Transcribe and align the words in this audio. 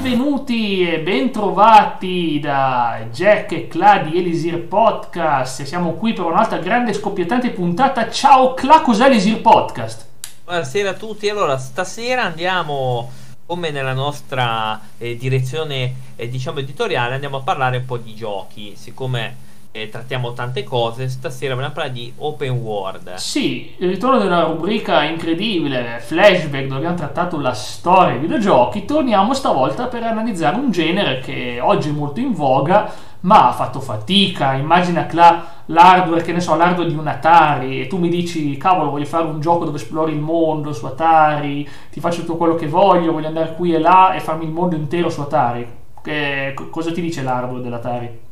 benvenuti 0.00 0.88
e 0.88 1.00
bentrovati 1.00 2.38
da 2.38 3.08
Jack 3.10 3.50
e 3.50 3.66
Cla 3.66 3.98
di 3.98 4.16
Elisir 4.16 4.60
Podcast. 4.60 5.64
Siamo 5.64 5.94
qui 5.94 6.12
per 6.12 6.24
un'altra 6.24 6.58
grande 6.58 6.92
scoppiettante 6.92 7.50
puntata. 7.50 8.08
Ciao 8.08 8.54
Cla, 8.54 8.80
cos'è 8.80 9.06
Elisir 9.06 9.40
Podcast? 9.40 10.06
Buonasera 10.44 10.90
a 10.90 10.94
tutti. 10.94 11.28
Allora, 11.28 11.58
stasera 11.58 12.22
andiamo 12.22 13.10
come 13.44 13.72
nella 13.72 13.92
nostra 13.92 14.80
eh, 14.98 15.16
direzione 15.16 15.94
eh, 16.14 16.28
diciamo 16.28 16.60
editoriale 16.60 17.14
andiamo 17.14 17.38
a 17.38 17.42
parlare 17.42 17.78
un 17.78 17.84
po' 17.84 17.96
di 17.96 18.14
giochi, 18.14 18.74
siccome 18.76 19.47
eh, 19.82 19.88
trattiamo 19.88 20.32
tante 20.32 20.64
cose, 20.64 21.08
stasera 21.08 21.54
vogliamo 21.54 21.72
parlare 21.72 21.94
di 21.94 22.12
open 22.16 22.50
world. 22.50 23.14
Sì, 23.14 23.74
il 23.78 23.88
ritorno 23.88 24.18
di 24.18 24.26
una 24.26 24.44
rubrica 24.44 25.02
incredibile, 25.04 25.98
flashback, 26.00 26.64
dove 26.64 26.76
abbiamo 26.76 26.96
trattato 26.96 27.38
la 27.40 27.52
storia 27.52 28.12
dei 28.12 28.20
videogiochi, 28.20 28.84
torniamo 28.84 29.34
stavolta 29.34 29.86
per 29.86 30.02
analizzare 30.02 30.56
un 30.56 30.70
genere 30.70 31.20
che 31.20 31.58
oggi 31.60 31.88
è 31.88 31.92
molto 31.92 32.20
in 32.20 32.32
voga, 32.32 32.90
ma 33.20 33.48
ha 33.48 33.52
fatto 33.52 33.80
fatica. 33.80 34.54
Immagina 34.54 35.06
che 35.06 35.16
l'hardware, 35.16 36.22
che 36.22 36.32
ne 36.32 36.40
so, 36.40 36.54
l'hardware 36.54 36.88
di 36.88 36.96
un 36.96 37.06
Atari, 37.06 37.80
e 37.80 37.86
tu 37.86 37.98
mi 37.98 38.08
dici, 38.08 38.56
cavolo, 38.56 38.90
voglio 38.90 39.04
fare 39.04 39.24
un 39.24 39.40
gioco 39.40 39.64
dove 39.64 39.78
esplori 39.78 40.12
il 40.12 40.20
mondo 40.20 40.72
su 40.72 40.86
Atari, 40.86 41.68
ti 41.90 42.00
faccio 42.00 42.20
tutto 42.20 42.36
quello 42.36 42.54
che 42.54 42.68
voglio, 42.68 43.12
voglio 43.12 43.28
andare 43.28 43.54
qui 43.54 43.74
e 43.74 43.78
là 43.78 44.12
e 44.14 44.20
farmi 44.20 44.44
il 44.44 44.50
mondo 44.50 44.76
intero 44.76 45.08
su 45.08 45.20
Atari. 45.20 45.76
Che, 46.02 46.54
cosa 46.70 46.92
ti 46.92 47.00
dice 47.00 47.22
l'hardware 47.22 47.62
dell'Atari? 47.62 48.26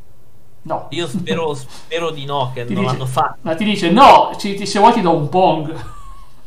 No. 0.67 0.87
Io 0.91 1.07
spero, 1.07 1.55
spero 1.55 2.11
di 2.11 2.25
no, 2.25 2.51
che 2.53 2.65
ti 2.65 2.75
non 2.75 2.83
dice, 2.83 2.95
l'hanno 2.95 3.09
fatto. 3.09 3.37
Ma 3.43 3.55
ti 3.55 3.65
dice 3.65 3.91
no, 3.91 4.33
ci, 4.37 4.67
se 4.67 4.79
vuoi 4.79 4.93
ti 4.93 5.01
do 5.01 5.15
un 5.15 5.29
pong. 5.29 5.75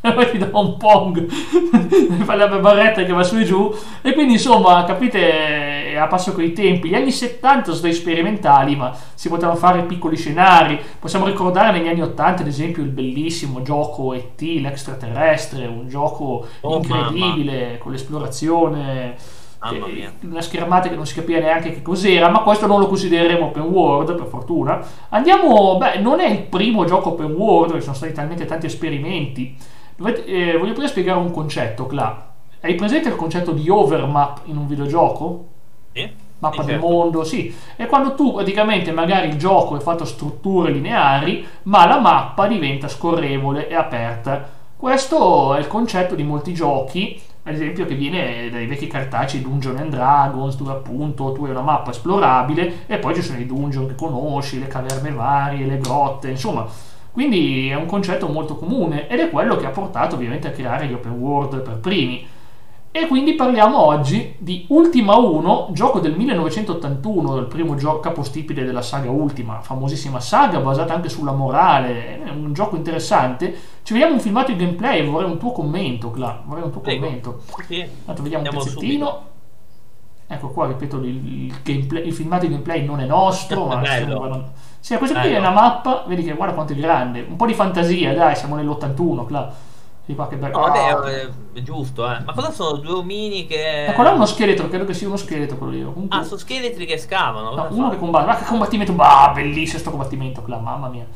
poi 0.00 0.30
ti 0.30 0.38
do 0.38 0.48
un 0.52 0.76
pong. 0.76 1.26
Fai 2.24 2.36
la 2.36 2.48
barretta 2.48 3.02
che 3.02 3.12
va 3.12 3.22
su 3.22 3.36
e 3.38 3.44
giù. 3.44 3.74
E 4.02 4.12
quindi 4.12 4.34
insomma, 4.34 4.84
capite, 4.84 5.96
a 5.98 6.06
passo 6.06 6.32
con 6.32 6.44
i 6.44 6.52
tempi. 6.52 6.88
Gli 6.88 6.94
anni 6.94 7.10
70 7.10 7.72
sono 7.72 7.92
sperimentali, 7.92 8.76
ma 8.76 8.94
si 9.14 9.28
potevano 9.28 9.56
fare 9.56 9.84
piccoli 9.84 10.16
scenari. 10.16 10.78
Possiamo 10.98 11.26
ricordare 11.26 11.72
negli 11.78 11.88
anni 11.88 12.02
80, 12.02 12.42
ad 12.42 12.48
esempio, 12.48 12.82
il 12.82 12.90
bellissimo 12.90 13.62
gioco 13.62 14.12
ET, 14.12 14.40
l'extraterrestre, 14.40 15.66
un 15.66 15.88
gioco 15.88 16.46
oh, 16.60 16.76
incredibile 16.76 17.64
mamma. 17.64 17.78
con 17.78 17.92
l'esplorazione 17.92 19.38
una 20.22 20.40
schermata 20.40 20.88
che 20.88 20.96
non 20.96 21.04
si 21.04 21.14
capiva 21.14 21.38
neanche 21.38 21.72
che 21.72 21.82
cos'era, 21.82 22.30
ma 22.30 22.40
questo 22.40 22.66
non 22.66 22.80
lo 22.80 22.86
considereremo 22.86 23.46
open 23.46 23.62
world, 23.62 24.14
per 24.14 24.26
fortuna. 24.26 24.82
Andiamo, 25.10 25.76
beh, 25.76 25.98
non 25.98 26.20
è 26.20 26.28
il 26.28 26.42
primo 26.44 26.86
gioco 26.86 27.10
open 27.10 27.32
world, 27.32 27.74
ci 27.74 27.82
sono 27.82 27.94
stati 27.94 28.12
talmente 28.12 28.46
tanti 28.46 28.66
esperimenti. 28.66 29.54
Dovete, 29.96 30.24
eh, 30.24 30.56
voglio 30.56 30.72
prima 30.72 30.88
spiegare 30.88 31.18
un 31.18 31.30
concetto, 31.30 31.86
Cla. 31.86 32.28
Hai 32.62 32.74
presente 32.74 33.08
il 33.08 33.16
concetto 33.16 33.52
di 33.52 33.68
overmap 33.68 34.40
in 34.44 34.56
un 34.56 34.66
videogioco? 34.66 35.46
Sì. 35.92 36.10
Mappa 36.38 36.62
del 36.62 36.80
certo. 36.80 36.88
mondo, 36.88 37.24
sì. 37.24 37.54
E 37.76 37.86
quando 37.86 38.14
tu 38.14 38.32
praticamente 38.32 38.92
magari 38.92 39.28
il 39.28 39.36
gioco 39.36 39.76
è 39.76 39.80
fatto 39.80 40.04
a 40.04 40.06
strutture 40.06 40.70
lineari, 40.70 41.46
ma 41.64 41.86
la 41.86 42.00
mappa 42.00 42.46
diventa 42.46 42.88
scorrevole 42.88 43.68
e 43.68 43.74
aperta. 43.74 44.48
Questo 44.74 45.54
è 45.54 45.58
il 45.58 45.66
concetto 45.66 46.14
di 46.14 46.22
molti 46.22 46.54
giochi 46.54 47.20
ad 47.50 47.56
esempio 47.56 47.84
che 47.84 47.94
viene 47.94 48.48
dai 48.50 48.66
vecchi 48.66 48.86
cartacei 48.86 49.42
Dungeon 49.42 49.76
and 49.76 49.90
Dragons 49.90 50.56
dove 50.56 50.72
appunto 50.72 51.32
tu 51.32 51.44
hai 51.44 51.50
una 51.50 51.60
mappa 51.60 51.90
esplorabile 51.90 52.86
e 52.86 52.98
poi 52.98 53.14
ci 53.14 53.22
sono 53.22 53.38
i 53.38 53.46
dungeon 53.46 53.88
che 53.88 53.94
conosci, 53.94 54.58
le 54.58 54.68
caverne 54.68 55.10
varie, 55.10 55.66
le 55.66 55.78
grotte, 55.78 56.30
insomma. 56.30 56.66
Quindi 57.12 57.68
è 57.68 57.74
un 57.74 57.86
concetto 57.86 58.28
molto 58.28 58.54
comune 58.56 59.08
ed 59.08 59.18
è 59.18 59.30
quello 59.30 59.56
che 59.56 59.66
ha 59.66 59.70
portato 59.70 60.14
ovviamente 60.14 60.48
a 60.48 60.52
creare 60.52 60.86
gli 60.86 60.92
open 60.92 61.12
world 61.12 61.60
per 61.60 61.78
primi 61.78 62.24
e 62.92 63.06
quindi 63.06 63.34
parliamo 63.34 63.78
oggi 63.78 64.34
di 64.38 64.64
Ultima 64.70 65.14
1, 65.14 65.68
gioco 65.70 66.00
del 66.00 66.16
1981, 66.16 67.36
il 67.36 67.46
primo 67.46 67.76
gioco 67.76 68.00
capostipite 68.00 68.64
della 68.64 68.82
saga 68.82 69.08
Ultima, 69.10 69.60
famosissima 69.60 70.18
saga 70.18 70.58
basata 70.58 70.92
anche 70.92 71.08
sulla 71.08 71.30
morale, 71.30 72.20
è 72.20 72.30
un 72.30 72.52
gioco 72.52 72.74
interessante. 72.74 73.54
Ci 73.84 73.92
vediamo 73.92 74.14
un 74.14 74.20
filmato 74.20 74.50
di 74.50 74.58
gameplay, 74.58 75.06
vorrei 75.06 75.30
un 75.30 75.38
tuo 75.38 75.52
commento, 75.52 76.10
Cla, 76.10 76.42
vorrei 76.44 76.64
un 76.64 76.72
tuo 76.72 76.80
Prego. 76.80 77.04
commento. 77.04 77.42
Sì. 77.68 77.86
Tanto 78.04 78.22
vediamo 78.22 78.44
Andiamo 78.44 78.58
un 78.58 78.64
pezzettino. 78.64 79.06
Subito. 79.06 79.28
Ecco 80.26 80.48
qua, 80.48 80.66
ripeto, 80.66 80.96
il, 80.98 81.54
gameplay, 81.62 82.06
il, 82.08 82.12
filmato 82.12 82.46
di 82.46 82.50
gameplay 82.50 82.84
non 82.84 82.98
è 82.98 83.06
nostro, 83.06 83.66
ma. 83.70 83.82
Sì, 84.80 84.96
questa 84.96 85.20
qui 85.20 85.30
è 85.30 85.38
una 85.38 85.50
mappa, 85.50 86.02
vedi 86.08 86.24
che 86.24 86.32
guarda 86.32 86.54
quanto 86.54 86.72
è 86.72 86.76
grande, 86.76 87.24
un 87.28 87.36
po' 87.36 87.46
di 87.46 87.54
fantasia, 87.54 88.12
dai, 88.14 88.34
siamo 88.34 88.56
nell'81, 88.56 89.26
Cla 89.26 89.68
di 90.04 90.14
qualche 90.14 90.36
back. 90.36 90.54
No, 90.54 90.60
vabbè, 90.60 91.28
è 91.52 91.62
giusto, 91.62 92.10
eh. 92.10 92.20
Ma 92.20 92.32
cosa 92.32 92.50
sono 92.50 92.78
due 92.78 92.94
omini 92.94 93.46
che. 93.46 93.84
Ma 93.88 93.92
quello 93.92 94.10
è 94.10 94.12
uno 94.14 94.26
scheletro, 94.26 94.68
credo 94.68 94.84
che 94.84 94.94
sia 94.94 95.06
uno 95.06 95.16
scheletro 95.16 95.56
quello 95.56 95.72
lì. 95.72 95.82
Comunque... 95.82 96.18
Ah, 96.18 96.22
sono 96.22 96.38
scheletri 96.38 96.86
che 96.86 96.98
scavano. 96.98 97.54
No, 97.54 97.68
uno 97.70 97.84
fa? 97.84 97.90
che 97.90 97.98
combatte. 97.98 98.26
Ma 98.26 98.36
che 98.36 98.44
combattimento! 98.44 98.92
Bah, 98.92 99.32
bellissimo 99.34 99.78
sto 99.78 99.90
combattimento 99.90 100.42
qua, 100.42 100.58
mamma 100.58 100.88
mia. 100.88 101.06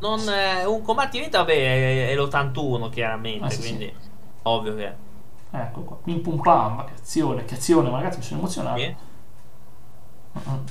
Non, 0.00 0.20
eh, 0.28 0.64
un 0.64 0.82
combattimento, 0.82 1.38
vabbè, 1.38 2.08
è, 2.08 2.14
l'81 2.14 2.88
chiaramente, 2.88 3.44
ah, 3.44 3.50
sì, 3.50 3.60
quindi 3.60 3.84
sì. 3.98 4.08
ovvio 4.42 4.74
che. 4.74 5.08
Ecco 5.52 5.80
qua, 5.80 5.96
pim 6.02 6.20
pum 6.20 6.40
pam, 6.40 6.84
che 6.84 6.92
azione, 6.98 7.44
che 7.44 7.54
azione, 7.54 7.90
ma 7.90 7.96
ragazzi 7.96 8.18
mi 8.18 8.24
sono 8.24 8.40
emozionato. 8.40 8.78
Sì. 8.78 8.96
Uh-uh. 10.32 10.62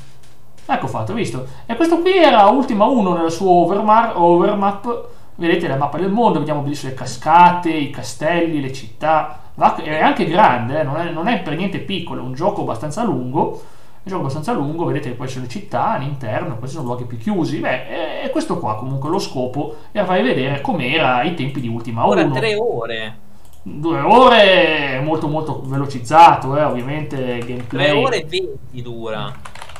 Ecco 0.65 0.87
fatto, 0.87 1.13
visto. 1.13 1.47
E 1.65 1.75
questo 1.75 1.99
qui 1.99 2.15
era 2.15 2.47
Ultima 2.47 2.85
1 2.85 3.13
nel 3.13 3.31
suo 3.31 3.49
overmar- 3.49 4.15
overmap 4.15 5.07
vedete 5.39 5.67
la 5.67 5.77
mappa 5.77 5.97
del 5.97 6.11
mondo, 6.11 6.39
vediamo 6.39 6.61
benissimo 6.61 6.91
le 6.91 6.97
cascate, 6.97 7.71
i 7.71 7.89
castelli, 7.89 8.59
le 8.59 8.73
città, 8.73 9.39
è 9.81 10.01
anche 10.01 10.25
grande, 10.25 10.81
eh? 10.81 10.83
non, 10.83 10.97
è, 10.97 11.09
non, 11.09 11.27
è, 11.27 11.39
per 11.41 11.55
niente 11.55 11.79
piccolo, 11.79 12.21
è 12.21 12.23
un 12.23 12.33
gioco 12.33 12.61
abbastanza 12.61 13.03
lungo, 13.03 13.51
un 13.51 14.03
gioco 14.03 14.21
abbastanza 14.21 14.51
lungo, 14.51 14.83
vedete 14.85 15.09
che 15.09 15.15
poi 15.15 15.27
ci 15.27 15.33
sono 15.33 15.45
le 15.45 15.51
città 15.51 15.91
all'interno, 15.91 16.57
questi 16.57 16.75
sono 16.75 16.87
luoghi 16.87 17.05
più 17.05 17.17
chiusi, 17.17 17.59
beh, 17.59 18.21
è 18.21 18.29
questo 18.31 18.59
qua 18.59 18.75
comunque 18.75 19.09
lo 19.09 19.19
scopo, 19.19 19.75
è 19.91 20.03
fare 20.03 20.21
vedere 20.21 20.59
com'era 20.59 21.15
ai 21.15 21.33
tempi 21.33 21.61
di 21.61 21.69
Ultima 21.69 22.05
Ora 22.05 22.27
tre 22.27 22.55
ore. 22.55 23.27
Due 23.61 23.99
ore 23.99 25.01
molto 25.03 25.27
molto 25.27 25.61
velocizzato, 25.65 26.57
eh, 26.57 26.63
ovviamente 26.63 27.39
gameplay. 27.39 27.87
3 27.87 27.91
ore 27.91 28.17
e 28.21 28.25
20 28.25 28.81
dura. 28.81 29.33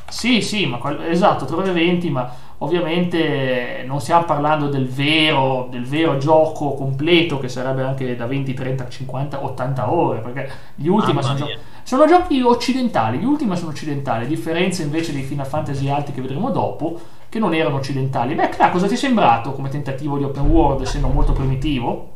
Sì, 0.10 0.42
sì, 0.42 0.66
ma 0.66 0.80
esatto, 1.08 1.46
3 1.46 1.56
ore 1.56 1.70
e 1.70 1.74
20, 1.74 2.10
ma 2.10 2.30
Ovviamente 2.62 3.84
non 3.86 4.02
stiamo 4.02 4.26
parlando 4.26 4.68
del 4.68 4.88
vero, 4.88 5.68
del 5.72 5.86
vero 5.86 6.18
gioco 6.18 6.74
completo 6.74 7.40
che 7.40 7.48
sarebbe 7.48 7.84
anche 7.84 8.18
da 8.18 8.26
20, 8.26 8.54
30, 8.54 8.90
50, 8.90 9.44
80 9.46 9.92
ore, 9.94 10.20
perché 10.20 10.52
gli 10.76 10.88
ultimi 10.88 11.24
sono, 11.24 11.36
gio- 11.36 11.50
sono, 11.84 12.06
giochi 12.06 12.42
occidentali, 12.42 13.20
gli 13.20 13.24
ultimi 13.24 13.56
sono 13.56 13.72
occidentali, 13.72 14.26
a 14.26 14.28
differenza 14.28 14.82
invece 14.82 15.14
dei 15.14 15.24
Final 15.24 15.46
Fantasy 15.46 15.88
altri 15.88 16.14
che 16.14 16.22
vedremo 16.22 16.52
dopo, 16.52 17.00
che 17.30 17.40
non 17.40 17.54
erano 17.54 17.78
occidentali. 17.78 18.36
Beh, 18.36 18.50
Cla, 18.50 18.72
cosa 18.72 18.88
ti 18.88 18.96
è 18.96 18.98
sembrato 18.98 19.54
come 19.54 19.70
tentativo 19.70 20.18
di 20.18 20.26
open 20.26 20.48
world, 20.48 20.82
essendo 20.82 21.08
molto 21.08 21.32
primitivo? 21.32 22.16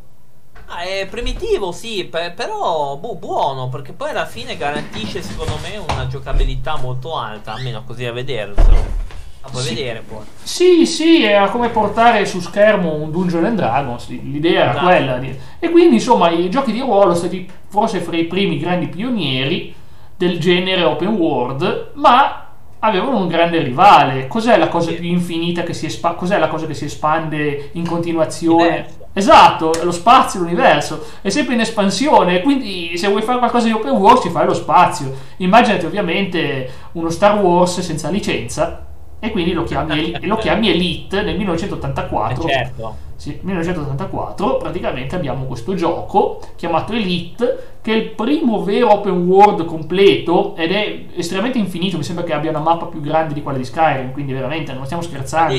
Ah, 0.66 0.82
è 0.82 1.06
primitivo, 1.08 1.72
sì, 1.72 2.04
per, 2.04 2.34
però 2.34 2.96
boh, 2.96 3.14
buono, 3.14 3.70
perché 3.70 3.92
poi 3.92 4.10
alla 4.10 4.26
fine 4.26 4.58
garantisce 4.58 5.22
secondo 5.22 5.58
me 5.62 5.78
una 5.78 6.06
giocabilità 6.06 6.76
molto 6.76 7.16
alta, 7.16 7.54
almeno 7.54 7.82
così 7.84 8.04
a 8.04 8.12
vederlo. 8.12 9.03
La 9.44 9.50
puoi 9.50 9.62
sì. 9.62 9.74
vedere 9.74 10.02
poi. 10.06 10.24
Sì, 10.42 10.86
sì, 10.86 11.22
era 11.22 11.48
come 11.48 11.68
portare 11.68 12.24
su 12.24 12.40
schermo 12.40 12.94
un 12.94 13.10
Dungeon 13.10 13.44
and 13.44 13.56
Dragons, 13.56 14.08
l'idea 14.08 14.62
era 14.62 14.70
esatto. 14.70 14.86
quella. 14.86 15.18
Di... 15.18 15.38
E 15.58 15.70
quindi 15.70 15.96
insomma 15.96 16.30
i 16.30 16.48
giochi 16.48 16.72
di 16.72 16.80
ruolo 16.80 17.14
sono 17.14 17.14
stati 17.14 17.48
forse 17.68 18.00
fra 18.00 18.16
i 18.16 18.24
primi 18.24 18.58
grandi 18.58 18.86
pionieri 18.86 19.74
del 20.16 20.38
genere 20.38 20.84
open 20.84 21.08
world, 21.08 21.90
ma 21.94 22.46
avevano 22.78 23.18
un 23.18 23.28
grande 23.28 23.60
rivale. 23.60 24.28
Cos'è 24.28 24.56
la 24.56 24.68
cosa 24.68 24.90
sì. 24.90 24.96
più 24.96 25.08
infinita 25.10 25.62
che 25.62 25.74
si 25.74 25.86
espande? 25.86 26.18
Cos'è 26.18 26.38
la 26.38 26.48
cosa 26.48 26.64
che 26.66 26.74
si 26.74 26.86
espande 26.86 27.68
in 27.72 27.86
continuazione? 27.86 28.86
Esatto, 29.12 29.72
lo 29.82 29.92
spazio, 29.92 30.40
l'universo 30.40 31.04
è 31.20 31.28
sempre 31.28 31.52
in 31.52 31.60
espansione. 31.60 32.40
Quindi, 32.40 32.96
se 32.96 33.08
vuoi 33.08 33.20
fare 33.20 33.38
qualcosa 33.38 33.66
di 33.66 33.72
open 33.72 33.92
world, 33.92 34.22
ci 34.22 34.30
fai 34.30 34.46
lo 34.46 34.54
spazio. 34.54 35.14
Immaginate 35.36 35.84
ovviamente 35.84 36.70
uno 36.92 37.10
Star 37.10 37.38
Wars 37.38 37.80
senza 37.80 38.08
licenza 38.08 38.86
e 39.24 39.30
quindi 39.30 39.52
lo 39.54 39.62
chiami, 39.62 40.14
lo 40.26 40.36
chiami 40.36 40.68
Elite 40.68 41.22
nel 41.22 41.34
1984. 41.38 42.46
Eh 42.46 42.50
certo. 42.50 42.96
Sì, 43.16 43.38
1984 43.40 44.58
praticamente 44.58 45.16
abbiamo 45.16 45.44
questo 45.44 45.74
gioco 45.74 46.40
chiamato 46.56 46.92
Elite 46.92 47.76
che 47.80 47.92
è 47.92 47.96
il 47.96 48.10
primo 48.10 48.62
vero 48.62 48.92
open 48.92 49.26
world 49.26 49.64
completo 49.64 50.54
ed 50.56 50.72
è 50.72 51.04
estremamente 51.14 51.56
infinito, 51.56 51.96
mi 51.96 52.02
sembra 52.02 52.22
che 52.24 52.34
abbia 52.34 52.50
una 52.50 52.58
mappa 52.58 52.84
più 52.84 53.00
grande 53.00 53.32
di 53.32 53.42
quella 53.42 53.56
di 53.56 53.64
Skyrim, 53.64 54.12
quindi 54.12 54.34
veramente 54.34 54.74
non 54.74 54.84
stiamo 54.84 55.02
scherzando. 55.02 55.54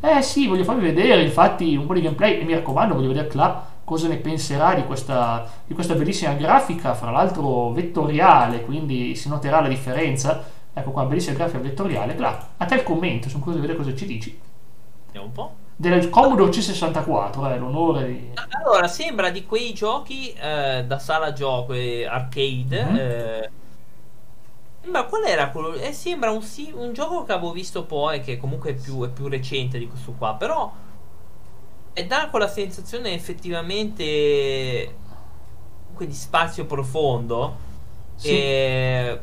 Eh 0.00 0.22
sì, 0.22 0.46
voglio 0.46 0.64
farvi 0.64 0.86
vedere 0.86 1.22
infatti 1.22 1.76
un 1.76 1.84
po' 1.84 1.92
di 1.92 2.00
gameplay 2.00 2.40
e 2.40 2.44
mi 2.44 2.54
raccomando 2.54 2.94
voglio 2.94 3.08
vedere 3.08 3.28
là 3.32 3.74
cosa 3.84 4.08
ne 4.08 4.16
penserà 4.16 4.74
di 4.74 4.84
questa, 4.84 5.46
di 5.66 5.74
questa 5.74 5.94
bellissima 5.94 6.32
grafica, 6.32 6.94
fra 6.94 7.10
l'altro 7.10 7.70
vettoriale, 7.70 8.62
quindi 8.62 9.14
si 9.14 9.28
noterà 9.28 9.60
la 9.60 9.68
differenza 9.68 10.42
Ecco 10.78 10.90
qua, 10.90 11.06
bellissima 11.06 11.36
grafica 11.36 11.58
vettoriale. 11.58 12.18
Là, 12.18 12.48
a 12.58 12.66
te 12.66 12.74
il 12.74 12.82
commento, 12.82 13.30
sono 13.30 13.42
curioso 13.42 13.62
di 13.62 13.66
vedere 13.66 13.82
cosa 13.82 13.96
ci 13.96 14.04
dici. 14.04 14.38
Vediamo 15.06 15.26
un 15.26 15.32
po'. 15.32 15.54
Del 15.74 16.10
Commodore 16.10 16.50
C64, 16.50 17.50
eh, 17.50 17.58
l'onore 17.58 18.06
di... 18.06 18.30
Allora, 18.50 18.86
sembra 18.86 19.30
di 19.30 19.46
quei 19.46 19.72
giochi 19.72 20.32
eh, 20.32 20.84
da 20.86 20.98
sala 20.98 21.32
gioco 21.32 21.72
e 21.72 22.04
arcade, 22.04 22.84
mm-hmm. 22.84 22.96
eh, 22.96 23.50
qual 25.08 25.24
era 25.24 25.48
quello? 25.48 25.72
Eh, 25.76 25.94
sembra 25.94 26.30
un, 26.30 26.42
sì, 26.42 26.70
un 26.74 26.92
gioco 26.92 27.24
che 27.24 27.32
avevo 27.32 27.52
visto 27.52 27.84
poi, 27.84 28.20
che 28.20 28.36
comunque 28.36 28.72
è 28.72 28.74
più, 28.74 29.02
è 29.02 29.08
più 29.08 29.28
recente 29.28 29.78
di 29.78 29.88
questo 29.88 30.12
qua, 30.12 30.34
però 30.34 30.70
e 31.94 32.06
dà 32.06 32.28
quella 32.28 32.48
sensazione 32.48 33.14
effettivamente 33.14 34.94
di 35.96 36.12
spazio 36.12 36.66
profondo. 36.66 37.64
Sì. 38.16 38.28
E 38.28 39.20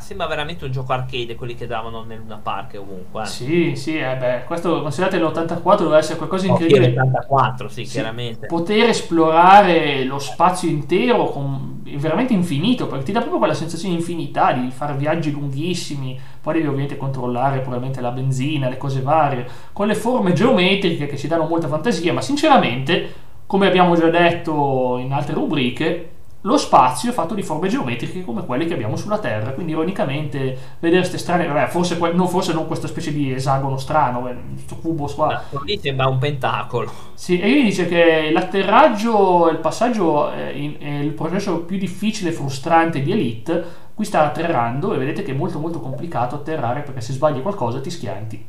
sembra 0.00 0.26
veramente 0.26 0.64
un 0.64 0.72
gioco 0.72 0.92
arcade 0.92 1.34
quelli 1.34 1.54
che 1.54 1.66
davano 1.66 2.02
nel 2.04 2.18
Luna 2.18 2.38
Park 2.42 2.76
ovunque. 2.78 3.22
Eh. 3.22 3.26
Sì, 3.26 3.76
sì, 3.76 3.98
eh 3.98 4.16
beh, 4.16 4.44
questo 4.44 4.82
considerate 4.82 5.18
l'84 5.18 5.78
deve 5.78 5.98
essere 5.98 6.16
qualcosa 6.16 6.44
di 6.44 6.50
incredibile. 6.50 6.88
l'84, 6.90 7.66
sì, 7.66 7.84
sì, 7.84 7.92
chiaramente. 7.92 8.46
Poter 8.46 8.88
esplorare 8.88 10.04
lo 10.04 10.18
spazio 10.18 10.68
intero 10.68 11.26
con, 11.26 11.82
veramente 11.96 12.32
infinito, 12.32 12.86
perché 12.86 13.04
ti 13.04 13.12
dà 13.12 13.20
proprio 13.20 13.38
quella 13.38 13.54
sensazione 13.54 13.94
di 13.94 14.00
infinità, 14.00 14.52
di 14.52 14.70
fare 14.70 14.94
viaggi 14.94 15.30
lunghissimi, 15.30 16.18
poi 16.40 16.54
devi 16.54 16.66
ovviamente 16.66 16.96
controllare 16.96 17.60
probabilmente 17.60 18.00
la 18.00 18.10
benzina, 18.10 18.68
le 18.68 18.78
cose 18.78 19.00
varie, 19.00 19.46
con 19.72 19.86
le 19.86 19.94
forme 19.94 20.32
geometriche 20.32 21.06
che 21.06 21.16
ci 21.16 21.28
danno 21.28 21.46
molta 21.46 21.68
fantasia, 21.68 22.12
ma 22.12 22.20
sinceramente, 22.20 23.12
come 23.46 23.66
abbiamo 23.66 23.94
già 23.96 24.08
detto 24.08 24.98
in 24.98 25.12
altre 25.12 25.34
rubriche, 25.34 26.11
lo 26.42 26.56
spazio 26.56 27.10
è 27.10 27.12
fatto 27.12 27.34
di 27.34 27.42
forme 27.42 27.68
geometriche 27.68 28.24
come 28.24 28.44
quelle 28.44 28.64
che 28.66 28.74
abbiamo 28.74 28.96
sulla 28.96 29.18
Terra, 29.18 29.52
quindi 29.52 29.72
ironicamente 29.72 30.58
vedere 30.80 31.00
queste 31.00 31.18
strane, 31.18 31.46
vabbè, 31.46 31.68
forse, 31.68 31.96
no, 32.12 32.26
forse 32.26 32.52
non 32.52 32.66
questa 32.66 32.88
specie 32.88 33.12
di 33.12 33.32
esagono 33.32 33.78
strano, 33.78 34.22
questo 34.22 34.76
cubo 34.76 35.06
qua. 35.06 35.42
lì 35.64 35.78
sembra 35.78 36.08
un 36.08 36.18
pentacolo. 36.18 36.90
Sì, 37.14 37.38
e 37.38 37.48
lui 37.48 37.62
dice 37.62 37.86
che 37.86 38.30
l'atterraggio, 38.32 39.50
il 39.50 39.58
passaggio 39.58 40.30
è, 40.30 40.50
in, 40.50 40.76
è 40.78 40.98
il 40.98 41.12
processo 41.12 41.60
più 41.60 41.78
difficile 41.78 42.30
e 42.30 42.32
frustrante 42.32 43.02
di 43.02 43.12
Elite, 43.12 43.64
qui 43.94 44.04
sta 44.04 44.24
atterrando 44.24 44.94
e 44.94 44.98
vedete 44.98 45.22
che 45.22 45.30
è 45.30 45.34
molto 45.34 45.60
molto 45.60 45.80
complicato 45.80 46.34
atterrare 46.34 46.80
perché 46.80 47.00
se 47.00 47.12
sbagli 47.12 47.40
qualcosa 47.42 47.80
ti 47.80 47.90
schianti 47.90 48.46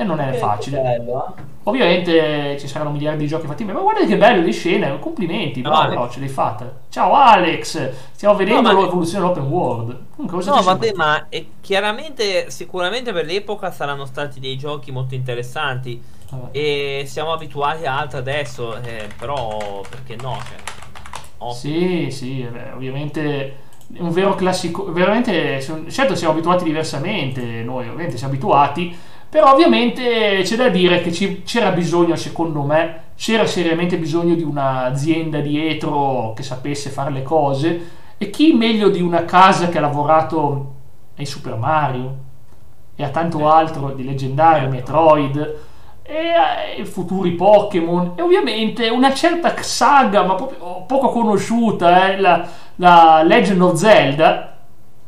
e 0.00 0.04
non 0.04 0.18
è 0.18 0.32
facile. 0.32 0.80
Bello, 0.80 1.26
eh? 1.26 1.42
Ovviamente 1.64 2.56
ci 2.58 2.66
saranno 2.66 2.90
miliardi 2.90 3.24
di 3.24 3.28
giochi 3.28 3.46
fatti, 3.46 3.64
ma 3.64 3.74
guarda 3.74 4.06
che 4.06 4.16
bello 4.16 4.42
le 4.42 4.50
scene, 4.50 4.98
complimenti, 4.98 5.60
no, 5.60 5.68
bravo, 5.68 6.08
ce 6.08 6.20
l'hai 6.20 6.28
fatta. 6.30 6.72
Ciao 6.88 7.12
Alex, 7.12 7.90
stiamo 8.12 8.34
vedendo 8.34 8.72
no, 8.72 8.80
l'evoluzione 8.80 9.22
dell'open 9.22 9.44
world. 9.44 9.98
Comunque, 10.16 10.42
no, 10.46 10.62
vabbè, 10.62 10.92
ma 10.94 11.28
è 11.28 11.44
chiaramente, 11.60 12.50
sicuramente 12.50 13.12
per 13.12 13.26
l'epoca 13.26 13.70
saranno 13.70 14.06
stati 14.06 14.40
dei 14.40 14.56
giochi 14.56 14.90
molto 14.90 15.14
interessanti 15.14 16.02
vabbè. 16.30 16.48
e 16.52 17.02
siamo 17.06 17.34
abituati 17.34 17.84
a 17.84 17.98
altro 17.98 18.20
adesso, 18.20 18.76
eh, 18.76 19.06
però 19.18 19.82
perché 19.86 20.16
no? 20.16 20.38
Cioè, 21.38 21.52
sì, 21.52 22.08
sì, 22.10 22.48
beh, 22.50 22.72
ovviamente 22.72 23.68
un 23.98 24.10
vero 24.12 24.34
classico, 24.34 24.90
veramente, 24.92 25.60
certo 25.90 26.14
siamo 26.14 26.32
abituati 26.32 26.64
diversamente, 26.64 27.42
noi 27.62 27.86
ovviamente 27.86 28.16
siamo 28.16 28.32
abituati 28.32 29.08
però 29.30 29.52
ovviamente 29.52 30.40
c'è 30.42 30.56
da 30.56 30.68
dire 30.68 31.00
che 31.00 31.12
ci, 31.12 31.42
c'era 31.44 31.70
bisogno, 31.70 32.16
secondo 32.16 32.62
me, 32.62 33.02
c'era 33.14 33.46
seriamente 33.46 33.96
bisogno 33.96 34.34
di 34.34 34.42
un'azienda 34.42 35.38
dietro 35.38 36.32
che 36.34 36.42
sapesse 36.42 36.90
fare 36.90 37.12
le 37.12 37.22
cose. 37.22 37.90
E 38.18 38.28
chi 38.28 38.52
meglio 38.54 38.88
di 38.88 39.00
una 39.00 39.24
casa 39.24 39.68
che 39.68 39.78
ha 39.78 39.82
lavorato 39.82 40.74
ai 41.16 41.26
Super 41.26 41.54
Mario 41.54 42.16
e 42.96 43.04
a 43.04 43.10
tanto 43.10 43.48
altro 43.48 43.92
di 43.92 44.04
leggendario, 44.04 44.68
Metroid 44.68 45.56
e 46.02 46.16
ai 46.78 46.84
futuri 46.84 47.30
Pokémon. 47.30 48.14
E 48.16 48.22
ovviamente 48.22 48.88
una 48.88 49.14
certa 49.14 49.54
saga 49.62 50.24
ma 50.24 50.34
proprio 50.34 50.82
poco 50.88 51.10
conosciuta, 51.10 52.10
eh, 52.10 52.18
la, 52.18 52.48
la 52.74 53.22
Legend 53.22 53.62
of 53.62 53.74
Zelda 53.74 54.59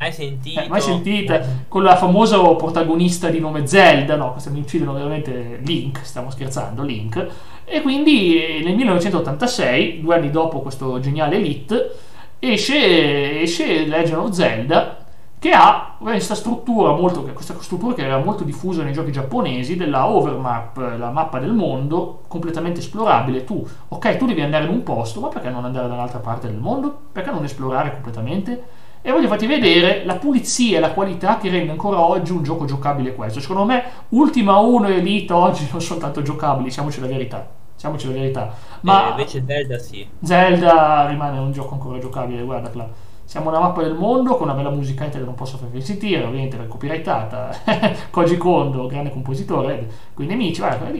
Mai 0.03 0.13
sentito? 0.13 0.59
Eh, 0.59 0.67
mai 0.67 0.81
sentita? 0.81 1.41
Con 1.69 1.85
la 1.85 1.95
famosa 1.95 2.37
protagonista 2.57 3.29
di 3.29 3.39
nome 3.39 3.69
Zelda, 3.69 4.17
no, 4.17 4.33
questa 4.33 4.51
mi 4.51 4.59
uccidono 4.59 4.95
veramente 4.95 5.61
Link, 5.63 6.01
stiamo 6.03 6.29
scherzando, 6.29 6.83
Link. 6.83 7.25
E 7.65 7.83
quindi 7.83 8.35
eh, 8.45 8.65
nel 8.65 8.75
1986, 8.75 10.01
due 10.01 10.17
anni 10.17 10.31
dopo 10.31 10.59
questo 10.59 10.99
geniale 10.99 11.37
Elite, 11.37 11.95
esce, 12.41 13.43
esce 13.43 13.87
Legend 13.87 14.19
of 14.19 14.31
Zelda 14.33 14.97
che 15.39 15.53
ha 15.53 15.95
questa 16.01 16.35
struttura, 16.35 16.95
molto, 16.95 17.23
questa 17.23 17.55
struttura 17.61 17.95
che 17.95 18.05
era 18.05 18.19
molto 18.19 18.43
diffusa 18.43 18.83
nei 18.83 18.93
giochi 18.93 19.13
giapponesi 19.13 19.77
della 19.77 20.09
overmap, 20.09 20.97
la 20.99 21.11
mappa 21.11 21.39
del 21.39 21.53
mondo 21.53 22.23
completamente 22.27 22.81
esplorabile. 22.81 23.45
Tu, 23.45 23.65
ok, 23.87 24.17
tu 24.17 24.27
devi 24.27 24.41
andare 24.41 24.65
in 24.65 24.71
un 24.71 24.83
posto, 24.83 25.21
ma 25.21 25.29
perché 25.29 25.49
non 25.49 25.65
andare 25.65 25.87
da 25.87 25.95
un'altra 25.95 26.19
parte 26.19 26.49
del 26.49 26.59
mondo? 26.59 27.03
Perché 27.13 27.31
non 27.31 27.45
esplorare 27.45 27.93
completamente? 27.93 28.82
E 29.03 29.11
voglio 29.11 29.27
farti 29.27 29.47
vedere 29.47 30.05
la 30.05 30.15
pulizia 30.15 30.79
e 30.79 30.81
la 30.81 30.93
qualità 30.93 31.37
che 31.37 31.51
rende 31.51 31.73
ancora 31.73 32.01
oggi 32.01 32.31
un 32.31 32.45
gioco 32.45 32.65
giocabile 32.65 33.15
questo. 33.15 33.41
Secondo 33.41 33.65
me 33.65 33.83
Ultima 34.11 34.59
1 34.59 34.87
e 34.87 34.97
Elite 34.99 35.33
oggi 35.33 35.69
non 35.71 35.81
sono 35.81 35.99
tanto 35.99 36.23
giocabili, 36.23 36.69
diciamoci 36.69 37.01
la 37.01 37.09
verità. 37.09 37.49
Diciamoci 37.75 38.07
la 38.07 38.13
verità. 38.13 38.55
Ma 38.83 39.07
eh, 39.07 39.11
invece 39.11 39.43
Zelda 39.45 39.79
sì. 39.79 40.07
Zelda 40.23 41.09
rimane 41.09 41.39
un 41.41 41.51
gioco 41.51 41.75
ancora 41.75 41.99
giocabile, 41.99 42.43
guarda 42.43 42.71
là. 42.75 42.89
Siamo 43.25 43.49
una 43.49 43.59
mappa 43.59 43.83
del 43.83 43.95
mondo 43.95 44.37
con 44.37 44.49
una 44.49 44.55
bella 44.55 44.71
musicetta 44.71 45.19
che 45.19 45.25
non 45.25 45.35
posso 45.35 45.57
farvi 45.57 45.81
sentire, 45.81 46.23
ovviamente 46.23 46.57
per 46.57 46.69
copyrightata. 46.69 47.51
Koji 48.11 48.37
Kondo, 48.37 48.87
grande 48.87 49.11
compositore, 49.11 49.89
con 50.15 50.25
i 50.25 50.29
nemici, 50.29 50.61
guarda, 50.61 50.91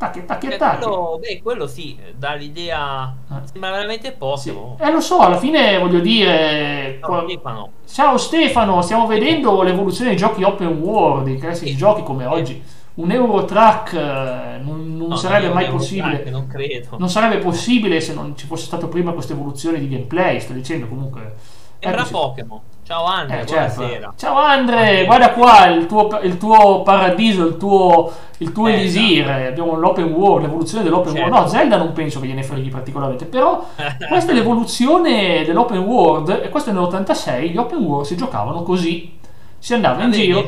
Tacchi, 0.00 0.24
tacchi, 0.24 0.46
eh, 0.46 0.56
tacchi. 0.56 0.84
Quello, 0.84 1.18
beh, 1.20 1.40
quello 1.42 1.66
sì, 1.66 1.94
dà 2.16 2.32
l'idea. 2.32 3.14
Ah. 3.28 3.42
Sembra 3.44 3.70
veramente 3.70 4.12
Pokémon. 4.12 4.76
Sì. 4.78 4.82
Eh, 4.82 4.90
lo 4.90 5.00
so, 5.02 5.18
alla 5.18 5.36
fine 5.36 5.78
voglio 5.78 6.00
dire. 6.00 6.98
No, 7.06 7.24
Stefano. 7.26 7.72
Ciao 7.86 8.16
Stefano, 8.16 8.80
stiamo 8.80 9.06
vedendo 9.06 9.60
l'evoluzione 9.60 10.08
dei 10.08 10.18
giochi 10.18 10.42
open 10.42 10.78
world, 10.78 11.28
i 11.28 11.36
classici 11.36 11.72
sì. 11.72 11.76
giochi 11.76 12.02
come 12.02 12.24
oggi. 12.24 12.62
Un 12.94 13.10
Eurotrack 13.10 13.92
eh, 13.92 14.58
non, 14.62 14.96
non 14.96 15.08
no, 15.08 15.16
sarebbe 15.16 15.52
mai 15.52 15.68
possibile. 15.68 16.30
non 16.30 16.46
credo. 16.46 16.96
Non 16.96 17.10
sarebbe 17.10 17.36
possibile 17.36 18.00
se 18.00 18.14
non 18.14 18.34
ci 18.38 18.46
fosse 18.46 18.64
stata 18.64 18.86
prima 18.86 19.12
questa 19.12 19.34
evoluzione 19.34 19.78
di 19.78 19.86
gameplay. 19.90 20.40
Sto 20.40 20.54
dicendo 20.54 20.88
comunque. 20.88 21.34
Sembra 21.78 22.04
Pokémon. 22.04 22.60
Ciao 22.90 23.04
Andre, 23.04 23.42
eh, 23.42 23.46
certo. 23.46 24.14
Ciao 24.16 24.36
Andre, 24.36 25.04
guarda 25.04 25.30
qua 25.30 25.66
il 25.66 25.86
tuo, 25.86 26.08
il 26.22 26.36
tuo 26.38 26.82
paradiso, 26.82 27.46
il 27.46 27.56
tuo, 27.56 28.10
il 28.38 28.50
tuo 28.50 28.66
elisir. 28.66 29.30
Abbiamo 29.30 29.76
l'open 29.76 30.10
world, 30.10 30.46
l'evoluzione 30.46 30.82
dell'open 30.82 31.12
certo. 31.12 31.30
world. 31.30 31.44
No, 31.44 31.48
Zelda 31.48 31.76
non 31.76 31.92
penso 31.92 32.18
che 32.18 32.26
gliene 32.26 32.42
freghi 32.42 32.68
particolarmente, 32.68 33.26
però 33.26 33.64
questa 34.08 34.32
è 34.32 34.34
l'evoluzione 34.34 35.44
dell'open 35.44 35.78
world 35.78 36.40
e 36.42 36.48
questo 36.48 36.70
è 36.70 36.72
nell'86, 36.72 37.50
gli 37.52 37.58
open 37.58 37.78
world 37.78 38.06
si 38.06 38.16
giocavano 38.16 38.64
così 38.64 39.18
si 39.60 39.74
andava 39.74 40.02
in 40.02 40.10
giro. 40.10 40.46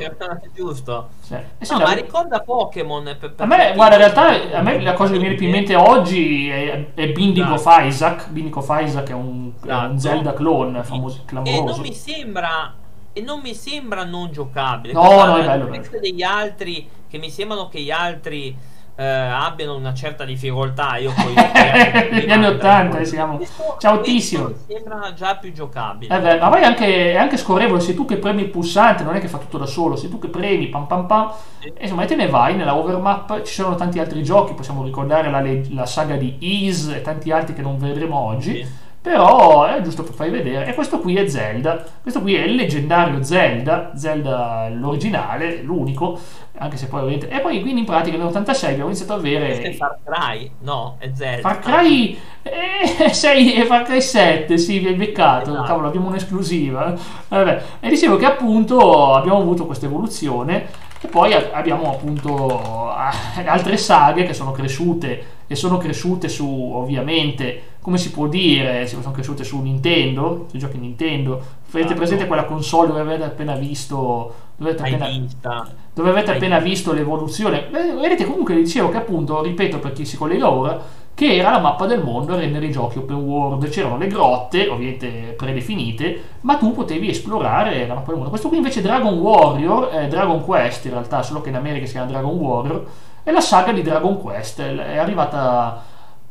giusto. 0.54 1.10
Sì. 1.20 1.36
no, 1.70 1.78
ma 1.78 1.92
ricorda 1.92 2.40
Pokémon 2.40 3.04
per, 3.20 3.34
per 3.34 3.44
a 3.44 3.46
me 3.46 3.72
guarda 3.74 3.96
in 3.96 4.00
realtà 4.00 4.56
a 4.56 4.62
me 4.62 4.80
la 4.80 4.94
cosa 4.94 5.12
che 5.12 5.18
mi 5.18 5.24
viene 5.24 5.36
più 5.36 5.46
in 5.46 5.52
mente 5.52 5.74
oggi 5.74 6.48
è, 6.48 6.92
è 6.94 7.12
no. 7.14 7.54
of 7.54 7.66
Isaac. 7.66 8.30
Binding 8.30 8.56
of 8.56 8.68
Isaac 8.70 9.10
è 9.10 9.12
un, 9.12 9.52
è 9.64 9.72
un 9.72 9.98
Zelda 9.98 10.32
clone 10.32 10.82
famoso 10.82 11.22
clamoroso. 11.26 11.62
e 11.62 11.64
non 11.64 11.80
mi 11.80 11.92
sembra 11.92 12.74
e 13.12 13.20
non 13.20 13.40
mi 13.40 13.54
sembra 13.54 14.04
non 14.04 14.32
giocabile. 14.32 14.94
No 14.94 15.24
no 15.24 15.36
è 15.36 15.44
bello, 15.44 15.66
bello. 15.66 16.00
degli 16.00 16.22
altri 16.22 16.88
che 17.06 17.18
mi 17.18 17.28
sembrano 17.28 17.68
che 17.68 17.80
gli 17.82 17.90
altri 17.90 18.56
eh, 18.94 19.04
abbiano 19.04 19.74
una 19.74 19.94
certa 19.94 20.24
difficoltà. 20.24 20.96
Io 20.96 21.12
poi 21.16 21.34
negli 22.10 22.30
anni 22.30 22.46
80 22.46 23.04
siamo 23.04 23.40
ciautissimo. 23.78 24.50
Sembra 24.66 25.12
già 25.14 25.36
più 25.36 25.52
giocabile. 25.52 26.14
Eh 26.14 26.20
beh, 26.20 26.38
ma 26.38 26.48
poi 26.48 26.62
anche, 26.62 27.12
è 27.12 27.16
anche 27.16 27.36
scorrevole. 27.36 27.80
Sei 27.80 27.94
tu 27.94 28.04
che 28.04 28.16
premi 28.16 28.42
il 28.42 28.50
pulsante, 28.50 29.04
non 29.04 29.14
è 29.14 29.20
che 29.20 29.28
fa 29.28 29.38
tutto 29.38 29.58
da 29.58 29.66
solo. 29.66 29.96
Sei 29.96 30.08
tu 30.08 30.18
che 30.18 30.28
premi, 30.28 30.68
pam 30.68 30.86
pam 30.86 31.06
pam. 31.06 31.32
Sì. 31.60 31.68
E 31.68 31.82
insomma, 31.82 32.04
te 32.04 32.16
ne 32.16 32.28
vai 32.28 32.54
nella 32.54 32.76
overmap. 32.76 33.42
Ci 33.42 33.52
sono 33.52 33.74
tanti 33.74 33.98
altri 33.98 34.22
giochi. 34.22 34.54
Possiamo 34.54 34.84
ricordare 34.84 35.30
la, 35.30 35.42
la 35.70 35.86
saga 35.86 36.16
di 36.16 36.36
Ease 36.40 36.96
e 36.96 37.02
tanti 37.02 37.30
altri 37.30 37.54
che 37.54 37.62
non 37.62 37.78
vedremo 37.78 38.16
oggi. 38.18 38.64
Sì 38.64 38.81
però 39.02 39.64
è 39.66 39.82
giusto 39.82 40.04
per 40.04 40.14
farvi 40.14 40.32
vedere. 40.32 40.66
E 40.66 40.74
questo 40.74 41.00
qui 41.00 41.16
è 41.16 41.28
Zelda. 41.28 41.84
Questo 42.00 42.20
qui 42.20 42.34
è 42.36 42.44
il 42.44 42.54
leggendario 42.54 43.22
Zelda 43.22 43.92
Zelda 43.94 44.68
l'originale 44.70 45.62
l'unico 45.62 46.18
anche 46.58 46.76
se 46.76 46.86
poi 46.86 47.00
ovviamente 47.00 47.28
e 47.28 47.40
poi 47.40 47.60
quindi 47.60 47.80
in 47.80 47.86
pratica 47.86 48.16
nell'86 48.16 48.66
abbiamo 48.66 48.86
iniziato 48.86 49.14
a 49.14 49.16
avere 49.16 49.46
questo 49.46 49.66
è 49.66 49.72
Far 49.72 49.98
Cry? 50.04 50.50
No 50.60 50.96
è 50.98 51.10
Zelda. 51.12 51.40
Far 51.40 51.58
Cry 51.58 52.18
eh, 52.42 53.08
6 53.12 53.54
e 53.54 53.64
Far 53.64 53.82
Cry 53.82 54.00
7 54.00 54.58
sì 54.58 54.78
vi 54.78 54.88
hai 54.88 54.94
beccato. 54.94 55.50
Esatto. 55.50 55.66
cavolo 55.66 55.88
abbiamo 55.88 56.08
un'esclusiva. 56.08 56.94
Vabbè. 57.28 57.62
e 57.80 57.88
dicevo 57.88 58.16
che 58.16 58.26
appunto 58.26 59.14
abbiamo 59.14 59.38
avuto 59.38 59.66
questa 59.66 59.86
evoluzione 59.86 60.90
e 61.02 61.08
poi 61.08 61.34
abbiamo 61.34 61.90
appunto 61.90 62.90
altre 62.94 63.76
saghe 63.76 64.24
che 64.24 64.34
sono 64.34 64.52
cresciute 64.52 65.24
e 65.46 65.54
sono 65.54 65.76
cresciute 65.76 66.28
su 66.28 66.46
ovviamente 66.46 67.70
come 67.82 67.98
si 67.98 68.12
può 68.12 68.28
dire 68.28 68.86
sono 68.86 69.10
cresciute 69.10 69.42
su 69.42 69.60
Nintendo 69.60 70.46
sui 70.48 70.60
giochi 70.60 70.78
Nintendo. 70.78 71.42
Avete 71.72 71.94
presente 71.94 72.26
quella 72.26 72.44
console 72.44 72.88
dove 72.88 73.00
avete 73.00 73.24
appena 73.24 73.56
visto 73.56 74.34
dove 74.56 74.70
avete 74.70 74.82
appena, 74.94 75.68
dove 75.92 76.10
avete 76.10 76.30
appena 76.30 76.58
visto 76.60 76.92
l'evoluzione? 76.92 77.66
Vedete 77.70 78.24
comunque 78.24 78.54
dicevo 78.54 78.90
che 78.90 78.98
appunto 78.98 79.42
ripeto 79.42 79.80
per 79.80 79.92
chi 79.92 80.04
si 80.04 80.16
collega 80.16 80.48
ora 80.48 80.80
che 81.14 81.36
era 81.36 81.50
la 81.50 81.58
mappa 81.58 81.86
del 81.86 82.02
mondo 82.02 82.34
a 82.34 82.38
rendere 82.38 82.66
i 82.66 82.70
giochi 82.70 82.98
open 82.98 83.16
world. 83.16 83.68
C'erano 83.68 83.98
le 83.98 84.06
grotte, 84.06 84.68
ovviamente 84.68 85.34
predefinite, 85.36 86.22
ma 86.40 86.56
tu 86.56 86.72
potevi 86.72 87.10
esplorare 87.10 87.86
la 87.86 87.94
mappa 87.94 88.06
del 88.06 88.14
mondo. 88.16 88.30
Questo 88.30 88.48
qui 88.48 88.56
invece 88.58 88.80
è 88.80 88.82
Dragon 88.82 89.18
Warrior, 89.18 89.88
è 89.88 90.08
Dragon 90.08 90.42
Quest 90.42 90.84
in 90.86 90.92
realtà, 90.92 91.22
solo 91.22 91.40
che 91.40 91.50
in 91.50 91.56
America 91.56 91.86
si 91.86 91.92
chiama 91.92 92.10
Dragon 92.10 92.34
Warrior, 92.34 92.86
è 93.22 93.30
la 93.30 93.40
saga 93.40 93.72
di 93.72 93.82
Dragon 93.82 94.18
Quest, 94.18 94.60
è 94.60 94.96
arrivata 94.98 95.82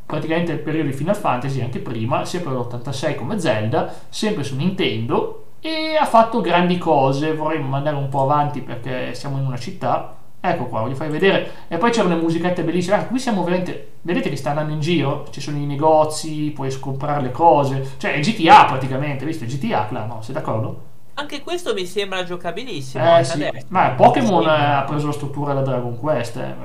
praticamente 0.05 0.51
nel 0.51 0.61
periodo 0.61 0.89
di 0.89 0.93
Final 0.93 1.15
Fantasy, 1.15 1.61
anche 1.61 1.79
prima, 1.79 2.25
sempre 2.25 2.51
l'86 2.51 3.15
come 3.15 3.39
Zelda, 3.39 3.93
sempre 4.09 4.43
su 4.43 4.55
Nintendo, 4.55 5.45
e 5.61 5.95
ha 5.97 6.05
fatto 6.05 6.41
grandi 6.41 6.77
cose. 6.77 7.33
Vorrei 7.33 7.61
mandare 7.61 7.95
un 7.95 8.09
po' 8.09 8.23
avanti 8.23 8.61
perché 8.61 9.13
siamo 9.13 9.37
in 9.37 9.45
una 9.45 9.57
città 9.57 10.15
Ecco 10.43 10.65
qua, 10.65 10.81
voglio 10.81 10.95
farvi 10.95 11.13
vedere. 11.13 11.51
E 11.67 11.77
poi 11.77 11.91
c'erano 11.91 12.15
le 12.15 12.21
musichette 12.21 12.63
bellissime. 12.63 12.95
Ah, 12.95 13.05
qui 13.05 13.19
siamo 13.19 13.43
veramente. 13.43 13.91
Vedete 14.01 14.29
che 14.29 14.35
sta 14.35 14.49
andando 14.49 14.73
in 14.73 14.79
giro? 14.79 15.27
Ci 15.29 15.39
sono 15.39 15.57
i 15.57 15.65
negozi, 15.65 16.51
puoi 16.53 16.75
comprare 16.79 17.21
le 17.21 17.31
cose. 17.31 17.93
Cioè, 17.97 18.13
è 18.13 18.19
GTA 18.19 18.65
praticamente, 18.65 19.23
visto? 19.23 19.43
È 19.43 19.47
GTA, 19.47 19.87
là, 19.91 20.05
no? 20.05 20.23
Sei 20.23 20.33
d'accordo? 20.33 20.89
Anche 21.13 21.41
questo 21.41 21.73
mi 21.75 21.85
sembra 21.85 22.23
giocabilissimo. 22.23 23.19
Eh, 23.19 23.23
sì. 23.23 23.47
Ma 23.67 23.89
Pokémon 23.89 24.43
ha 24.47 24.83
preso 24.87 25.05
la 25.05 25.13
struttura 25.13 25.53
da 25.53 25.61
Dragon 25.61 25.99
Quest. 25.99 26.37
Eh. 26.37 26.55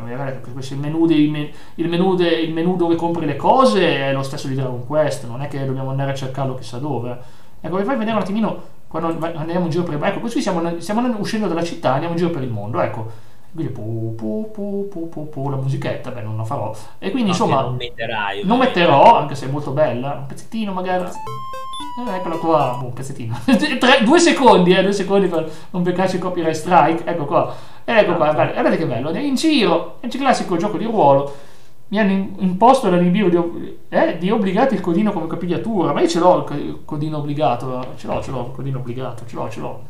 Il, 0.71 0.78
menù 0.78 1.04
dei, 1.04 1.52
il, 1.75 1.88
menù 1.88 2.14
de, 2.14 2.28
il 2.28 2.54
menù 2.54 2.76
dove 2.76 2.95
compri 2.95 3.26
le 3.26 3.37
cose 3.37 3.99
è 3.99 4.12
lo 4.12 4.23
stesso 4.23 4.49
di 4.49 4.54
Dragon 4.54 4.87
Quest. 4.87 5.26
Non 5.26 5.42
è 5.42 5.49
che 5.49 5.62
dobbiamo 5.66 5.90
andare 5.90 6.12
a 6.12 6.14
cercarlo 6.14 6.54
chissà 6.54 6.78
dove. 6.78 7.18
Ecco, 7.61 7.76
vi 7.76 7.85
fai 7.85 7.97
vedere 7.97 8.16
un 8.16 8.23
attimino 8.23 8.75
quando 8.88 9.18
andiamo 9.37 9.66
in 9.66 9.71
giro 9.71 9.83
per 9.83 9.95
il 9.95 10.02
Ecco, 10.02 10.21
così 10.21 10.40
stiamo 10.40 11.18
uscendo 11.18 11.47
dalla 11.47 11.62
città, 11.62 11.92
andiamo 11.92 12.14
in 12.14 12.18
giro 12.21 12.30
per 12.30 12.42
il 12.42 12.50
mondo. 12.50 12.80
Ecco 12.80 13.35
quindi 13.56 13.72
pu, 13.72 14.14
pu, 14.14 14.50
pu, 14.52 14.88
pu, 14.90 15.08
pu, 15.08 15.28
pu, 15.30 15.48
la 15.48 15.56
musichetta, 15.56 16.10
beh, 16.10 16.20
non 16.20 16.36
la 16.36 16.44
farò. 16.44 16.76
E 16.98 17.10
quindi 17.10 17.30
insomma. 17.30 17.62
Non 17.62 17.76
metterai. 17.76 18.44
Non 18.44 18.58
metterò, 18.58 19.16
anche 19.16 19.34
se 19.34 19.46
è 19.46 19.50
molto 19.50 19.70
bella. 19.70 20.12
Un 20.12 20.26
pezzettino 20.26 20.72
magari. 20.72 21.04
Eh, 21.04 22.16
eccolo 22.16 22.38
qua, 22.38 22.76
boh, 22.78 22.84
un 22.84 22.92
pezzettino. 22.92 23.40
Tre, 23.78 24.02
due 24.04 24.18
secondi, 24.20 24.75
eh, 24.75 24.82
due 24.82 24.92
secondi 24.92 25.26
per 25.28 25.50
non 25.70 25.82
beccarci 25.82 26.18
copyright 26.18 26.54
strike. 26.54 27.04
Ecco 27.06 27.25
qua. 27.25 27.54
Ecco 27.82 28.14
qua, 28.16 28.32
guardate 28.34 28.76
che 28.76 28.86
bello. 28.86 29.10
In 29.16 29.34
giro, 29.34 29.96
è 30.00 30.06
il 30.06 30.12
classico 30.12 30.56
gioco 30.56 30.76
di 30.76 30.84
ruolo. 30.84 31.34
Mi 31.88 31.98
hanno 31.98 32.28
imposto 32.38 32.90
l'anibio 32.90 33.30
di, 33.30 33.78
eh, 33.88 34.18
di 34.18 34.30
obbligati 34.30 34.75
il 34.75 34.80
codino 34.80 35.12
come 35.12 35.28
capigliatura. 35.28 35.94
Ma 35.94 36.02
io 36.02 36.08
ce 36.08 36.18
l'ho 36.18 36.46
il 36.50 36.80
codino 36.84 37.18
obbligato. 37.18 37.94
Ce 37.96 38.06
l'ho, 38.06 38.20
ce 38.20 38.30
l'ho 38.30 38.46
il 38.48 38.52
codino 38.52 38.78
obbligato. 38.78 39.25
Ce 39.26 39.34
l'ho, 39.34 39.48
ce 39.48 39.60
l'ho. 39.60 39.82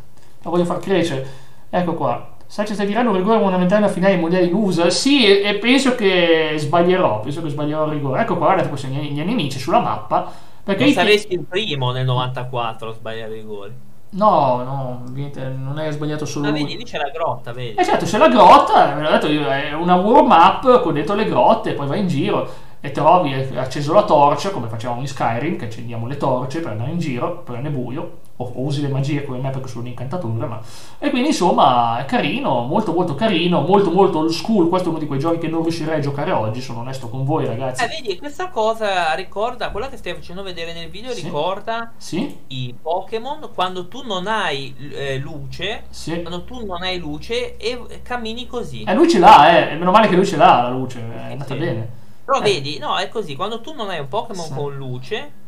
Lo 0.42 0.50
voglio 0.50 0.64
far 0.64 0.78
crescere. 0.78 1.26
Ecco 1.68 1.94
qua. 1.94 2.34
Sanchez 2.46 2.82
diranno 2.84 3.10
un 3.10 3.16
rigore 3.16 3.40
fondamentale 3.40 3.84
alla 3.84 3.92
finale 3.92 4.12
dei 4.12 4.20
mondiali 4.20 4.46
in 4.46 4.54
USA. 4.54 4.88
Sì, 4.90 5.40
e, 5.40 5.54
penso 5.56 5.94
che 5.94 6.54
sbaglierò. 6.56 7.20
Penso 7.20 7.42
che 7.42 7.48
sbaglierò 7.48 7.86
il 7.86 7.92
rigore. 7.92 8.22
Ecco 8.22 8.36
qua, 8.36 8.46
guardate 8.46 8.68
questi 8.68 8.88
gli, 8.88 9.20
nemici 9.20 9.58
sulla 9.58 9.80
mappa. 9.80 10.30
Perché 10.62 10.84
non 10.84 10.92
saresti 10.92 11.34
il 11.34 11.44
primo 11.48 11.92
nel 11.92 12.04
94 12.04 12.90
a 12.90 12.92
sbagliare 12.92 13.34
i 13.34 13.38
rigori. 13.38 13.72
No, 14.08 14.62
no, 14.62 15.02
non 15.34 15.78
è 15.78 15.90
sbagliato 15.90 16.24
solo. 16.24 16.46
Ma 16.46 16.52
vedi, 16.52 16.76
lì 16.76 16.84
c'è 16.84 16.98
la 16.98 17.10
grotta, 17.10 17.52
vedi? 17.52 17.74
Eh 17.74 17.84
certo, 17.84 18.04
c'è 18.04 18.18
la 18.18 18.28
grotta, 18.28 18.94
ve 18.94 19.02
l'ho 19.02 19.10
detto 19.10 19.26
io, 19.26 19.46
è 19.48 19.72
una 19.74 19.96
warm 19.96 20.30
up 20.30 20.80
con 20.80 20.94
dentro 20.94 21.14
le 21.14 21.26
grotte, 21.26 21.74
poi 21.74 21.86
vai 21.86 22.00
in 22.00 22.08
giro 22.08 22.48
e 22.80 22.92
trovi 22.92 23.34
acceso 23.56 23.92
la 23.92 24.04
torcia, 24.04 24.50
come 24.50 24.68
facevamo 24.68 25.00
in 25.00 25.08
Skyrim, 25.08 25.56
che 25.56 25.66
accendiamo 25.66 26.06
le 26.06 26.16
torce 26.16 26.60
per 26.60 26.70
andare 26.70 26.92
in 26.92 26.98
giro, 26.98 27.38
per 27.38 27.60
è 27.60 27.68
buio, 27.68 28.18
o, 28.36 28.52
usi 28.56 28.82
le 28.82 28.88
magie 28.88 29.24
come 29.24 29.38
me 29.38 29.50
perché 29.50 29.68
sono 29.68 29.82
un 29.82 29.88
incantatore, 29.88 30.46
ma... 30.46 30.60
E 30.98 31.10
quindi 31.10 31.28
insomma 31.28 31.98
è 31.98 32.04
carino, 32.04 32.62
molto 32.62 32.92
molto 32.92 33.14
carino, 33.14 33.62
molto 33.62 33.90
molto 33.90 34.18
old 34.18 34.30
school, 34.30 34.68
questo 34.68 34.88
è 34.88 34.90
uno 34.90 34.98
di 34.98 35.06
quei 35.06 35.18
giochi 35.18 35.38
che 35.38 35.48
non 35.48 35.62
riuscirei 35.62 35.96
a 35.96 36.00
giocare 36.00 36.32
oggi, 36.32 36.60
sono 36.60 36.80
onesto 36.80 37.08
con 37.08 37.24
voi 37.24 37.46
ragazzi. 37.46 37.84
Eh 37.84 37.88
vedi, 37.88 38.18
questa 38.18 38.48
cosa 38.48 39.14
ricorda, 39.14 39.70
quella 39.70 39.88
che 39.88 39.96
stai 39.96 40.14
facendo 40.14 40.42
vedere 40.42 40.72
nel 40.72 40.88
video 40.88 41.12
sì. 41.12 41.22
ricorda 41.22 41.92
sì. 41.96 42.36
i 42.48 42.74
Pokémon 42.80 43.50
quando 43.54 43.88
tu 43.88 44.02
non 44.04 44.26
hai 44.26 44.74
eh, 44.92 45.16
luce, 45.18 45.84
sì. 45.90 46.20
quando 46.22 46.44
tu 46.44 46.64
non 46.64 46.82
hai 46.82 46.98
luce 46.98 47.56
e 47.56 48.00
cammini 48.02 48.46
così. 48.46 48.82
E 48.82 48.90
eh, 48.90 48.94
lui 48.94 49.08
ce 49.08 49.18
l'ha, 49.18 49.70
eh, 49.70 49.74
meno 49.76 49.90
male 49.90 50.08
che 50.08 50.16
lui 50.16 50.26
ce 50.26 50.36
l'ha 50.36 50.62
la 50.62 50.70
luce, 50.70 51.00
è 51.00 51.32
andata 51.32 51.54
bene. 51.54 52.04
Però 52.24 52.38
eh. 52.38 52.42
vedi, 52.42 52.78
no, 52.78 52.96
è 52.96 53.08
così, 53.08 53.36
quando 53.36 53.60
tu 53.60 53.72
non 53.72 53.88
hai 53.88 54.00
un 54.00 54.08
Pokémon 54.08 54.52
con 54.54 54.74
luce 54.74 55.44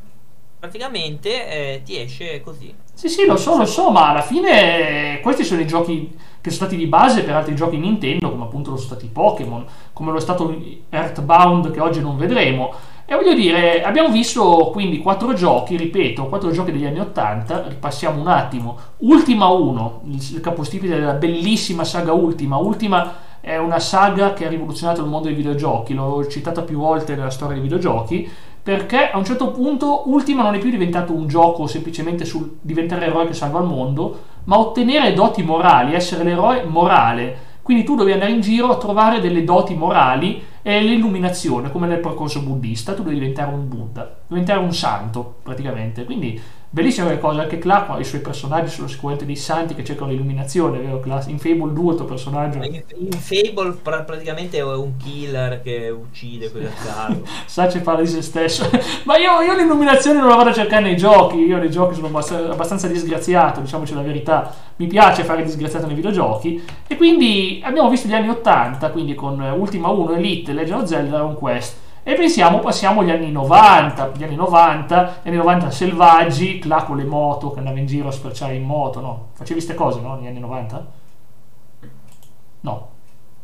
praticamente 0.58 1.48
eh, 1.48 1.82
ti 1.84 1.98
esce 2.00 2.40
così. 2.42 2.74
Sì, 2.92 3.08
sì, 3.08 3.26
lo 3.26 3.36
so, 3.36 3.56
lo 3.56 3.64
so, 3.64 3.90
ma 3.90 4.08
alla 4.08 4.22
fine 4.22 5.20
questi 5.22 5.44
sono 5.44 5.60
i 5.60 5.66
giochi 5.66 6.16
che 6.40 6.50
sono 6.50 6.66
stati 6.66 6.76
di 6.76 6.86
base 6.86 7.22
per 7.22 7.34
altri 7.34 7.54
giochi 7.54 7.76
Nintendo, 7.76 8.30
come 8.30 8.44
appunto 8.44 8.70
lo 8.70 8.76
sono 8.76 8.88
stati 8.88 9.06
Pokémon, 9.06 9.64
come 9.92 10.10
lo 10.10 10.18
è 10.18 10.20
stato 10.20 10.56
Earthbound 10.88 11.70
che 11.70 11.80
oggi 11.80 12.00
non 12.00 12.16
vedremo. 12.16 12.74
E 13.04 13.14
voglio 13.14 13.34
dire, 13.34 13.82
abbiamo 13.82 14.10
visto 14.10 14.70
quindi 14.72 14.98
quattro 14.98 15.32
giochi, 15.32 15.76
ripeto, 15.76 16.26
quattro 16.26 16.50
giochi 16.50 16.72
degli 16.72 16.84
anni 16.84 17.00
Ottanta, 17.00 17.66
ripassiamo 17.66 18.20
un 18.20 18.28
attimo. 18.28 18.76
Ultima 18.98 19.46
1, 19.46 20.02
il 20.04 20.40
capostipite 20.40 20.98
della 20.98 21.14
bellissima 21.14 21.84
saga 21.84 22.12
Ultima. 22.12 22.58
Ultima 22.58 23.14
è 23.40 23.56
una 23.56 23.78
saga 23.78 24.34
che 24.34 24.44
ha 24.44 24.48
rivoluzionato 24.48 25.00
il 25.00 25.08
mondo 25.08 25.28
dei 25.28 25.36
videogiochi, 25.36 25.94
l'ho 25.94 26.26
citata 26.26 26.62
più 26.62 26.78
volte 26.78 27.14
nella 27.14 27.30
storia 27.30 27.54
dei 27.54 27.62
videogiochi 27.62 28.30
perché 28.68 29.08
a 29.08 29.16
un 29.16 29.24
certo 29.24 29.50
punto 29.50 30.10
Ultima 30.10 30.42
non 30.42 30.54
è 30.54 30.58
più 30.58 30.68
diventato 30.68 31.14
un 31.14 31.26
gioco 31.26 31.66
semplicemente 31.66 32.26
sul 32.26 32.58
diventare 32.60 33.06
eroe 33.06 33.26
che 33.26 33.32
salva 33.32 33.60
il 33.60 33.64
mondo, 33.64 34.24
ma 34.44 34.58
ottenere 34.58 35.14
doti 35.14 35.42
morali, 35.42 35.94
essere 35.94 36.22
l'eroe 36.22 36.64
morale. 36.64 37.46
Quindi 37.62 37.82
tu 37.82 37.96
devi 37.96 38.12
andare 38.12 38.32
in 38.32 38.42
giro 38.42 38.68
a 38.68 38.76
trovare 38.76 39.20
delle 39.20 39.42
doti 39.42 39.74
morali 39.74 40.42
e 40.60 40.82
l'illuminazione, 40.82 41.72
come 41.72 41.86
nel 41.86 42.00
percorso 42.00 42.42
buddista, 42.42 42.92
tu 42.92 43.02
devi 43.02 43.18
diventare 43.18 43.50
un 43.50 43.66
Buddha, 43.68 44.18
diventare 44.26 44.58
un 44.58 44.74
santo 44.74 45.36
praticamente. 45.42 46.04
Quindi 46.04 46.38
Bellissima 46.70 47.08
che 47.08 47.18
cosa, 47.18 47.40
anche 47.40 47.58
Clark, 47.58 47.98
i 47.98 48.04
suoi 48.04 48.20
personaggi 48.20 48.68
sono 48.68 48.88
sicuramente 48.88 49.24
dei 49.24 49.36
santi 49.36 49.74
che 49.74 49.82
cercano 49.82 50.10
l'illuminazione, 50.10 50.78
vero 50.78 51.00
Clark? 51.00 51.28
In 51.28 51.38
Fable 51.38 51.72
2 51.72 51.92
il 51.92 51.96
tuo 51.96 52.04
personaggio... 52.04 52.62
In, 52.62 52.82
in 52.94 53.10
Fable 53.12 53.72
pra- 53.82 54.02
praticamente 54.02 54.58
è 54.58 54.74
un 54.74 54.98
killer 54.98 55.62
che 55.62 55.88
uccide 55.88 56.50
quello 56.50 56.68
caso. 56.84 57.22
Sace 57.46 57.80
parla 57.80 58.02
di 58.02 58.08
se 58.08 58.20
stesso. 58.20 58.68
Ma 59.04 59.16
io, 59.16 59.40
io, 59.40 59.56
l'illuminazione 59.56 60.20
non 60.20 60.28
la 60.28 60.36
vado 60.36 60.50
a 60.50 60.52
cercare 60.52 60.82
nei 60.82 60.96
giochi, 60.98 61.38
io 61.38 61.56
nei 61.56 61.70
giochi 61.70 61.94
sono 61.94 62.08
abbastanza 62.08 62.86
disgraziato, 62.86 63.60
diciamoci 63.60 63.94
la 63.94 64.02
verità. 64.02 64.54
Mi 64.76 64.88
piace 64.88 65.24
fare 65.24 65.42
disgraziato 65.42 65.86
nei 65.86 65.94
videogiochi. 65.94 66.62
E 66.86 66.96
quindi 66.98 67.62
abbiamo 67.64 67.88
visto 67.88 68.08
gli 68.08 68.14
anni 68.14 68.28
80, 68.28 68.90
quindi 68.90 69.14
con 69.14 69.40
Ultima 69.40 69.88
1, 69.88 70.16
Elite, 70.16 70.52
Legend 70.52 70.82
of 70.82 70.86
Zelda, 70.86 71.16
Dragon 71.16 71.34
Quest 71.34 71.86
e 72.08 72.14
pensiamo, 72.14 72.60
passiamo 72.60 73.02
agli 73.02 73.10
anni 73.10 73.30
90, 73.30 74.12
gli 74.16 74.24
anni 74.24 74.34
90, 74.34 75.16
gli 75.22 75.28
anni 75.28 75.36
90 75.36 75.70
selvaggi, 75.70 76.66
là 76.66 76.82
con 76.84 76.96
le 76.96 77.04
moto 77.04 77.50
che 77.50 77.58
andava 77.58 77.78
in 77.78 77.84
giro 77.84 78.08
a 78.08 78.10
sperciare 78.10 78.54
in 78.54 78.62
moto, 78.62 79.02
no? 79.02 79.26
Facevi 79.32 79.60
queste 79.60 79.74
cose, 79.74 80.00
no? 80.00 80.14
Negli 80.14 80.28
anni 80.28 80.40
90? 80.40 80.86
No. 82.60 82.88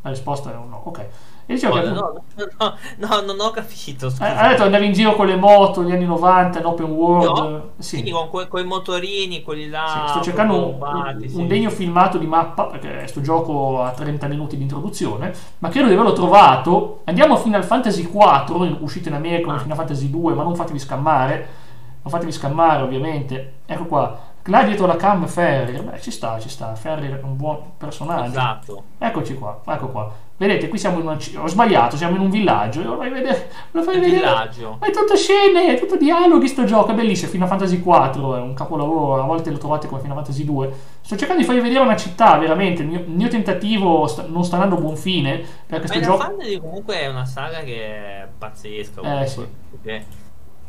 La 0.04 0.10
risposta 0.10 0.52
è 0.52 0.56
un 0.56 0.68
no, 0.68 0.82
ok. 0.84 0.98
E 1.46 1.54
dicevo 1.54 1.76
no, 1.76 1.82
che, 1.82 1.88
no, 1.88 2.12
no, 2.58 2.76
no, 2.98 3.20
non 3.22 3.40
ho 3.40 3.50
capito. 3.50 4.08
Eh, 4.08 4.24
ha 4.26 4.48
detto 4.48 4.64
andavi 4.64 4.84
in 4.84 4.92
giro 4.92 5.14
con 5.14 5.26
le 5.26 5.36
moto 5.36 5.80
negli 5.80 5.92
anni 5.92 6.04
90 6.04 6.58
in 6.58 6.66
open 6.66 6.90
world. 6.90 7.38
No, 7.38 7.70
sì. 7.78 7.92
Quindi 7.94 8.10
con 8.10 8.28
que- 8.28 8.48
quei 8.48 8.64
motorini, 8.64 9.42
quelli 9.42 9.70
là. 9.70 10.04
Sì, 10.06 10.10
sto 10.10 10.20
cercando 10.20 10.58
bombati, 10.58 11.22
un, 11.22 11.28
sì. 11.30 11.36
un, 11.36 11.46
degno 11.46 11.70
filmato 11.70 12.18
di 12.18 12.26
mappa 12.26 12.64
perché 12.64 12.96
questo 12.96 13.22
gioco 13.22 13.82
ha 13.82 13.92
30 13.92 14.26
minuti 14.26 14.58
di 14.58 14.62
introduzione. 14.62 15.32
Ma 15.60 15.70
credo 15.70 15.88
di 15.88 15.94
averlo 15.94 16.12
trovato. 16.12 17.00
Andiamo 17.04 17.32
a 17.32 17.38
Final 17.38 17.64
Fantasy 17.64 18.02
4, 18.04 18.76
uscito 18.80 19.08
in 19.08 19.14
America 19.14 19.54
ah. 19.54 19.58
Final 19.58 19.76
Fantasy 19.76 20.10
2, 20.10 20.34
ma 20.34 20.42
non 20.42 20.54
fatevi 20.54 20.78
scammare. 20.78 21.48
Non 22.02 22.12
fatevi 22.12 22.30
scammare, 22.30 22.82
ovviamente. 22.82 23.54
Ecco 23.64 23.86
qua. 23.86 24.23
Là 24.48 24.62
dietro 24.62 24.84
la 24.84 24.96
cam 24.96 25.26
Ferrier, 25.26 25.82
beh 25.82 26.00
ci 26.02 26.10
sta, 26.10 26.38
ci 26.38 26.50
sta, 26.50 26.74
Ferrier 26.74 27.18
è 27.18 27.22
un 27.22 27.34
buon 27.34 27.76
personaggio. 27.78 28.28
Esatto. 28.28 28.82
Eccoci 28.98 29.34
qua, 29.36 29.60
ecco 29.66 29.88
qua. 29.88 30.12
Vedete, 30.36 30.68
qui 30.68 30.76
siamo 30.76 30.98
in 30.98 31.06
una 31.06 31.16
ho 31.36 31.46
sbagliato, 31.46 31.96
siamo 31.96 32.16
in 32.16 32.20
un 32.20 32.28
villaggio. 32.28 32.82
Lo 32.82 32.96
fai 32.98 33.08
vedere, 33.08 33.48
lo 33.70 33.82
fai 33.82 34.00
vedere. 34.00 34.16
villaggio. 34.16 34.76
Ma 34.80 34.86
è 34.86 34.90
tutto 34.90 35.16
scene, 35.16 35.74
è 35.74 35.78
tutto 35.78 35.96
dialoghi 35.96 36.46
sto 36.46 36.64
gioco, 36.64 36.90
è 36.90 36.94
bellissimo, 36.94 37.30
Final 37.30 37.48
Fantasy 37.48 37.80
4 37.80 38.36
è 38.36 38.40
un 38.40 38.52
capolavoro, 38.52 39.22
a 39.22 39.24
volte 39.24 39.50
lo 39.50 39.56
trovate 39.56 39.86
come 39.86 40.02
Final 40.02 40.16
Fantasy 40.16 40.44
2. 40.44 40.72
Sto 41.00 41.16
cercando 41.16 41.40
di 41.40 41.46
farvi 41.46 41.62
vedere 41.62 41.80
una 41.80 41.96
città, 41.96 42.36
veramente, 42.36 42.82
il 42.82 42.88
mio, 42.88 42.98
il 42.98 43.08
mio 43.08 43.28
tentativo 43.28 44.06
sta, 44.06 44.26
non 44.28 44.44
sta 44.44 44.56
andando 44.56 44.76
a 44.76 44.80
buon 44.80 44.96
fine, 44.96 45.42
perché 45.64 45.86
Final 45.86 46.02
gioco 46.02 46.22
Fantasy 46.22 46.60
comunque 46.60 47.00
è 47.00 47.06
una 47.06 47.24
saga 47.24 47.60
che 47.60 47.82
è 47.82 48.28
pazzesca, 48.36 49.00
comunque, 49.00 49.24
eh 49.24 49.28
sì. 49.28 49.48
Perché 49.70 50.04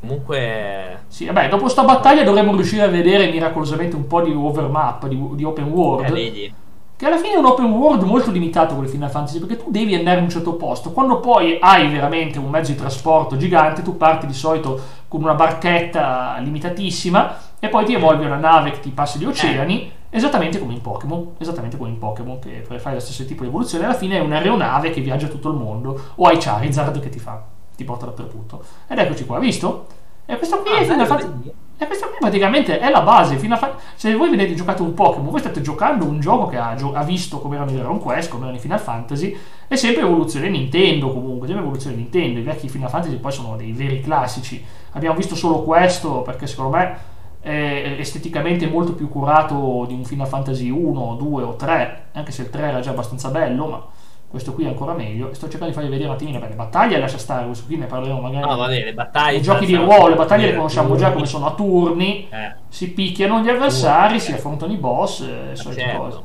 Comunque. 0.05 1.03
Sì, 1.07 1.25
vabbè, 1.25 1.50
dopo 1.50 1.67
sta 1.67 1.83
battaglia 1.83 2.24
dovremmo 2.24 2.53
riuscire 2.55 2.83
a 2.83 2.88
vedere 2.88 3.29
miracolosamente 3.29 3.95
un 3.95 4.05
po' 4.05 4.21
di 4.21 4.31
overmap, 4.31 5.07
di, 5.07 5.19
di 5.33 5.43
open 5.43 5.65
world. 5.65 6.09
Eh, 6.09 6.12
vedi. 6.12 6.53
Che 6.97 7.05
alla 7.05 7.17
fine 7.17 7.33
è 7.33 7.38
un 7.38 7.45
open 7.45 7.71
world 7.71 8.03
molto 8.03 8.31
limitato 8.31 8.74
con 8.74 8.83
le 8.83 8.89
Final 8.89 9.09
Fantasy, 9.09 9.39
perché 9.39 9.57
tu 9.57 9.69
devi 9.69 9.95
andare 9.95 10.19
in 10.19 10.24
un 10.24 10.29
certo 10.29 10.53
posto. 10.53 10.91
Quando 10.91 11.19
poi 11.19 11.57
hai 11.59 11.89
veramente 11.89 12.39
un 12.39 12.50
mezzo 12.50 12.71
di 12.71 12.77
trasporto 12.77 13.35
gigante, 13.35 13.81
tu 13.81 13.97
parti 13.97 14.27
di 14.27 14.33
solito 14.33 14.79
con 15.07 15.21
una 15.21 15.33
barchetta 15.33 16.38
limitatissima 16.39 17.38
e 17.59 17.67
poi 17.67 17.83
ti 17.83 17.95
evolvi 17.95 18.25
una 18.25 18.38
nave 18.38 18.71
che 18.71 18.79
ti 18.79 18.91
passa 18.91 19.17
gli 19.17 19.25
oceani. 19.25 19.81
Eh. 19.81 19.91
Esattamente 20.15 20.59
come 20.59 20.71
in 20.71 20.81
Pokémon, 20.81 21.31
esattamente 21.39 21.75
come 21.75 21.89
in 21.89 21.97
Pokémon, 21.97 22.39
che 22.39 22.63
fai 22.77 22.93
lo 22.93 23.00
stesso 23.01 23.25
tipo 23.25 23.41
di 23.43 23.50
evoluzione, 23.50 23.83
alla 23.83 23.95
fine 23.95 24.15
è 24.15 24.21
un'aeronave 24.21 24.91
che 24.91 25.01
viaggia 25.01 25.27
tutto 25.27 25.50
il 25.50 25.57
mondo, 25.57 26.00
o 26.15 26.25
hai 26.25 26.38
Charizard 26.38 26.97
che 27.01 27.09
ti 27.09 27.19
fa 27.19 27.54
ti 27.75 27.84
porta 27.84 28.05
dappertutto. 28.05 28.63
Ed 28.88 28.98
eccoci 28.98 29.25
qua, 29.25 29.39
visto? 29.39 29.86
E 30.25 30.38
questo 30.38 30.60
qui 30.60 30.72
Ah, 30.72 30.77
è 30.79 30.84
Final 30.86 31.05
Fantasy. 31.05 31.51
E 31.77 31.88
questo 31.88 32.08
qui 32.08 32.15
praticamente 32.20 32.79
è 32.79 32.89
la 32.89 33.01
base. 33.01 33.36
Fan- 33.38 33.72
Se 33.96 34.15
voi 34.15 34.29
vedete 34.29 34.55
giocato 34.55 34.82
un 34.82 34.94
Pokémon, 34.94 35.29
voi 35.29 35.39
state 35.41 35.62
giocando 35.62 36.05
un 36.05 36.20
gioco 36.22 36.48
che 36.48 36.58
ha, 36.58 36.74
gio- 36.75 36.94
ha 36.94 37.03
visto 37.03 37.39
come 37.39 37.55
erano 37.55 37.72
i 37.72 37.75
Dragon 37.75 38.00
Quest, 38.00 38.29
come 38.29 38.44
erano 38.44 38.58
i 38.58 38.62
Final 38.62 38.79
Fantasy, 38.79 39.38
è 39.67 39.75
sempre 39.75 40.03
evoluzione 40.03 40.48
Nintendo 40.50 41.12
comunque, 41.12 41.48
sempre 41.48 41.63
evoluzione 41.65 41.98
Nintendo. 41.98 42.39
I 42.39 42.44
vecchi 42.44 42.70
Final 42.70 42.89
Fantasy 42.89 43.17
poi 43.17 43.32
sono 43.32 43.55
dei 43.58 43.72
veri 43.74 44.00
classici. 44.01 44.63
Abbiamo 44.94 45.15
visto 45.17 45.36
solo 45.36 45.63
questo 45.63 46.22
perché 46.22 46.48
secondo 46.48 46.77
me 46.77 46.98
è 47.41 47.98
esteticamente 48.00 48.65
molto 48.67 48.94
più 48.94 49.08
curato 49.10 49.86
di 49.88 49.94
un 49.94 50.03
Final 50.05 50.27
Fantasy 50.27 50.70
1, 50.70 51.15
2 51.20 51.44
o 51.44 51.55
3, 51.55 52.05
anche 52.13 52.32
se 52.32 52.44
il 52.44 52.50
3 52.50 52.67
era 52.70 52.79
già 52.79 52.89
abbastanza 52.91 53.29
bello, 53.29 53.65
ma 53.67 53.86
questo 54.35 54.51
qui 54.53 54.65
è 54.65 54.67
ancora 54.67 54.91
meglio. 54.91 55.33
Sto 55.33 55.47
cercando 55.47 55.67
di 55.67 55.73
farvi 55.73 55.89
vedere 55.89 56.09
un 56.09 56.15
attimino, 56.15 56.39
le 56.39 56.55
battaglie 56.55 56.99
lascia 56.99 57.17
stare, 57.17 57.45
questo 57.45 57.63
qui 57.65 57.77
ne 57.77 57.85
parleremo 57.85 58.19
magari. 58.19 58.45
No, 58.45 58.57
va 58.57 58.67
bene, 58.67 58.83
le 58.83 58.93
battaglie. 58.93 59.37
I 59.37 59.41
giochi 59.41 59.65
di 59.65 59.75
ruolo, 59.75 60.09
le 60.09 60.15
battaglie 60.15 60.47
le 60.47 60.55
conosciamo 60.55 60.97
già 60.97 61.11
come 61.13 61.25
sono 61.25 61.45
a 61.45 61.53
turni, 61.53 62.27
Eh, 62.29 62.55
si 62.67 62.91
picchiano 62.91 63.39
gli 63.39 63.47
avversari, 63.47 64.15
Uh, 64.15 64.19
si 64.19 64.31
eh. 64.31 64.35
affrontano 64.35 64.73
i 64.73 64.77
boss, 64.77 65.21
eh, 65.21 65.45
le 65.49 65.55
solite 65.55 65.81
certo. 65.81 65.97
cose. 65.97 66.19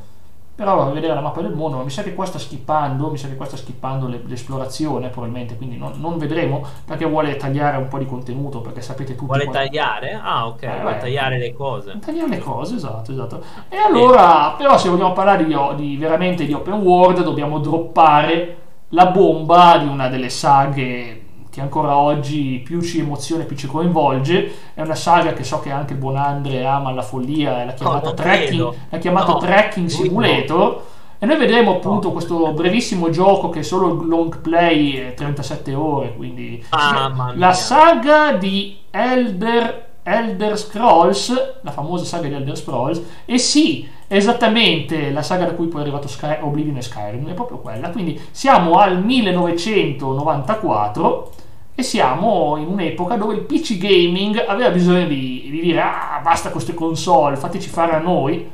Però 0.61 0.79
a 0.79 0.91
vedere 0.91 1.15
la 1.15 1.21
mappa 1.21 1.41
del 1.41 1.55
mondo, 1.55 1.77
ma 1.77 1.83
mi 1.83 1.89
sa 1.89 2.03
che 2.03 2.13
qua 2.13 2.23
sta 2.23 2.37
skippando, 2.37 3.09
mi 3.09 3.17
sa 3.17 3.27
che 3.27 3.35
qua 3.35 3.47
sta 3.47 3.57
skippando 3.57 4.07
le- 4.07 4.21
l'esplorazione 4.27 5.07
probabilmente, 5.09 5.57
quindi 5.57 5.75
non, 5.75 5.93
non 5.95 6.19
vedremo 6.19 6.63
perché 6.85 7.05
vuole 7.05 7.35
tagliare 7.35 7.77
un 7.77 7.87
po' 7.87 7.97
di 7.97 8.05
contenuto, 8.05 8.61
perché 8.61 8.79
sapete 8.81 9.13
tutti 9.15 9.25
Vuole 9.25 9.45
qua- 9.45 9.53
tagliare? 9.53 10.19
Ah, 10.23 10.45
ok, 10.45 10.61
Eh, 10.61 10.79
vuole 10.81 10.93
beh. 10.97 10.99
tagliare 11.01 11.37
le 11.39 11.53
cose. 11.53 11.97
tagliare 11.99 12.29
le 12.29 12.37
cose, 12.37 12.75
esatto, 12.75 13.11
esatto. 13.11 13.43
E 13.69 13.77
allora, 13.77 14.53
però 14.55 14.77
se 14.77 14.89
vogliamo 14.89 15.13
parlare 15.13 15.45
di, 15.45 15.55
di 15.77 15.97
veramente 15.97 16.45
di 16.45 16.53
open 16.53 16.75
world, 16.75 17.23
dobbiamo 17.23 17.57
droppare 17.57 18.57
la 18.89 19.07
bomba 19.07 19.77
di 19.79 19.87
una 19.87 20.09
delle 20.09 20.29
saghe 20.29 21.20
che 21.51 21.61
ancora 21.61 21.97
oggi 21.97 22.61
più 22.63 22.81
ci 22.81 22.99
emoziona 22.99 23.43
più 23.43 23.57
ci 23.57 23.67
coinvolge. 23.67 24.51
È 24.73 24.81
una 24.81 24.95
saga 24.95 25.33
che 25.33 25.43
so 25.43 25.59
che 25.59 25.69
anche 25.69 25.91
il 25.93 25.99
buon 25.99 26.15
Andre 26.15 26.65
ama 26.65 26.89
alla 26.89 27.01
follia, 27.01 27.65
l'ha 27.65 27.73
chiamata 27.73 28.07
non 28.07 28.15
Trekking, 28.15 28.73
l'ha 28.89 28.97
chiamato 28.97 29.33
No, 29.33 29.39
Trekking 29.39 29.87
Simulator. 29.87 30.81
E 31.19 31.25
noi 31.27 31.37
vedremo 31.37 31.73
appunto 31.73 32.11
questo 32.11 32.51
brevissimo 32.53 33.11
gioco 33.11 33.49
che 33.49 33.59
è 33.59 33.63
solo 33.63 34.01
il 34.01 34.07
long 34.07 34.39
play, 34.39 34.93
è 34.93 35.13
37 35.13 35.75
ore, 35.75 36.15
quindi 36.15 36.65
Mamma 36.71 37.33
la 37.35 37.53
saga 37.53 38.31
di 38.31 38.79
Elder, 38.89 39.89
Elder 40.01 40.57
Scrolls, 40.57 41.59
la 41.61 41.69
famosa 41.69 42.05
saga 42.05 42.27
di 42.27 42.33
Elder 42.33 42.57
Scrolls, 42.57 42.99
e 43.25 43.37
sì, 43.37 43.87
esattamente 44.07 45.11
la 45.11 45.21
saga 45.21 45.45
da 45.45 45.51
cui 45.51 45.67
poi 45.67 45.81
è 45.81 45.83
arrivato 45.83 46.07
Sky, 46.07 46.37
Oblivion 46.41 46.77
e 46.77 46.81
Skyrim, 46.81 47.29
è 47.29 47.33
proprio 47.33 47.59
quella. 47.59 47.91
Quindi 47.91 48.19
siamo 48.31 48.79
al 48.79 49.03
1994 49.03 51.33
e 51.73 51.83
siamo 51.83 52.57
in 52.57 52.67
un'epoca 52.67 53.15
dove 53.15 53.33
il 53.35 53.41
PC 53.41 53.77
gaming 53.77 54.43
aveva 54.47 54.69
bisogno 54.69 55.05
di, 55.07 55.47
di 55.49 55.61
dire 55.61 55.81
ah 55.81 56.19
basta 56.21 56.49
con 56.49 56.53
queste 56.53 56.73
console, 56.73 57.35
fateci 57.37 57.69
fare 57.69 57.93
a 57.93 57.99
noi. 57.99 58.51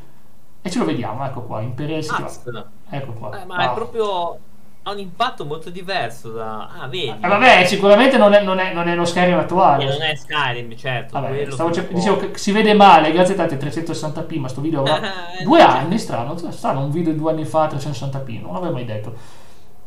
E 0.61 0.69
ce 0.69 0.79
lo 0.79 0.85
vediamo, 0.85 1.23
ecco 1.25 1.41
qua, 1.43 1.61
Imperial. 1.61 2.05
Cazzo. 2.05 2.65
Ecco 2.89 3.11
qua. 3.13 3.41
Eh, 3.41 3.45
ma 3.45 3.55
Ah. 3.55 3.71
è 3.71 3.73
proprio. 3.73 4.37
Ha 4.83 4.91
un 4.91 4.99
impatto 4.99 5.43
molto 5.45 5.69
diverso 5.69 6.29
da. 6.31 6.69
Ah, 6.79 6.87
vedi. 6.87 7.07
Eh, 7.09 7.27
vabbè, 7.27 7.65
sicuramente 7.65 8.17
non 8.17 8.31
è, 8.33 8.41
non 8.41 8.57
è- 8.59 8.73
non 8.73 8.87
è 8.87 8.95
lo 8.95 9.03
Skyrim 9.03 9.37
attuale. 9.37 9.83
E 9.83 9.87
non 9.89 10.01
è 10.01 10.15
Skyrim, 10.15 10.75
certo. 10.77 11.19
Vabbè, 11.19 11.47
stavo 11.51 11.69
po'- 11.71 11.87
dicevo 11.93 12.17
che 12.17 12.37
si 12.37 12.51
vede 12.53 12.73
male, 12.73 13.11
grazie 13.11 13.33
a 13.33 13.45
tante 13.45 13.57
360p, 13.57 14.37
ma 14.39 14.47
sto 14.47 14.61
video 14.61 14.79
avrà 14.81 14.95
Eh, 15.39 15.43
due 15.43 15.61
anni, 15.61 15.97
strano, 15.99 16.37
strano, 16.51 16.81
un 16.85 16.91
video 16.91 17.11
di 17.11 17.17
due 17.17 17.31
anni 17.31 17.43
fa 17.43 17.67
360p, 17.67 18.41
non 18.41 18.53
l'avevo 18.53 18.71
mai 18.73 18.85
detto. 18.85 19.13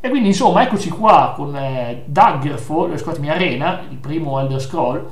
E 0.02 0.08
quindi 0.08 0.28
insomma, 0.28 0.62
eccoci 0.62 0.88
qua 0.88 1.32
con 1.36 1.54
eh, 1.54 2.04
Daggerfall, 2.06 2.92
eh, 2.92 2.98
scusatemi, 2.98 3.28
Arena, 3.28 3.82
il 3.90 3.98
primo 3.98 4.38
Elder 4.40 4.60
Scroll, 4.60 5.06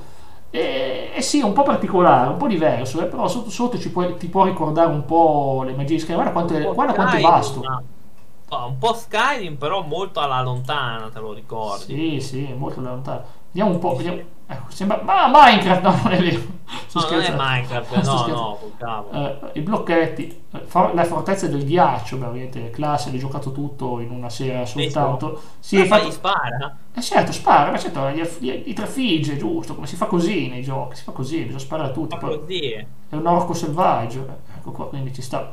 e, 0.51 1.11
e 1.15 1.21
sì, 1.21 1.41
è 1.41 1.45
un 1.45 1.53
po' 1.53 1.63
particolare, 1.63 2.31
un 2.31 2.39
po' 2.39 2.47
diverso, 2.47 3.03
eh, 3.03 3.07
però 3.07 3.29
sotto 3.29 3.51
sotto 3.51 3.79
ci 3.79 3.91
puoi- 3.91 4.17
ti 4.17 4.29
può 4.29 4.45
ricordare 4.45 4.89
un 4.91 5.05
po' 5.05 5.63
le 5.65 5.75
magie 5.75 5.95
di 5.95 6.01
Skyrim, 6.01 6.23
guarda 6.23 6.33
quanto, 6.33 6.75
guarda 6.75 6.95
quanto 6.95 7.17
è 7.17 7.21
vasto. 7.21 7.61
un 8.51 8.79
po' 8.79 8.95
Skyrim, 8.95 9.57
però 9.57 9.83
molto 9.83 10.21
alla 10.21 10.41
lontana, 10.41 11.11
te 11.11 11.19
lo 11.21 11.35
ricordi. 11.35 11.95
Sì, 11.95 12.21
sì, 12.21 12.55
molto 12.57 12.81
lontano. 12.81 13.25
Vediamo 13.51 13.73
un 13.73 13.79
po', 13.79 13.95
vediamo. 13.95 14.37
Ecco, 14.51 14.71
sembra... 14.71 15.01
Ma 15.03 15.29
Minecraft, 15.31 15.83
no, 15.83 16.01
non 16.05 16.13
è 16.13 16.19
vero. 16.23 16.41
Sto 16.87 17.01
No, 17.01 17.11
non 17.11 17.21
è. 17.21 17.35
Minecraft, 17.37 17.91
no, 17.91 18.03
scherzando. 18.03 18.33
no, 18.35 18.59
cavolo. 18.79 19.27
Eh, 19.53 19.59
i 19.59 19.61
blocchetti, 19.61 20.43
eh, 20.53 20.59
for- 20.65 20.95
la 20.95 21.05
fortezza 21.05 21.47
del 21.49 21.65
ghiaccio, 21.67 22.17
beh, 22.17 22.27
ovviamente 22.27 22.71
classe, 22.71 23.11
l'hai 23.11 23.19
giocato 23.19 23.53
tutto 23.53 24.01
in 24.01 24.11
una 24.11 24.31
sera 24.31 24.65
soltanto. 24.65 25.41
Sì, 25.61 25.87
Ma 25.87 25.99
gli 26.01 26.11
spara? 26.11 26.77
eh, 26.95 27.01
certo, 27.03 27.33
spara, 27.33 27.71
ma 27.71 27.79
certo, 27.79 28.09
gli, 28.11 28.23
gli- 28.39 28.63
i 28.67 28.73
trafigge, 28.73 29.37
giusto, 29.37 29.75
come 29.75 29.87
si 29.87 29.97
fa 29.97 30.07
così 30.07 30.49
nei 30.49 30.63
giochi, 30.63 30.97
si 30.97 31.03
fa 31.03 31.13
così, 31.13 31.41
bisogna 31.43 31.59
sparare 31.59 31.89
a 31.91 31.93
tutti. 31.93 32.17
Poi 32.17 32.39
così. 32.41 32.73
è 32.73 33.15
un 33.15 33.27
orco 33.27 33.53
selvaggio, 33.53 34.27
ecco 34.57 34.71
qua, 34.73 34.89
quindi 34.89 35.13
ci 35.13 35.21
sta. 35.23 35.53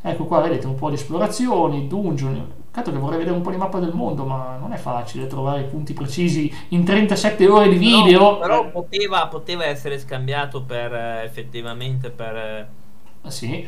Ecco 0.00 0.24
qua, 0.26 0.40
vedete 0.40 0.66
un 0.68 0.76
po' 0.76 0.90
di 0.90 0.94
esplorazioni, 0.94 1.88
dungeon. 1.88 2.52
Cazzo 2.78 2.92
che 2.92 2.98
vorrei 2.98 3.18
vedere 3.18 3.34
un 3.34 3.42
po' 3.42 3.50
di 3.50 3.56
mappa 3.56 3.80
del 3.80 3.92
mondo, 3.92 4.24
ma 4.24 4.56
non 4.60 4.72
è 4.72 4.76
facile 4.76 5.26
trovare 5.26 5.62
punti 5.62 5.94
precisi 5.94 6.48
in 6.68 6.84
37 6.84 7.48
ore 7.48 7.68
di 7.70 7.76
video. 7.76 8.20
No, 8.20 8.38
però 8.38 8.70
poteva, 8.70 9.26
poteva 9.26 9.64
essere 9.64 9.98
scambiato 9.98 10.62
per 10.62 10.94
eh, 10.94 11.22
effettivamente 11.24 12.10
per. 12.10 12.36
eh, 12.36 12.66
Eh, 13.24 13.30
sì. 13.32 13.66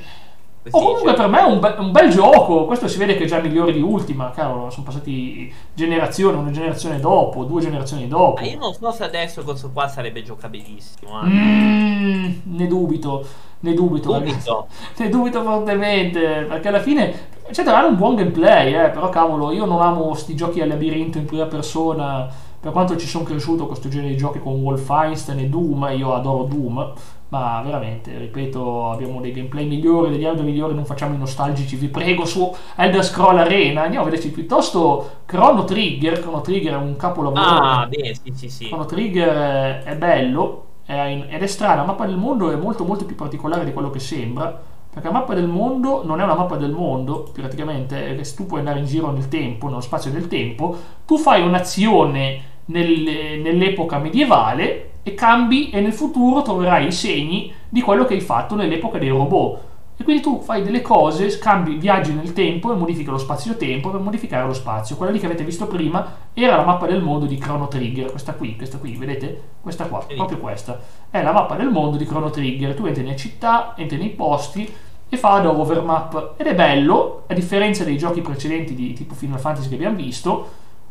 O 0.70 0.78
si 0.78 0.84
comunque 0.84 1.14
per 1.14 1.26
me 1.26 1.40
è 1.40 1.42
un, 1.42 1.58
be- 1.58 1.74
un 1.78 1.90
bel 1.90 2.10
gioco, 2.10 2.66
questo 2.66 2.86
si 2.86 2.98
vede 2.98 3.16
che 3.16 3.24
è 3.24 3.26
già 3.26 3.40
migliore 3.40 3.72
di 3.72 3.80
Ultima, 3.80 4.30
cavolo, 4.30 4.70
sono 4.70 4.84
passati 4.84 5.52
generazioni, 5.74 6.36
una 6.36 6.50
generazione 6.50 7.00
dopo, 7.00 7.44
due 7.44 7.62
generazioni 7.62 8.06
dopo. 8.06 8.42
Ma 8.42 8.46
io 8.46 8.58
non 8.58 8.74
so 8.74 8.92
se 8.92 9.02
adesso 9.02 9.42
questo 9.42 9.70
qua 9.72 9.88
sarebbe 9.88 10.22
giocabilissimo. 10.22 11.22
eh. 11.22 11.26
Mm, 11.26 12.32
ne 12.44 12.66
dubito, 12.68 13.26
ne 13.60 13.74
dubito. 13.74 14.18
Dubito. 14.18 14.66
ne 14.98 15.08
dubito 15.08 15.42
fortemente, 15.42 16.46
perché 16.48 16.68
alla 16.68 16.80
fine, 16.80 17.28
certo, 17.50 17.72
hanno 17.72 17.88
un 17.88 17.96
buon 17.96 18.16
gameplay, 18.16 18.74
eh, 18.74 18.88
però 18.90 19.08
cavolo, 19.08 19.52
io 19.52 19.64
non 19.64 19.80
amo 19.80 20.14
sti 20.14 20.34
giochi 20.34 20.60
al 20.60 20.68
labirinto 20.68 21.18
in 21.18 21.24
prima 21.24 21.46
persona, 21.46 22.28
per 22.60 22.72
quanto 22.72 22.96
ci 22.96 23.06
sono 23.06 23.24
cresciuto 23.24 23.58
con 23.58 23.68
questo 23.68 23.88
genere 23.88 24.10
di 24.10 24.16
giochi 24.16 24.38
con 24.38 24.60
Wolfenstein 24.60 25.38
e 25.38 25.48
Doom, 25.48 25.92
io 25.96 26.12
adoro 26.14 26.44
Doom, 26.44 26.92
ma 27.30 27.62
veramente, 27.62 28.16
ripeto, 28.18 28.90
abbiamo 28.90 29.20
dei 29.20 29.32
gameplay 29.32 29.64
migliori, 29.64 30.10
degli 30.10 30.24
audio 30.24 30.42
migliori, 30.42 30.74
non 30.74 30.84
facciamo 30.84 31.14
i 31.14 31.18
nostalgici, 31.18 31.76
vi 31.76 31.88
prego, 31.88 32.24
su 32.24 32.52
Elder 32.76 33.04
Scroll 33.04 33.38
Arena, 33.38 33.82
andiamo 33.82 34.04
a 34.04 34.08
vederci 34.08 34.30
piuttosto 34.30 35.18
Chrono 35.26 35.64
Trigger, 35.64 36.20
Chrono 36.20 36.40
Trigger 36.40 36.72
è 36.74 36.76
un 36.76 36.96
capolavoro. 36.96 37.40
Ah, 37.40 37.86
bene, 37.86 38.14
sì, 38.14 38.32
sì, 38.34 38.48
sì. 38.48 38.66
Chrono 38.66 38.84
Trigger 38.84 39.84
è, 39.84 39.96
bello 39.96 40.64
ed 40.90 41.42
è 41.42 41.46
strano. 41.46 41.76
La 41.76 41.84
mappa 41.84 42.06
del 42.06 42.16
mondo 42.16 42.50
è 42.50 42.56
molto, 42.56 42.84
molto 42.84 43.04
più 43.04 43.14
particolare 43.14 43.64
di 43.64 43.72
quello 43.72 43.90
che 43.90 44.00
sembra. 44.00 44.68
Perché 44.92 45.06
la 45.06 45.14
mappa 45.14 45.34
del 45.34 45.46
mondo 45.46 46.02
non 46.04 46.20
è 46.20 46.24
una 46.24 46.34
mappa 46.34 46.56
del 46.56 46.72
mondo, 46.72 47.30
praticamente, 47.32 48.16
è 48.16 48.34
tu 48.34 48.46
puoi 48.46 48.58
andare 48.58 48.80
in 48.80 48.86
giro 48.86 49.12
nel 49.12 49.28
tempo, 49.28 49.68
nello 49.68 49.80
spazio 49.80 50.10
del 50.10 50.26
tempo, 50.26 50.76
tu 51.06 51.16
fai 51.16 51.42
un'azione 51.42 52.42
nel- 52.64 53.40
nell'epoca 53.40 53.98
medievale 53.98 54.90
e 55.04 55.14
cambi 55.14 55.70
e 55.70 55.80
nel 55.80 55.92
futuro 55.92 56.42
troverai 56.42 56.88
i 56.88 56.92
segni 56.92 57.52
di 57.68 57.80
quello 57.80 58.04
che 58.04 58.14
hai 58.14 58.20
fatto 58.20 58.56
nell'epoca 58.56 58.98
dei 58.98 59.10
robot. 59.10 59.58
E 60.00 60.02
quindi 60.02 60.22
tu 60.22 60.40
fai 60.40 60.62
delle 60.62 60.80
cose, 60.80 61.28
scambi, 61.28 61.74
viaggi 61.74 62.14
nel 62.14 62.32
tempo 62.32 62.72
e 62.72 62.74
modifichi 62.74 63.10
lo 63.10 63.18
spazio-tempo 63.18 63.90
per 63.90 64.00
modificare 64.00 64.46
lo 64.46 64.54
spazio. 64.54 64.96
Quella 64.96 65.12
lì 65.12 65.18
che 65.18 65.26
avete 65.26 65.44
visto 65.44 65.66
prima 65.66 66.16
era 66.32 66.56
la 66.56 66.64
mappa 66.64 66.86
del 66.86 67.02
mondo 67.02 67.26
di 67.26 67.36
Chrono 67.36 67.68
Trigger, 67.68 68.10
questa 68.10 68.32
qui, 68.32 68.56
questa 68.56 68.78
qui, 68.78 68.96
vedete? 68.96 69.42
Questa 69.60 69.84
qua, 69.84 70.02
proprio 70.16 70.38
questa. 70.38 70.80
È 71.10 71.22
la 71.22 71.32
mappa 71.32 71.54
del 71.54 71.68
mondo 71.68 71.98
di 71.98 72.06
Chrono 72.06 72.30
Trigger. 72.30 72.74
Tu 72.74 72.86
entri 72.86 73.02
nelle 73.02 73.16
città, 73.16 73.74
entri 73.76 73.98
nei 73.98 74.08
posti 74.08 74.72
e 75.06 75.16
fa 75.18 75.38
da 75.40 75.50
overmap. 75.50 76.32
Ed 76.38 76.46
è 76.46 76.54
bello, 76.54 77.24
a 77.26 77.34
differenza 77.34 77.84
dei 77.84 77.98
giochi 77.98 78.22
precedenti 78.22 78.74
di 78.74 78.94
tipo 78.94 79.12
Final 79.12 79.38
Fantasy 79.38 79.68
che 79.68 79.74
abbiamo 79.74 79.96
visto, 79.96 80.48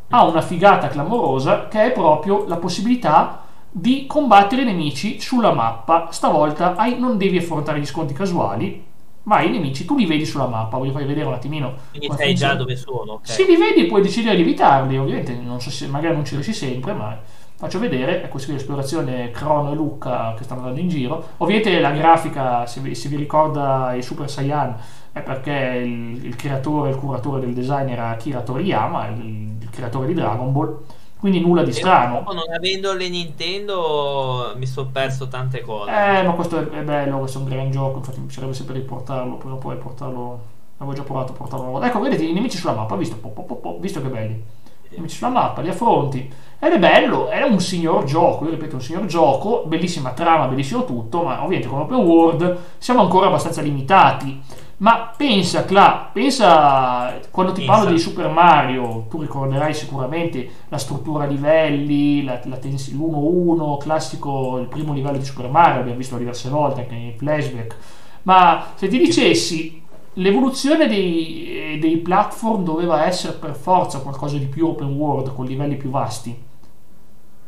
ha 0.09 0.23
una 0.23 0.41
figata 0.41 0.87
clamorosa 0.87 1.67
che 1.67 1.83
è 1.83 1.91
proprio 1.91 2.45
la 2.45 2.57
possibilità 2.57 3.41
di 3.71 4.05
combattere 4.05 4.61
i 4.61 4.65
nemici 4.65 5.19
sulla 5.19 5.51
mappa. 5.51 6.09
Stavolta 6.11 6.75
hai- 6.75 6.99
non 6.99 7.17
devi 7.17 7.37
affrontare 7.39 7.79
gli 7.79 7.85
sconti 7.87 8.13
casuali, 8.13 8.85
ma 9.23 9.41
i 9.41 9.49
nemici 9.49 9.85
tu 9.85 9.95
li 9.95 10.05
vedi 10.05 10.25
sulla 10.25 10.47
mappa. 10.47 10.77
Voglio 10.77 10.91
farvi 10.91 11.07
vedere 11.07 11.27
un 11.27 11.33
attimino. 11.33 11.73
Quindi 11.91 12.09
sai 12.15 12.35
già 12.35 12.55
dove 12.55 12.75
sono, 12.75 13.13
ok? 13.13 13.29
Se 13.29 13.45
li 13.45 13.55
vedi 13.55 13.85
puoi 13.85 14.01
decidere 14.01 14.35
di 14.35 14.41
evitarli, 14.41 14.97
ovviamente 14.97 15.33
non 15.33 15.59
so 15.61 15.69
se 15.69 15.87
magari 15.87 16.15
non 16.15 16.25
ci 16.25 16.35
riesci 16.35 16.53
sempre, 16.53 16.93
ma 16.93 17.17
faccio 17.55 17.77
vedere, 17.77 18.23
ecco 18.23 18.37
qui 18.37 18.53
l'esplorazione 18.53 19.31
Crono 19.31 19.73
e 19.73 19.75
Luca 19.75 20.33
che 20.37 20.43
stanno 20.43 20.61
andando 20.61 20.79
in 20.79 20.87
giro. 20.87 21.29
Ovviamente 21.37 21.77
la 21.79 21.91
grafica, 21.91 22.65
se 22.65 22.79
vi, 22.79 22.95
se 22.95 23.09
vi 23.09 23.17
ricorda 23.17 23.93
i 23.93 24.01
Super 24.01 24.29
Saiyan, 24.29 24.75
è 25.11 25.21
perché 25.21 25.81
il, 25.83 26.25
il 26.25 26.35
creatore, 26.35 26.91
il 26.91 26.95
curatore 26.95 27.41
del 27.41 27.53
design 27.53 27.89
era 27.89 28.09
Akira 28.09 28.41
Toriyama, 28.41 29.07
il, 29.07 29.57
il 29.61 29.69
creatore 29.69 30.07
di 30.07 30.13
Dragon 30.13 30.51
Ball, 30.53 30.77
quindi 31.19 31.41
nulla 31.41 31.63
di 31.63 31.73
strano. 31.73 32.23
Purtroppo 32.23 32.33
Non 32.33 32.55
avendo 32.55 32.93
le 32.93 33.09
Nintendo 33.09 34.53
mi 34.55 34.65
sono 34.65 34.89
perso 34.91 35.27
tante 35.27 35.61
cose. 35.61 35.91
Eh, 35.91 36.23
ma 36.23 36.31
questo 36.31 36.57
è, 36.59 36.79
è 36.79 36.81
bello, 36.81 37.19
questo 37.19 37.39
è 37.39 37.41
un 37.41 37.49
gran 37.49 37.69
gioco, 37.71 37.97
infatti 37.97 38.19
mi 38.19 38.25
piacerebbe 38.25 38.53
sempre 38.53 38.75
riportarlo, 38.75 39.35
prima 39.35 39.55
o 39.55 39.57
poi 39.57 39.75
portarlo... 39.77 40.57
Avevo 40.81 40.95
già 40.95 41.03
provato 41.03 41.33
a 41.33 41.35
portarlo 41.35 41.63
una 41.63 41.71
volta. 41.73 41.87
Ecco, 41.87 41.99
vedete 41.99 42.23
i 42.23 42.31
nemici 42.31 42.55
sulla 42.55 42.71
mappa, 42.71 42.95
visto? 42.95 43.17
Po, 43.17 43.31
po, 43.31 43.43
po, 43.43 43.77
visto 43.81 44.01
che 44.01 44.07
belli. 44.07 44.41
li 44.89 45.01
metti 45.01 45.13
sulla 45.13 45.29
mappa, 45.29 45.61
li 45.61 45.69
affronti. 45.69 46.31
Ed 46.59 46.73
è 46.73 46.79
bello, 46.79 47.27
è 47.27 47.41
un 47.43 47.59
signor 47.59 48.03
gioco, 48.03 48.45
io 48.45 48.51
ripeto, 48.51 48.75
un 48.75 48.81
signor 48.81 49.05
gioco, 49.05 49.63
bellissima 49.65 50.11
trama, 50.11 50.47
bellissimo 50.47 50.85
tutto, 50.85 51.23
ma 51.23 51.43
ovviamente 51.43 51.67
con 51.67 51.79
open 51.79 51.97
world 51.97 52.57
siamo 52.77 53.01
ancora 53.01 53.27
abbastanza 53.27 53.61
limitati. 53.61 54.41
Ma 54.81 55.13
pensa, 55.17 55.65
Cla, 55.65 56.09
pensa 56.13 57.19
quando 57.31 57.51
ti 57.51 57.65
Pensa. 57.65 57.75
parlo 57.75 57.91
di 57.91 57.99
Super 57.99 58.29
Mario, 58.29 59.07
tu 59.09 59.19
ricorderai 59.19 59.73
sicuramente 59.73 60.49
la 60.69 60.77
struttura 60.77 61.25
livelli, 61.25 62.23
la, 62.23 62.39
la 62.45 62.55
tens- 62.57 62.93
l'1-1, 62.93 63.77
classico, 63.77 64.57
il 64.59 64.67
primo 64.67 64.93
livello 64.93 65.17
di 65.17 65.25
Super 65.25 65.49
Mario, 65.49 65.81
abbiamo 65.81 65.97
visto 65.97 66.15
diverse 66.15 66.47
volte 66.49 66.81
anche 66.81 66.93
nei 66.95 67.13
flashback. 67.17 67.75
Ma 68.23 68.67
se 68.75 68.87
ti 68.87 68.97
dicessi 68.97 69.81
l'evoluzione 70.13 70.87
dei, 70.87 71.77
dei 71.79 71.97
platform 71.97 72.63
doveva 72.63 73.05
essere 73.05 73.33
per 73.33 73.55
forza 73.55 73.99
qualcosa 73.99 74.37
di 74.37 74.45
più 74.45 74.65
open 74.67 74.93
world, 74.95 75.33
con 75.33 75.45
livelli 75.45 75.75
più 75.75 75.89
vasti. 75.89 76.47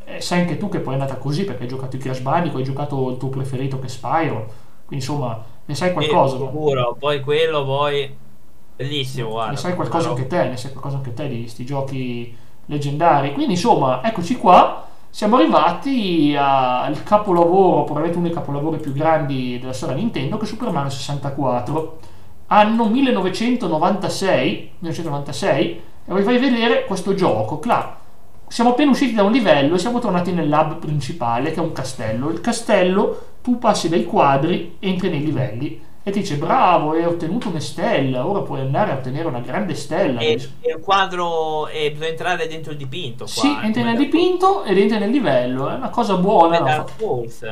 Eh, 0.04 0.20
sai 0.20 0.42
anche 0.42 0.58
tu 0.58 0.68
che 0.68 0.80
poi 0.80 0.96
è 0.96 1.00
andata 1.00 1.18
così 1.18 1.46
perché 1.46 1.64
hai 1.64 1.70
giocato 1.70 1.96
i 1.96 2.00
Crash 2.00 2.20
Bandicoot, 2.20 2.60
hai 2.60 2.66
giocato 2.66 3.10
il 3.10 3.18
tuo 3.18 3.30
preferito 3.30 3.80
che 3.80 3.86
è 3.86 3.90
Spyro, 3.90 4.52
quindi 4.86 5.06
insomma 5.06 5.42
ne 5.72 5.76
sai 5.78 5.94
qualcosa. 5.94 6.38
Sì, 6.38 6.44
sicuro, 6.44 6.96
poi 7.00 7.22
quello, 7.22 7.64
poi 7.66 8.14
bellissimo, 8.76 9.30
guarda. 9.30 9.52
ne 9.52 9.58
sai 9.58 9.76
qualcosa 9.76 10.10
anche 10.10 10.28
te, 10.28 10.44
ne 10.50 10.58
sai 10.58 10.72
qualcosa 10.72 10.98
anche 10.98 11.14
te 11.14 11.28
di 11.28 11.42
questi 11.42 11.66
giochi 11.66 12.36
leggendari. 12.66 13.34
Quindi 13.34 13.54
insomma, 13.54 14.04
eccoci 14.04 14.38
qua. 14.38 14.86
Siamo 15.10 15.36
arrivati 15.36 16.34
a- 16.38 16.84
al 16.84 17.04
capolavoro, 17.04 17.84
probabilmente 17.84 18.18
uno 18.18 18.28
dei 18.28 18.36
capolavori 18.36 18.78
più 18.80 18.94
grandi 18.94 19.60
della 19.60 19.74
storia 19.74 19.96
Nintendo, 19.96 20.38
che 20.38 20.46
è 20.46 20.48
Super 20.48 20.70
Mario 20.72 20.90
64. 20.90 22.00
Anno 22.48 22.86
1996, 22.90 24.72
1996 24.80 25.82
e 26.06 26.14
vi 26.14 26.22
fai 26.24 26.38
vedere 26.38 26.86
questo 26.86 27.14
gioco. 27.14 27.60
Clar, 27.60 27.98
siamo 28.48 28.72
appena 28.72 28.92
usciti 28.92 29.14
da 29.14 29.24
un 29.24 29.32
livello 29.32 29.76
e 29.76 29.80
siamo 29.80 30.00
tornati 30.00 30.32
nel 30.34 30.50
lab 30.50 30.78
principale, 30.80 31.52
che 31.52 31.58
è 31.60 31.64
un 31.64 31.72
castello. 31.74 32.30
Il 32.30 32.42
castello, 32.42 33.20
tu 33.42 33.58
passi 33.58 33.90
dai 33.90 34.06
quadri, 34.06 34.76
entri 34.80 35.10
nei 35.10 35.24
livelli 35.24 35.82
e 36.04 36.10
ti 36.12 36.20
dice 36.22 36.38
bravo, 36.38 36.92
hai 36.92 37.06
ottenuto 37.06 37.50
una 37.50 37.60
stella, 37.60 38.26
ora 38.26 38.42
puoi 38.42 38.62
andare 38.62 38.92
a 38.92 38.96
ottenere 38.96 39.28
una 39.28 39.40
grande 39.40 39.76
stella. 39.76 40.20
E, 40.20 40.40
e 40.62 40.72
il 40.72 40.80
quadro, 40.82 41.68
e 41.68 41.92
bisogna 41.92 42.10
entrare 42.10 42.48
dentro 42.48 42.72
il 42.72 42.78
dipinto. 42.78 43.26
Qua, 43.26 43.34
sì, 43.34 43.56
entri 43.62 43.84
nel 43.84 43.98
dipinto 43.98 44.64
ed 44.64 44.80
entri 44.80 44.98
nel 44.98 45.12
livello, 45.12 45.70
è 45.70 45.76
una 45.76 45.90
cosa 45.90 46.16
buona. 46.18 46.58
Come? 46.58 46.70
Dark 46.70 46.90
Souls. 46.98 47.46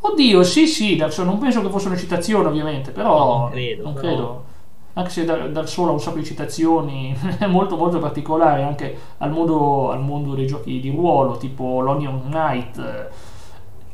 Oddio, 0.00 0.42
sì, 0.42 0.66
sì, 0.66 0.96
Dark 0.96 1.12
Souls, 1.12 1.30
non 1.30 1.38
penso 1.38 1.62
che 1.62 1.70
fosse 1.70 1.88
una 1.88 1.96
citazione 1.96 2.46
ovviamente, 2.48 2.90
però 2.90 3.18
No, 3.18 3.38
non 3.40 3.50
credo, 3.50 3.82
non 3.82 3.92
però- 3.94 4.06
credo. 4.06 4.44
Anche 4.92 5.10
se 5.10 5.24
Dar- 5.24 5.48
Dark 5.50 5.68
Souls 5.68 5.88
ha 5.90 5.92
un 5.92 6.00
sacco 6.00 6.18
di 6.18 6.24
citazioni, 6.24 7.16
è 7.38 7.46
molto 7.46 7.76
molto 7.76 7.98
particolare 8.00 8.64
anche 8.64 8.98
al 9.18 9.30
mondo, 9.30 9.90
al 9.92 10.00
mondo 10.02 10.34
dei 10.34 10.46
giochi 10.46 10.78
di 10.80 10.90
ruolo, 10.90 11.36
tipo 11.38 11.80
l'Onion 11.80 12.22
Knight, 12.28 13.08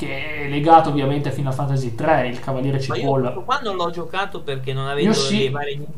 che 0.04 0.44
è 0.44 0.48
legato 0.48 0.90
ovviamente 0.90 1.28
a 1.28 1.32
Final 1.32 1.52
Fantasy 1.52 1.94
3, 1.94 2.28
il 2.28 2.40
Cavaliere 2.40 2.78
Ma 2.88 2.94
io 2.96 3.00
Cipolla. 3.00 3.30
qua 3.30 3.60
non 3.62 3.76
l'ho 3.76 3.90
giocato 3.90 4.42
perché 4.42 4.72
non 4.72 4.86
avevo 4.86 5.12
sì. 5.12 5.50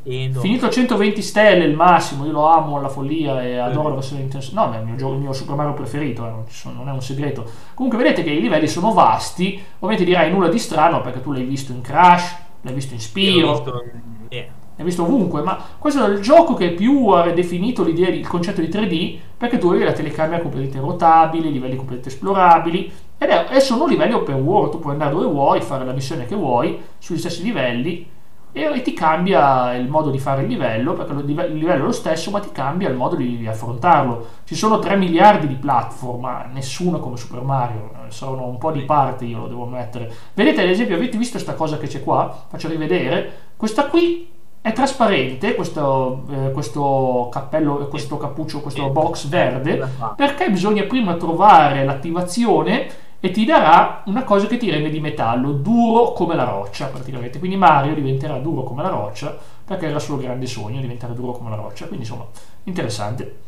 Nintendo. 0.03 0.41
Finito 0.41 0.69
120 0.69 1.23
stelle 1.23 1.65
il 1.65 1.75
massimo, 1.75 2.25
io 2.25 2.33
lo 2.33 2.47
amo 2.47 2.77
alla 2.79 2.89
follia 2.89 3.43
e 3.43 3.57
adoro 3.57 3.89
la 3.89 3.95
versione 3.95 4.23
Nintendo. 4.23 4.47
No, 4.53 4.73
è 4.73 4.79
il 4.79 4.85
mio, 4.85 4.97
gioco, 4.97 5.13
il 5.15 5.21
mio 5.21 5.33
Super 5.33 5.57
Mario 5.57 5.75
preferito, 5.75 6.27
eh, 6.27 6.31
non, 6.31 6.45
sono- 6.49 6.77
non 6.77 6.89
è 6.89 6.93
un 6.93 7.03
segreto. 7.03 7.45
Comunque 7.75 8.03
vedete 8.03 8.23
che 8.23 8.31
i 8.31 8.41
livelli 8.41 8.69
sono 8.69 8.93
vasti, 8.93 9.63
ovviamente 9.77 10.05
dirai 10.05 10.31
nulla 10.31 10.49
di 10.49 10.59
strano 10.59 11.01
perché 11.01 11.21
tu 11.23 11.33
l'hai 11.33 11.45
visto 11.45 11.73
in 11.73 11.81
Crash, 11.81 12.37
l'hai 12.63 12.75
visto 12.75 12.95
in 12.95 13.01
Spiro, 13.01 13.53
visto- 13.53 13.85
eh. 14.29 14.49
l'hai 14.77 14.85
visto 14.87 15.03
ovunque, 15.03 15.43
ma 15.43 15.59
questo 15.79 16.05
è 16.05 16.09
il 16.09 16.21
gioco 16.21 16.55
che 16.55 16.71
più 16.71 17.09
ha 17.09 17.31
definito 17.31 17.87
il 17.87 18.27
concetto 18.27 18.61
di 18.61 18.69
3D 18.69 19.19
perché 19.37 19.59
tu 19.59 19.69
avevi 19.69 19.85
la 19.85 19.93
telecamera 19.93 20.41
completamente 20.41 20.81
rotabile, 20.81 21.51
livelli 21.51 21.77
completamente 21.77 22.09
esplorabili 22.09 22.91
ed 23.19 23.29
è, 23.29 23.47
e 23.51 23.61
sono 23.61 23.87
livelli 23.87 24.13
open 24.13 24.43
world, 24.43 24.73
tu 24.73 24.79
puoi 24.79 24.93
andare 24.93 25.13
dove 25.13 25.27
vuoi, 25.27 25.61
fare 25.61 25.85
la 25.85 25.93
missione 25.93 26.27
che 26.27 26.35
vuoi 26.35 26.81
sugli 26.99 27.19
stessi 27.19 27.43
livelli 27.43 28.15
e, 28.57 28.81
ti 28.81 28.95
cambia 28.95 29.75
il 29.75 29.87
modo 29.87 30.09
di 30.09 30.19
fare 30.19 30.41
il 30.41 30.49
livello 30.49 30.95
perché 30.95 31.13
il 31.13 31.27
livello 31.27 31.83
è 31.83 31.87
lo 31.87 31.93
stesso 31.93 32.31
ma 32.31 32.41
ti 32.41 32.51
cambia 32.53 32.89
il 32.89 32.97
modo 32.97 33.15
di 33.15 33.47
affrontarlo. 33.47 34.27
Ci 34.45 34.55
sono 34.55 34.79
3 34.79 34.97
miliardi 34.97 35.47
di 35.47 35.57
platform 35.57 36.21
ma 36.21 36.49
nessuno 36.51 36.99
come 36.99 37.19
Super 37.19 37.43
Mario 37.43 37.91
eh, 38.07 38.11
sono 38.11 38.47
un 38.47 38.57
po' 38.57 38.71
di 38.71 38.81
parte 38.81 39.27
io 39.27 39.41
lo 39.41 39.49
devo 39.49 39.65
ammettere. 39.65 40.11
Vedete 40.33 40.63
ad 40.63 40.69
esempio 40.69 40.95
avete 40.95 41.19
visto 41.19 41.35
questa 41.35 41.53
cosa 41.53 41.77
che 41.77 41.87
c'è 41.87 42.03
qua? 42.03 42.45
Faccio 42.49 42.69
rivedere. 42.69 43.33
Questa 43.57 43.89
qui 43.89 44.33
è 44.63 44.73
trasparente 44.73 45.55
questo, 45.55 46.25
eh, 46.31 46.51
questo 46.51 47.29
cappello 47.31 47.87
questo 47.89 48.17
cappuccio 48.17 48.63
questo 48.63 48.89
box 48.89 49.29
verde 49.29 49.87
perché 50.17 50.51
bisogna 50.51 50.83
prima 50.85 51.15
trovare 51.15 51.85
l'attivazione 51.85 53.05
e 53.27 53.31
ti 53.33 53.45
darà 53.45 54.03
una 54.07 54.23
cosa 54.23 54.47
che 54.47 54.57
ti 54.57 54.71
rende 54.71 54.89
di 54.89 55.01
metallo, 55.01 55.51
duro 55.53 56.13
come 56.13 56.35
la 56.37 56.45
roccia 56.45 56.87
praticamente. 56.87 57.39
Quindi 57.39 57.57
Mario 57.57 57.95
diventerà 57.95 58.39
duro 58.39 58.63
come 58.63 58.83
la 58.83 58.89
roccia 58.89 59.37
perché 59.65 59.87
era 59.87 59.97
il 59.97 60.01
suo 60.01 60.17
grande 60.17 60.47
sogno 60.47 60.81
diventare 60.81 61.13
duro 61.13 61.33
come 61.33 61.51
la 61.51 61.57
roccia. 61.57 61.87
Quindi 61.87 62.05
insomma, 62.05 62.25
interessante. 62.65 63.39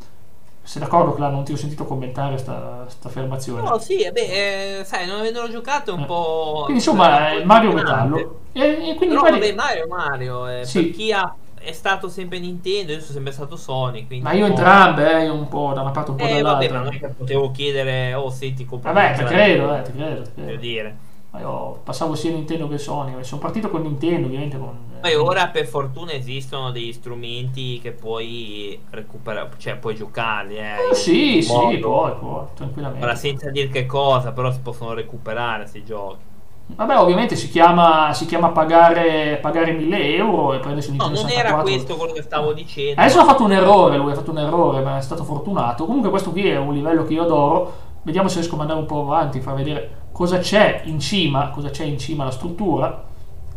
Sei 0.63 0.83
d'accordo, 0.83 1.15
Cla? 1.15 1.29
Non 1.29 1.45
ti 1.45 1.53
ho 1.53 1.57
sentito 1.57 1.85
commentare 1.87 2.37
sta, 2.39 2.85
sta 2.89 3.09
affermazione. 3.09 3.63
No, 3.63 3.79
sì, 3.79 4.01
eh, 4.01 4.11
beh, 4.13 4.81
eh, 4.81 4.85
sai, 4.85 5.07
non 5.07 5.21
avendolo 5.21 5.49
giocato 5.49 5.93
è 5.93 5.95
un 5.95 6.03
Eh. 6.03 6.07
po'. 6.07 6.53
Quindi 6.65 6.75
insomma, 6.85 7.31
è 7.31 7.45
Mario. 7.45 7.73
Metallo. 7.73 8.41
E, 8.53 8.61
e 8.91 8.95
quindi 8.97 9.15
Però 9.15 9.21
quelli- 9.21 9.39
vabbè, 9.41 9.55
Mario 9.55 9.87
Mario. 9.89 10.47
eh, 10.49 10.65
Sì. 10.67 10.87
Per 10.87 10.91
chi 10.97 11.13
ha, 11.13 11.35
è 11.61 11.73
stato 11.73 12.09
sempre 12.09 12.39
Nintendo, 12.39 12.93
io 12.93 13.01
sono 13.01 13.13
sempre 13.13 13.33
stato 13.33 13.57
Sony. 13.57 14.07
Ma 14.21 14.33
io 14.33 14.47
entrambe, 14.47 15.21
eh, 15.21 15.25
io 15.25 15.35
un 15.35 15.49
po' 15.49 15.73
da 15.75 15.83
una 15.83 15.91
parte 15.91 16.11
un 16.13 16.17
po' 16.17 16.25
Eh, 16.25 16.41
vabbè, 16.43 16.69
dall'altra. 16.69 16.79
ma 16.79 16.85
non 16.85 16.95
è 16.95 16.99
che 16.99 17.09
potevo 17.09 17.51
chiedere, 17.51 18.15
oh, 18.15 18.31
senti, 18.31 18.65
compra 18.65 18.93
Vabbè, 18.93 19.17
ti 19.19 19.25
credo, 19.25 19.77
eh, 19.77 19.83
ti 19.83 19.93
credo. 19.93 20.23
ti 20.23 20.31
credo. 20.35 20.57
Dire. 20.61 20.97
Ma 21.31 21.41
io 21.41 21.81
passavo 21.85 22.15
sia 22.15 22.31
Nintendo 22.31 22.69
che 22.69 22.79
Sony. 22.79 23.23
Sono 23.23 23.41
partito 23.41 23.69
con 23.69 23.83
Nintendo, 23.83 24.27
ovviamente. 24.27 24.57
Con, 24.59 24.77
eh, 24.97 25.01
Poi 25.01 25.15
ora 25.15 25.49
per 25.49 25.67
fortuna 25.67 26.13
esistono 26.13 26.71
degli 26.71 26.93
strumenti 26.93 27.79
che 27.81 27.93
puoi 27.93 28.81
recuperare, 28.91 29.51
cioè 29.59 29.77
puoi 29.77 29.95
giocarli. 29.95 30.57
Eh, 30.57 30.75
Eh, 30.91 30.95
sì, 30.95 31.43
sì, 31.43 31.53
modo- 31.53 32.17
puoi, 32.19 32.45
tranquillamente. 32.55 33.05
Ora 33.05 33.15
senza 33.15 33.51
dire 33.51 33.69
che 33.69 33.85
cosa, 33.85 34.33
però 34.33 34.51
si 34.51 34.61
possono 34.61 34.95
recuperare 34.95 35.61
questi 35.61 35.85
giochi. 35.85 36.25
Vabbè, 36.75 36.99
ovviamente 36.99 37.35
si 37.35 37.49
chiama, 37.49 38.13
si 38.13 38.27
chiama 38.27 38.51
pagare, 38.51 39.39
pagare 39.41 39.73
1000 39.73 40.15
euro 40.15 40.53
e 40.53 40.59
prendersi 40.59 40.91
un 40.91 40.97
No, 40.97 41.07
non 41.07 41.15
era 41.15 41.49
64. 41.49 41.63
questo 41.63 41.97
quello 41.97 42.13
che 42.13 42.23
stavo 42.23 42.53
dicendo. 42.53 43.01
Adesso 43.01 43.21
ha 43.21 43.25
fatto 43.25 43.45
un 43.45 43.53
errore, 43.53 43.97
lui 43.97 44.13
ha 44.13 44.15
fatto 44.15 44.31
un 44.31 44.39
errore, 44.39 44.81
ma 44.83 44.99
è 44.99 45.01
stato 45.01 45.25
fortunato. 45.25 45.87
Comunque 45.87 46.11
questo 46.11 46.31
qui 46.31 46.49
è 46.49 46.59
un 46.59 46.73
livello 46.75 47.05
che 47.05 47.15
io 47.15 47.23
adoro. 47.23 47.87
Vediamo 48.03 48.29
se 48.29 48.39
riesco 48.39 48.57
a 48.57 48.61
andare 48.61 48.79
un 48.79 48.87
po' 48.87 49.01
avanti, 49.01 49.41
far 49.41 49.55
vedere 49.55 50.07
cosa 50.13 50.39
c'è 50.39 50.83
in 50.85 51.01
cima, 51.01 51.51
cosa 51.51 51.71
c'è 51.71 51.85
in 51.85 51.99
cima 51.99 52.23
alla 52.23 52.33
struttura. 52.33 53.05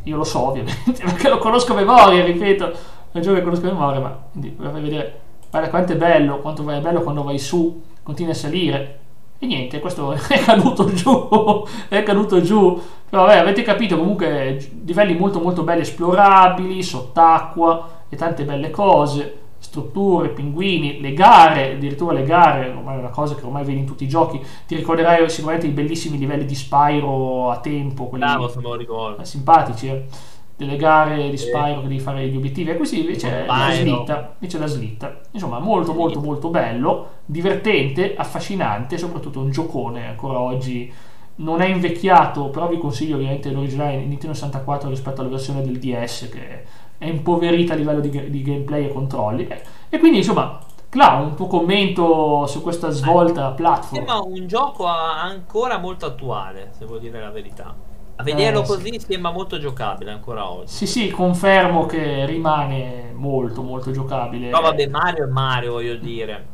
Io 0.04 0.16
lo 0.16 0.24
so, 0.24 0.48
ovviamente, 0.48 0.94
perché 1.04 1.30
lo 1.30 1.38
conosco 1.38 1.74
a 1.74 1.76
memoria, 1.76 2.24
ripeto. 2.24 2.72
Gioco 3.12 3.36
che 3.36 3.44
conosco 3.44 3.68
a 3.68 3.72
memoria, 3.72 4.00
ma 4.00 4.18
quindi 4.32 4.56
farvi 4.58 4.82
vedere 4.82 5.20
guarda 5.52 5.70
quanto 5.70 5.92
è 5.92 5.98
bello, 5.98 6.40
quanto 6.40 6.68
è 6.70 6.80
bello 6.80 7.02
quando 7.02 7.24
vai 7.24 7.38
su, 7.38 7.84
continui 8.02 8.32
a 8.32 8.36
salire. 8.36 9.00
E 9.44 9.48
niente, 9.48 9.80
questo 9.80 10.12
è 10.30 10.40
caduto 10.40 10.94
giù, 10.94 11.66
è 11.90 12.04
caduto 12.04 12.44
giù. 12.44 12.80
Però 13.10 13.26
vabbè, 13.26 13.40
avete 13.40 13.64
capito, 13.64 13.98
comunque 13.98 14.72
livelli 14.86 15.16
molto 15.18 15.40
molto 15.40 15.64
belli 15.64 15.82
esplorabili, 15.82 16.84
sott'acqua 16.84 18.04
e 18.08 18.16
tante 18.16 18.44
belle 18.44 18.70
cose, 18.70 19.40
strutture, 19.58 20.30
pinguini, 20.30 21.02
le 21.02 21.14
gare, 21.14 21.74
addirittura 21.74 22.14
le 22.14 22.24
gare, 22.24 22.70
ormai 22.70 22.98
è 22.98 23.00
una 23.00 23.10
cosa 23.10 23.34
che 23.34 23.44
ormai 23.44 23.64
vedi 23.64 23.80
in 23.80 23.86
tutti 23.88 24.04
i 24.04 24.08
giochi. 24.08 24.40
Ti 24.68 24.76
ricorderai 24.76 25.28
sicuramente 25.28 25.66
i 25.66 25.72
bellissimi 25.72 26.20
livelli 26.20 26.46
di 26.46 26.54
Spyro 26.54 27.50
a 27.50 27.60
tempo, 27.62 28.10
quelli 28.10 28.24
Bravo, 28.26 28.48
simpatici, 29.24 29.88
eh. 29.88 30.06
Delle 30.56 30.76
gare 30.76 31.30
di 31.30 31.38
Spyro 31.38 31.82
che 31.82 31.88
devi 31.88 32.00
fare 32.00 32.28
gli 32.28 32.36
obiettivi 32.36 32.70
e 32.72 32.78
così 32.78 33.00
invece 33.02 33.44
è 33.44 33.46
la 33.48 33.72
slitta, 33.72 34.34
invece 34.34 34.60
la 34.60 34.68
slitta. 34.68 35.20
Insomma, 35.32 35.60
molto 35.60 35.94
molto 35.94 36.22
molto 36.22 36.50
bello, 36.50 37.08
divertente, 37.26 38.16
affascinante, 38.16 38.98
soprattutto 38.98 39.40
un 39.40 39.52
giocone 39.52 40.08
ancora 40.08 40.40
oggi 40.40 40.92
non 41.36 41.62
è 41.62 41.68
invecchiato, 41.68 42.50
però 42.50 42.68
vi 42.68 42.78
consiglio 42.78 43.16
ovviamente 43.16 43.50
l'originale 43.52 43.98
Nintendo 43.98 44.36
64 44.36 44.90
rispetto 44.90 45.22
alla 45.22 45.30
versione 45.30 45.64
del 45.64 45.80
DS 45.80 46.30
che 46.30 46.64
è 46.98 47.06
impoverita 47.08 47.74
a 47.74 47.76
livello 47.76 48.00
di, 48.00 48.30
di 48.30 48.42
gameplay 48.44 48.86
e 48.86 48.94
controlli. 48.94 49.48
Eh, 49.48 49.62
E 49.90 49.98
quindi 49.98 50.20
insomma, 50.20 50.60
Cla, 50.92 51.14
un 51.14 51.36
tuo 51.36 51.48
commento 51.48 52.46
su 52.48 52.62
questa 52.62 52.90
svolta 52.90 53.52
platform. 53.52 53.94
Sembra 54.06 54.20
un 54.20 54.46
gioco 54.46 54.86
ancora 54.86 55.78
molto 55.78 56.06
attuale, 56.06 56.72
se 56.78 56.86
vuol 56.86 57.00
dire 57.00 57.22
la 57.22 57.32
verità. 57.32 57.74
A 58.22 58.24
vederlo 58.24 58.62
Eh, 58.62 58.66
sì. 58.66 58.72
così 58.72 59.00
sembra 59.00 59.32
molto 59.32 59.58
giocabile 59.58 60.12
ancora 60.12 60.50
oggi. 60.50 60.68
Sì, 60.68 60.86
sì, 60.86 61.10
confermo 61.10 61.88
che 61.88 62.26
rimane 62.28 63.12
molto 63.16 63.64
molto 63.64 63.92
giocabile. 63.92 64.50
Però 64.50 64.62
vabbè, 64.62 64.88
Mario 64.88 65.26
è 65.26 65.28
Mario, 65.28 65.72
voglio 65.74 65.96
dire. 65.96 66.46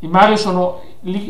I 0.00 0.06
Mario 0.06 0.36
sono. 0.36 0.80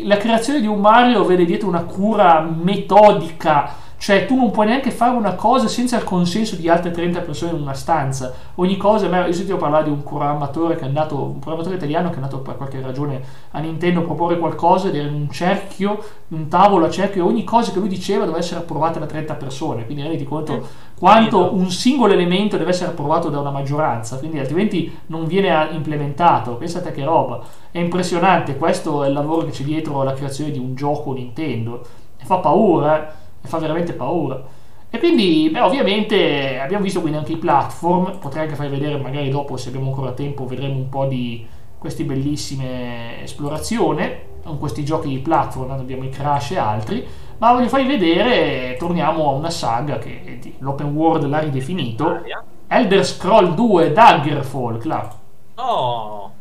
La 0.03 0.17
creazione 0.17 0.61
di 0.61 0.67
un 0.67 0.79
Mario 0.79 1.25
vede 1.25 1.45
dietro 1.45 1.67
una 1.67 1.83
cura 1.83 2.41
metodica, 2.41 3.73
Cioè, 4.01 4.25
tu 4.25 4.35
non 4.35 4.49
puoi 4.49 4.65
neanche 4.65 4.89
fare 4.89 5.15
una 5.15 5.35
cosa 5.35 5.67
senza 5.67 5.95
il 5.95 6.03
consenso 6.03 6.55
di 6.55 6.67
altre 6.67 6.89
30 6.89 7.19
persone 7.19 7.51
in 7.51 7.61
una 7.61 7.75
stanza. 7.75 8.33
Ogni 8.55 8.75
cosa, 8.75 9.05
io 9.27 9.31
sentivo 9.31 9.59
parlare 9.59 9.83
di 9.83 9.89
un 9.91 10.01
programmatore 10.01 10.75
che 10.75 10.81
è 10.81 10.87
andato, 10.87 11.21
un 11.21 11.37
programmatore 11.37 11.75
italiano 11.75 12.07
che 12.07 12.15
è 12.15 12.17
andato 12.17 12.39
per 12.39 12.57
qualche 12.57 12.81
ragione 12.81 13.21
a 13.51 13.59
Nintendo 13.59 13.99
a 13.99 14.03
proporre 14.03 14.39
qualcosa 14.39 14.87
ed 14.87 14.95
era 14.95 15.07
in 15.07 15.13
un 15.13 15.29
cerchio, 15.29 16.03
un 16.29 16.47
tavolo 16.47 16.87
a 16.87 16.89
cerchio, 16.89 17.23
e 17.23 17.27
ogni 17.27 17.43
cosa 17.43 17.71
che 17.71 17.77
lui 17.77 17.89
diceva 17.89 18.21
doveva 18.21 18.39
essere 18.39 18.61
approvata 18.61 18.97
da 18.97 19.05
30 19.05 19.35
persone. 19.35 19.85
Quindi 19.85 20.01
renditi 20.01 20.23
conto 20.23 20.53
mm. 20.53 20.63
quanto 20.97 21.53
un 21.53 21.69
singolo 21.69 22.13
elemento 22.13 22.57
deve 22.57 22.71
essere 22.71 22.89
approvato 22.89 23.29
da 23.29 23.39
una 23.39 23.51
maggioranza, 23.51 24.17
quindi 24.17 24.39
altrimenti 24.39 24.97
non 25.07 25.27
viene 25.27 25.67
implementato. 25.73 26.55
Pensate 26.55 26.91
che 26.91 27.03
roba. 27.03 27.39
È 27.69 27.77
impressionante, 27.77 28.57
questo 28.57 29.03
è 29.03 29.09
il 29.09 29.13
lavoro 29.13 29.45
che 29.45 29.51
c'è 29.51 29.61
dietro 29.61 30.01
alla 30.01 30.13
creazione 30.13 30.49
di 30.49 30.57
un 30.57 30.73
gioco 30.73 31.13
Nintendo. 31.13 31.85
E 32.17 32.25
fa 32.25 32.37
paura, 32.37 32.97
eh 32.97 33.19
fa 33.41 33.57
veramente 33.57 33.93
paura. 33.93 34.59
E 34.89 34.99
quindi, 34.99 35.49
beh, 35.49 35.61
ovviamente 35.61 36.59
abbiamo 36.59 36.83
visto 36.83 36.99
quindi 36.99 37.17
anche 37.17 37.31
i 37.31 37.37
platform, 37.37 38.17
potrei 38.19 38.43
anche 38.43 38.55
farvi 38.55 38.77
vedere 38.77 38.97
magari 38.97 39.29
dopo 39.29 39.55
se 39.55 39.69
abbiamo 39.69 39.87
ancora 39.87 40.11
tempo 40.11 40.45
vedremo 40.45 40.75
un 40.75 40.89
po' 40.89 41.05
di 41.05 41.47
queste 41.77 42.03
bellissime 42.03 43.23
esplorazioni 43.23 44.29
con 44.43 44.59
questi 44.59 44.83
giochi 44.83 45.07
di 45.07 45.19
platform, 45.19 45.71
abbiamo 45.71 46.03
i 46.03 46.09
Crash 46.09 46.51
e 46.51 46.57
altri, 46.57 47.05
ma 47.37 47.53
voglio 47.53 47.69
farvi 47.69 47.87
vedere, 47.87 48.75
torniamo 48.77 49.29
a 49.29 49.33
una 49.33 49.49
saga 49.49 49.97
che 49.97 50.39
l'open 50.59 50.93
world 50.93 51.25
l'ha 51.25 51.39
ridefinito, 51.39 52.21
Elder 52.67 53.05
Scroll 53.05 53.53
2 53.53 53.93
Daggerfall, 53.93 54.77
Clark. 54.77 55.13
Oh! 55.55 56.31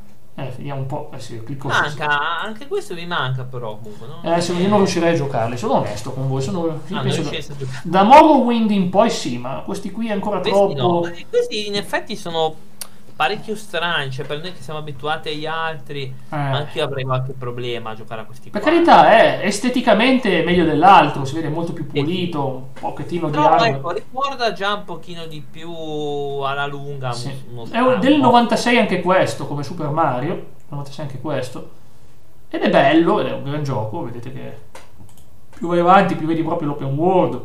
Eh, 0.47 0.53
vediamo 0.57 0.81
un 0.81 0.87
po'. 0.87 1.11
Eh 1.13 1.19
sì, 1.21 1.43
clicco 1.43 1.69
manca, 1.69 2.11
su. 2.11 2.47
anche 2.47 2.67
questo 2.67 2.95
mi 2.95 3.07
manca 3.07 3.45
però 3.45 3.77
comunque. 3.77 4.07
No? 4.07 4.35
Eh, 4.35 4.41
se 4.41 4.53
io 4.55 4.69
non 4.69 4.79
riuscirei 4.79 5.13
a 5.13 5.17
giocarli, 5.17 5.57
sono 5.57 5.75
onesto 5.75 6.13
con 6.13 6.29
voi. 6.29 6.43
Sono, 6.43 6.81
ah, 6.91 7.01
penso 7.01 7.23
da, 7.23 7.65
da 7.83 8.03
Morrowind 8.03 8.71
in 8.71 8.89
poi 8.91 9.11
sì, 9.11 9.39
ma 9.39 9.63
questi 9.65 9.91
qui 9.91 10.11
ancora 10.11 10.41
questi 10.41 10.75
troppo. 10.75 11.07
No. 11.07 11.13
Questi 11.29 11.67
in 11.67 11.77
effetti 11.77 12.17
sono 12.17 12.69
parecchio 13.21 13.55
strani, 13.55 14.11
cioè 14.11 14.25
per 14.25 14.41
noi 14.41 14.51
che 14.55 14.63
siamo 14.63 14.79
abituati 14.79 15.29
agli 15.29 15.45
altri, 15.45 16.05
eh. 16.05 16.35
anche 16.35 16.79
io 16.79 16.85
avrei 16.85 17.05
qualche 17.05 17.35
problema 17.35 17.91
a 17.91 17.95
giocare 17.95 18.23
a 18.23 18.25
questi 18.25 18.49
per 18.49 18.63
qua. 18.63 18.71
Per 18.71 18.83
carità, 18.83 19.11
è 19.11 19.45
esteticamente 19.45 20.43
meglio 20.43 20.65
dell'altro, 20.65 21.27
si 21.27 21.35
vede 21.35 21.51
molto 21.51 21.75
più 21.75 21.87
pulito, 21.87 22.47
un 22.47 22.63
pochettino 22.81 23.29
Però, 23.29 23.43
di 23.43 23.65
arma. 23.65 23.67
ecco, 23.67 23.91
ricorda 23.91 24.55
già 24.55 24.73
un 24.73 24.85
pochino 24.87 25.27
di 25.27 25.43
più 25.43 25.71
alla 25.71 26.65
lunga. 26.65 27.13
Sì. 27.13 27.31
Uno, 27.51 27.67
uno 27.71 27.97
è 27.97 27.99
del 27.99 28.19
96 28.19 28.79
anche 28.79 29.03
questo, 29.03 29.47
come 29.47 29.65
Super 29.65 29.91
Mario, 29.91 30.47
96 30.71 31.05
anche 31.05 31.21
questo. 31.21 31.71
Ed 32.49 32.63
è 32.63 32.71
bello, 32.71 33.21
ed 33.21 33.27
è 33.27 33.33
un 33.33 33.43
gran 33.43 33.63
gioco, 33.63 34.03
vedete 34.03 34.33
che 34.33 34.59
più 35.55 35.69
vai 35.69 35.81
avanti 35.81 36.15
più 36.15 36.27
vedi 36.27 36.43
proprio 36.43 36.69
l'open 36.69 36.95
world 36.95 37.41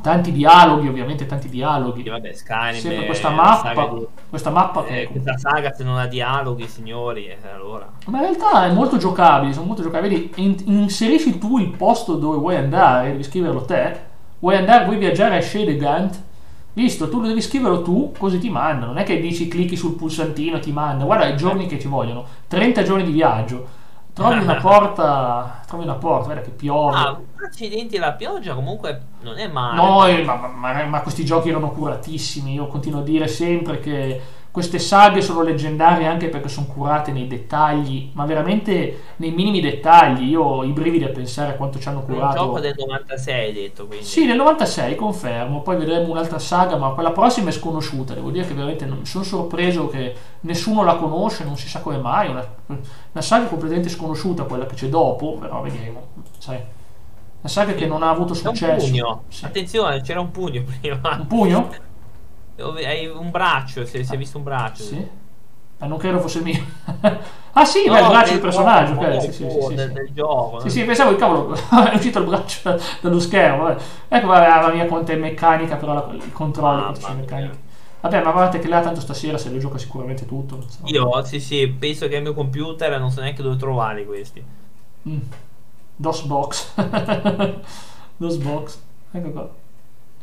tanti 0.00 0.32
dialoghi, 0.32 0.88
ovviamente 0.88 1.26
tanti 1.26 1.48
dialoghi. 1.48 2.02
Sì, 2.02 2.08
vabbè, 2.08 2.32
Skyrim 2.32 2.80
Sempre 2.80 3.06
questa 3.06 3.30
mappa, 3.30 3.86
di... 3.86 4.06
questa 4.28 4.50
mappa 4.50 4.84
eh, 4.86 5.06
che... 5.06 5.08
Questa 5.08 5.38
saga 5.38 5.72
se 5.72 5.84
non 5.84 5.98
ha 5.98 6.06
dialoghi, 6.06 6.66
signori, 6.66 7.26
eh, 7.26 7.38
allora... 7.52 7.90
Ma 8.06 8.18
in 8.18 8.24
realtà 8.24 8.66
è 8.66 8.72
molto 8.72 8.96
giocabile, 8.96 9.52
sono 9.52 9.66
molto 9.66 9.82
giocabili. 9.82 10.32
In, 10.36 10.56
inserisci 10.64 11.38
tu 11.38 11.58
il 11.58 11.68
posto 11.68 12.16
dove 12.16 12.36
vuoi 12.38 12.56
andare, 12.56 13.10
devi 13.10 13.22
scriverlo 13.22 13.64
te. 13.64 14.08
Vuoi 14.38 14.56
andare, 14.56 14.84
vuoi 14.84 14.96
viaggiare 14.96 15.36
a 15.36 15.40
Shadegant? 15.40 16.22
Visto, 16.72 17.08
tu 17.08 17.20
lo 17.20 17.26
devi 17.26 17.42
scriverlo 17.42 17.82
tu, 17.82 18.12
così 18.16 18.38
ti 18.38 18.48
manda. 18.48 18.86
Non 18.86 18.98
è 18.98 19.02
che 19.02 19.20
dici 19.20 19.48
clicchi 19.48 19.76
sul 19.76 19.96
pulsantino 19.96 20.56
e 20.56 20.60
ti 20.60 20.72
manda. 20.72 21.04
Guarda 21.04 21.26
i 21.26 21.36
giorni 21.36 21.66
che 21.66 21.78
ci 21.78 21.88
vogliono. 21.88 22.24
30 22.48 22.82
giorni 22.82 23.04
di 23.04 23.12
viaggio 23.12 23.78
trovi 24.20 24.42
una 24.42 24.56
porta, 24.60 25.62
trovi 25.66 25.84
una 25.84 25.94
porta, 25.94 26.24
guarda 26.24 26.42
che 26.42 26.50
piove. 26.50 26.96
Ah, 26.96 27.18
accidenti 27.46 27.96
la 27.96 28.12
pioggia 28.12 28.54
comunque 28.54 29.00
non 29.22 29.38
è 29.38 29.48
male. 29.48 29.76
No, 29.76 30.06
eh, 30.06 30.22
ma, 30.22 30.34
ma, 30.34 30.84
ma, 30.84 31.00
questi 31.00 31.24
giochi 31.24 31.48
erano 31.48 31.70
curatissimi, 31.70 32.52
io 32.52 32.66
continuo 32.66 33.00
a 33.00 33.04
dire 33.04 33.26
sempre 33.26 33.80
che 33.80 34.20
queste 34.50 34.80
saghe 34.80 35.22
sono 35.22 35.42
leggendarie 35.42 36.06
anche 36.06 36.28
perché 36.28 36.48
sono 36.48 36.66
curate 36.66 37.12
nei 37.12 37.28
dettagli, 37.28 38.10
ma 38.14 38.24
veramente 38.24 39.02
nei 39.16 39.30
minimi 39.30 39.60
dettagli. 39.60 40.28
Io 40.28 40.42
ho 40.42 40.64
i 40.64 40.72
brividi 40.72 41.04
a 41.04 41.10
pensare 41.10 41.52
a 41.52 41.54
quanto 41.54 41.78
ci 41.78 41.88
hanno 41.88 42.02
curato. 42.02 42.40
Un 42.40 42.46
gioco 42.46 42.60
del 42.60 42.74
96 42.76 43.46
hai 43.46 43.52
detto 43.52 43.86
quindi. 43.86 44.04
Sì, 44.04 44.26
del 44.26 44.36
96 44.36 44.96
confermo, 44.96 45.62
poi 45.62 45.76
vedremo 45.76 46.10
un'altra 46.10 46.40
saga, 46.40 46.76
ma 46.76 46.90
quella 46.90 47.12
prossima 47.12 47.50
è 47.50 47.52
sconosciuta. 47.52 48.14
Devo 48.14 48.30
dire 48.30 48.44
che 48.44 48.54
veramente 48.54 48.86
non, 48.86 49.06
sono 49.06 49.22
sorpreso 49.22 49.88
che 49.88 50.14
nessuno 50.40 50.82
la 50.82 50.96
conosce, 50.96 51.44
non 51.44 51.56
si 51.56 51.68
sa 51.68 51.80
come 51.80 51.98
mai. 51.98 52.28
Una, 52.28 52.44
una 52.66 53.22
saga 53.22 53.46
completamente 53.46 53.88
sconosciuta 53.88 54.44
quella 54.44 54.66
che 54.66 54.74
c'è 54.74 54.88
dopo, 54.88 55.36
però 55.38 55.60
vedremo. 55.60 56.08
Sai. 56.38 56.56
Una 56.56 57.48
saga 57.48 57.72
che 57.72 57.86
non 57.86 58.02
ha 58.02 58.10
avuto 58.10 58.34
successo. 58.34 58.84
Un 58.84 58.90
pugno. 58.90 59.22
Sì. 59.28 59.44
Attenzione, 59.44 60.00
c'era 60.02 60.20
un 60.20 60.32
pugno 60.32 60.64
prima. 60.80 61.16
Un 61.20 61.26
pugno? 61.28 61.88
Hai 62.60 63.06
un 63.06 63.30
braccio, 63.30 63.84
si, 63.84 64.04
si 64.04 64.14
è 64.14 64.16
visto 64.16 64.38
un 64.38 64.44
braccio. 64.44 64.82
Sì. 64.82 65.08
Ma 65.80 65.86
non 65.86 65.96
credo 65.96 66.20
fosse 66.20 66.38
il 66.38 66.44
mio. 66.44 66.62
ah 67.52 67.64
sì, 67.64 67.86
no, 67.86 67.94
beh, 67.94 68.00
il 68.00 68.08
braccio 68.08 68.30
del 68.32 68.40
personaggio. 68.40 68.92
Gioco, 68.92 69.06
okay, 69.06 69.20
sì, 69.20 69.32
sì, 69.32 69.48
sì, 69.48 69.74
del, 69.74 69.92
del, 69.92 70.10
gioco. 70.12 70.60
Sì, 70.60 70.70
sì, 70.70 70.84
pensavo, 70.84 71.16
cavolo, 71.16 71.54
è 71.90 71.94
uscito 71.94 72.18
il 72.18 72.26
braccio 72.26 72.78
dallo 73.00 73.18
schermo. 73.18 73.62
Vabbè. 73.62 73.82
Ecco, 74.08 74.26
vabbè, 74.26 74.46
la 74.46 74.72
mia 74.74 74.86
conta 74.86 75.12
è 75.12 75.16
meccanica, 75.16 75.76
però 75.76 75.94
la, 75.94 76.08
il 76.12 76.32
controllo 76.32 76.84
ah, 76.86 76.94
è 76.94 77.14
meccanica. 77.14 77.56
Vabbè, 78.02 78.22
ma 78.22 78.30
guardate 78.30 78.58
che 78.58 78.68
là 78.68 78.80
tanto 78.82 79.00
stasera 79.00 79.38
se 79.38 79.50
lo 79.50 79.58
gioca 79.58 79.78
sicuramente 79.78 80.26
tutto. 80.26 80.60
So. 80.68 80.80
Io, 80.84 81.24
sì, 81.24 81.40
sì, 81.40 81.66
penso 81.68 82.08
che 82.08 82.16
il 82.16 82.22
mio 82.22 82.34
computer 82.34 82.98
non 82.98 83.10
so 83.10 83.22
neanche 83.22 83.42
dove 83.42 83.56
trovarli 83.56 84.04
questi. 84.04 84.44
Mm. 85.08 85.18
DOSBox. 85.96 86.74
DOSBox. 88.16 88.78
Ecco 89.12 89.30
qua. 89.30 89.50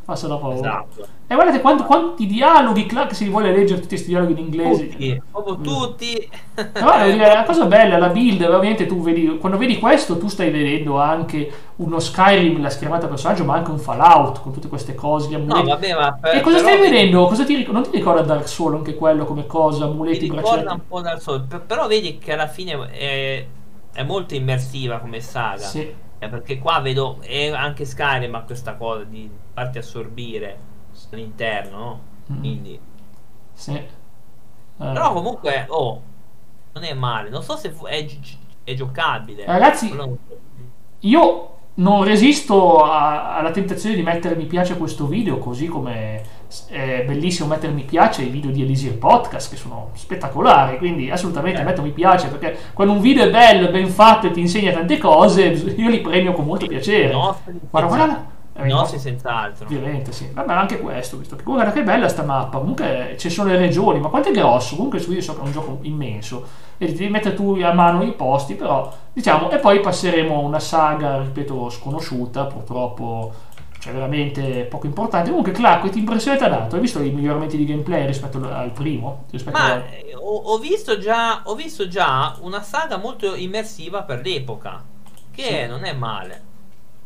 Passa 0.08 0.30
la 0.30 0.38
paura. 0.38 0.56
Esatto. 0.56 1.08
E 1.28 1.36
guardate 1.36 1.60
quanti, 1.60 1.84
quanti 1.84 2.28
dialoghi, 2.28 2.86
Clark 2.86 3.14
si 3.14 3.28
vuole 3.28 3.52
leggere 3.52 3.82
tutti 3.82 3.90
questi 3.90 4.08
dialoghi 4.08 4.32
in 4.32 4.38
inglese. 4.38 4.88
Tutti, 4.88 5.22
proprio 5.30 5.58
mm. 5.58 5.64
tutti. 5.64 6.30
Guarda, 6.72 7.34
la 7.34 7.44
cosa 7.44 7.66
bella, 7.66 7.98
la 7.98 8.08
build, 8.08 8.42
ovviamente 8.44 8.86
tu 8.86 9.02
vedi, 9.02 9.38
quando 9.38 9.58
vedi 9.58 9.78
questo 9.78 10.18
tu 10.18 10.30
stai 10.30 10.50
vedendo 10.50 10.98
anche 10.98 11.52
uno 11.76 12.00
Skyrim, 12.00 12.62
la 12.62 12.70
schermata 12.70 13.08
personaggio, 13.08 13.44
ma 13.44 13.56
anche 13.56 13.72
un 13.72 13.80
Fallout 13.80 14.40
con 14.40 14.54
tutte 14.54 14.70
queste 14.70 14.96
cose, 14.96 15.28
gli 15.28 15.34
amuleti. 15.34 15.60
No, 15.60 15.68
vabbè, 15.68 15.94
ma 15.94 16.14
per, 16.14 16.36
e 16.38 16.40
cosa 16.40 16.60
stai 16.60 16.80
vedendo? 16.80 17.26
Cosa 17.26 17.44
ti, 17.44 17.68
non 17.70 17.84
ti 17.84 17.90
ricorda 17.98 18.22
Dark 18.22 18.48
Souls 18.48 18.76
anche 18.76 18.96
quello 18.96 19.26
come 19.26 19.46
cosa, 19.46 19.84
amuleti, 19.84 20.30
mi 20.30 20.38
ricorda 20.38 20.72
un 20.72 20.88
po' 20.88 21.02
Dark 21.02 21.22
Souls, 21.22 21.44
però 21.68 21.86
vedi 21.86 22.18
che 22.18 22.32
alla 22.32 22.48
fine 22.48 22.90
è, 22.92 23.46
è 23.92 24.04
molto 24.04 24.36
immersiva 24.36 25.00
come 25.00 25.20
saga. 25.20 25.66
Sì 25.66 26.06
eh, 26.20 26.30
perché 26.30 26.58
qua 26.58 26.80
vedo 26.80 27.20
e 27.22 27.52
anche 27.52 27.86
Skyrim 27.86 28.34
ha 28.36 28.42
questa 28.42 28.76
cosa 28.76 29.04
di 29.04 29.30
farti 29.54 29.78
assorbire 29.78 30.58
all'interno, 31.12 31.78
no? 31.78 32.02
Mm. 32.32 32.40
Quindi 32.40 32.80
sì. 33.54 33.74
Eh. 33.74 33.88
Però 34.78 35.14
comunque, 35.14 35.66
oh, 35.70 36.02
non 36.74 36.84
è 36.84 36.94
male. 36.94 37.30
Non 37.30 37.42
so 37.42 37.56
se 37.56 37.74
è, 37.86 38.06
è 38.64 38.74
giocabile. 38.76 39.46
Ragazzi, 39.46 39.96
io 41.00 41.58
non 41.76 42.04
resisto 42.04 42.84
a, 42.84 43.36
alla 43.36 43.52
tentazione 43.52 43.96
di 43.96 44.04
mettere 44.04 44.36
mi 44.36 44.46
piace 44.46 44.74
a 44.74 44.78
questo 44.78 45.08
video, 45.08 45.40
così 45.40 45.68
come 45.68 46.24
è 46.70 47.04
bellissimo 47.06 47.48
mettere 47.48 47.74
mi 47.74 47.84
piace 47.84 48.22
ai 48.22 48.30
video 48.30 48.52
di 48.52 48.62
Elisir 48.62 48.98
Podcast, 48.98 49.50
che 49.50 49.58
sono 49.58 49.90
spettacolari, 49.94 50.78
quindi 50.78 51.10
assolutamente 51.10 51.62
eh. 51.62 51.64
metto 51.64 51.82
mi 51.82 51.92
piace, 51.92 52.28
perché 52.28 52.58
quando 52.74 52.94
un 52.94 53.02
video 53.02 53.26
è 53.26 53.30
bello, 53.30 53.70
ben 53.70 53.90
fatto 53.90 54.28
e 54.28 54.32
ti 54.32 54.40
insegna 54.40 54.72
tante 54.72 54.98
cose, 54.98 55.46
io 55.46 55.90
li 55.90 56.02
premio 56.02 56.34
con 56.34 56.46
molto 56.46 56.66
piacere. 56.68 57.12
No, 57.12 57.38
guarda, 57.70 57.88
guarda. 57.96 58.36
Eh, 58.60 58.66
no, 58.66 58.86
sì, 58.86 58.98
senz'altro. 58.98 59.66
Ovviamente, 59.66 60.12
sì. 60.12 60.30
Vabbè, 60.34 60.52
anche 60.52 60.80
questo, 60.80 61.18
visto 61.18 61.36
che 61.36 61.44
guarda 61.44 61.72
che 61.72 61.84
bella 61.84 62.08
sta 62.08 62.24
mappa. 62.24 62.58
Comunque 62.58 63.16
ci 63.20 63.30
sono 63.30 63.52
le 63.52 63.58
regioni, 63.58 64.00
ma 64.00 64.08
quanto 64.08 64.30
è 64.30 64.32
grosso? 64.32 64.76
Comunque 64.76 65.00
su 65.00 65.10
video 65.10 65.22
so 65.22 65.36
che 65.36 65.42
è 65.42 65.44
un 65.44 65.52
gioco 65.52 65.78
immenso. 65.82 66.44
E 66.80 66.88
devi 66.88 67.10
mettere 67.10 67.36
tu 67.36 67.58
a 67.62 67.74
mano 67.74 68.02
i 68.04 68.14
posti, 68.14 68.56
però 68.56 68.92
diciamo, 69.14 69.52
e 69.52 69.58
poi 69.60 69.80
passeremo 69.80 70.36
a 70.36 70.40
una 70.40 70.60
saga, 70.60 71.20
ripeto, 71.20 71.70
sconosciuta, 71.70 72.46
purtroppo 72.46 73.32
cioè 73.88 73.94
veramente 73.94 74.66
poco 74.66 74.86
importante. 74.86 75.30
Comunque, 75.30 75.54
Clark, 75.54 75.90
che 75.90 75.98
impressione 75.98 76.38
ti 76.38 76.44
ha 76.44 76.50
dato? 76.50 76.76
Hai 76.76 76.82
visto 76.82 77.02
i 77.02 77.12
miglioramenti 77.12 77.56
di 77.56 77.66
gameplay 77.66 78.06
rispetto 78.06 78.38
al 78.52 78.72
primo? 78.72 79.26
Rispetto 79.32 79.58
Ma 79.58 79.74
al... 79.74 79.84
ho, 80.16 80.36
ho, 80.36 80.58
visto 80.58 80.98
già, 80.98 81.42
ho 81.46 81.56
visto 81.56 81.88
già 81.88 82.36
una 82.42 82.62
saga 82.62 82.98
molto 82.98 83.36
immersiva 83.36 84.04
per 84.04 84.22
l'epoca, 84.22 84.84
che 85.32 85.44
sì. 85.44 85.68
non 85.68 85.86
è 85.86 85.94
male. 85.94 86.44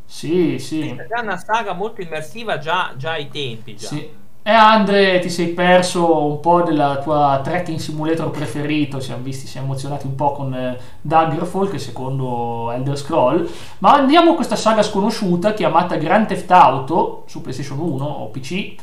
Sì, 0.05 0.57
sì. 0.57 0.89
È 0.89 1.19
una 1.19 1.37
saga 1.37 1.73
molto 1.73 2.01
immersiva 2.01 2.57
già, 2.57 2.93
già 2.97 3.11
ai 3.11 3.29
tempi. 3.29 3.75
Già. 3.75 3.87
Sì. 3.87 4.09
E 4.43 4.49
Andre, 4.49 5.19
ti 5.19 5.29
sei 5.29 5.49
perso 5.49 6.25
un 6.25 6.39
po' 6.39 6.63
della 6.63 6.97
tua 6.97 7.41
trekking 7.43 7.77
simulator 7.77 8.31
preferito. 8.31 8.99
Siamo 8.99 9.21
visti, 9.21 9.45
siamo 9.45 9.67
emozionati 9.67 10.07
un 10.07 10.15
po' 10.15 10.31
con 10.31 10.51
eh, 10.53 10.79
Daggerfall, 10.99 11.69
che 11.69 11.77
secondo 11.77 12.71
Elder 12.71 12.97
Scroll. 12.97 13.47
Ma 13.79 13.93
andiamo 13.93 14.31
a 14.31 14.35
questa 14.35 14.55
saga 14.55 14.81
sconosciuta 14.81 15.53
chiamata 15.53 15.95
Grand 15.95 16.25
Theft 16.25 16.49
Auto 16.49 17.23
su 17.27 17.41
PlayStation 17.41 17.79
1 17.79 18.03
o 18.03 18.29
PC. 18.29 18.51
E, 18.51 18.73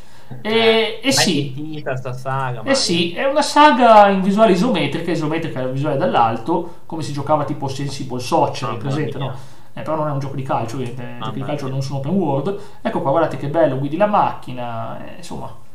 eh, 0.42 1.00
e 1.02 1.10
sì, 1.10 1.82
saga, 2.12 2.62
eh 2.62 2.74
sì, 2.74 3.14
è 3.14 3.24
una 3.24 3.40
saga 3.40 4.08
in 4.08 4.20
visuale 4.20 4.52
isometrica, 4.52 5.10
isometrica 5.10 5.64
visuale 5.64 5.96
dall'alto, 5.96 6.80
come 6.84 7.02
si 7.02 7.12
giocava 7.14 7.44
tipo 7.44 7.66
Sensible 7.66 8.20
Soccer, 8.20 8.72
oh, 8.72 8.76
presente, 8.76 9.16
no? 9.16 9.34
Eh, 9.78 9.82
però 9.82 9.96
non 9.96 10.08
è 10.08 10.10
un 10.10 10.18
gioco 10.18 10.34
di 10.34 10.42
calcio, 10.42 10.80
i 10.80 10.92
Mamma 10.96 11.26
giochi 11.26 11.38
di 11.38 11.44
calcio 11.44 11.68
non 11.68 11.82
sono 11.82 11.98
open 11.98 12.12
world. 12.12 12.60
Ecco 12.82 13.00
qua, 13.00 13.10
guardate 13.10 13.36
che 13.36 13.48
bello, 13.48 13.78
guidi 13.78 13.96
la 13.96 14.06
macchina, 14.06 15.04
eh, 15.04 15.16
insomma. 15.18 15.66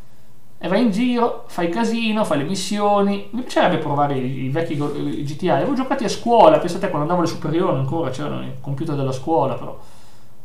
E 0.57 0.67
vai 0.69 0.81
in 0.81 0.91
giro, 0.91 1.43
fai 1.47 1.69
casino, 1.69 2.23
fai 2.23 2.37
le 2.37 2.43
missioni. 2.45 3.27
Mi 3.31 3.41
piacerebbe 3.41 3.77
provare 3.77 4.17
i, 4.17 4.43
i 4.45 4.49
vecchi 4.49 4.75
GTA. 4.75 5.55
Avevo 5.55 5.73
giocati 5.73 6.05
a 6.05 6.09
scuola, 6.09 6.59
pensate 6.59 6.87
quando 6.87 7.01
andavo 7.01 7.19
alle 7.19 7.27
superiori 7.27 7.77
ancora 7.77 8.09
c'erano 8.11 8.43
i 8.43 8.53
computer 8.61 8.95
della 8.95 9.11
scuola, 9.11 9.55
però. 9.55 9.77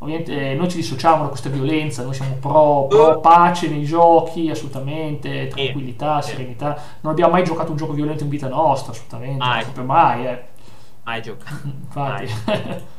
Ovviamente 0.00 0.52
eh, 0.52 0.54
noi 0.54 0.68
ci 0.68 0.76
dissociamo 0.76 1.24
da 1.24 1.28
questa 1.28 1.48
violenza, 1.48 2.04
noi 2.04 2.14
siamo 2.14 2.36
pro, 2.40 2.86
pro 2.88 3.18
pace 3.18 3.68
nei 3.68 3.84
giochi, 3.84 4.48
assolutamente, 4.48 5.48
tranquillità, 5.48 6.22
serenità. 6.22 6.80
Non 7.00 7.12
abbiamo 7.12 7.32
mai 7.32 7.42
giocato 7.42 7.72
un 7.72 7.76
gioco 7.76 7.94
violento 7.94 8.22
in 8.22 8.28
vita 8.28 8.48
nostra, 8.48 8.92
assolutamente, 8.92 9.38
Mai. 9.38 9.64
non 9.74 9.86
mai, 9.86 10.26
eh. 10.26 10.44
Mai 11.02 11.22
giocato. 11.22 11.54
Infatti. 11.66 12.86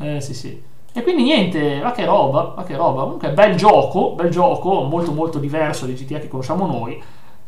eh 0.00 0.20
sì 0.20 0.34
sì. 0.34 0.62
E 0.92 1.02
quindi 1.02 1.22
niente, 1.22 1.80
ma 1.82 1.92
che 1.92 2.04
roba, 2.04 2.54
ma 2.56 2.64
che 2.64 2.74
roba. 2.76 3.02
Comunque 3.02 3.30
bel 3.30 3.54
gioco, 3.54 4.12
bel 4.14 4.28
gioco, 4.30 4.82
molto 4.82 5.12
molto 5.12 5.38
diverso 5.38 5.86
dai 5.86 5.94
GTA 5.94 6.18
che 6.18 6.28
conosciamo 6.28 6.66
noi. 6.66 7.00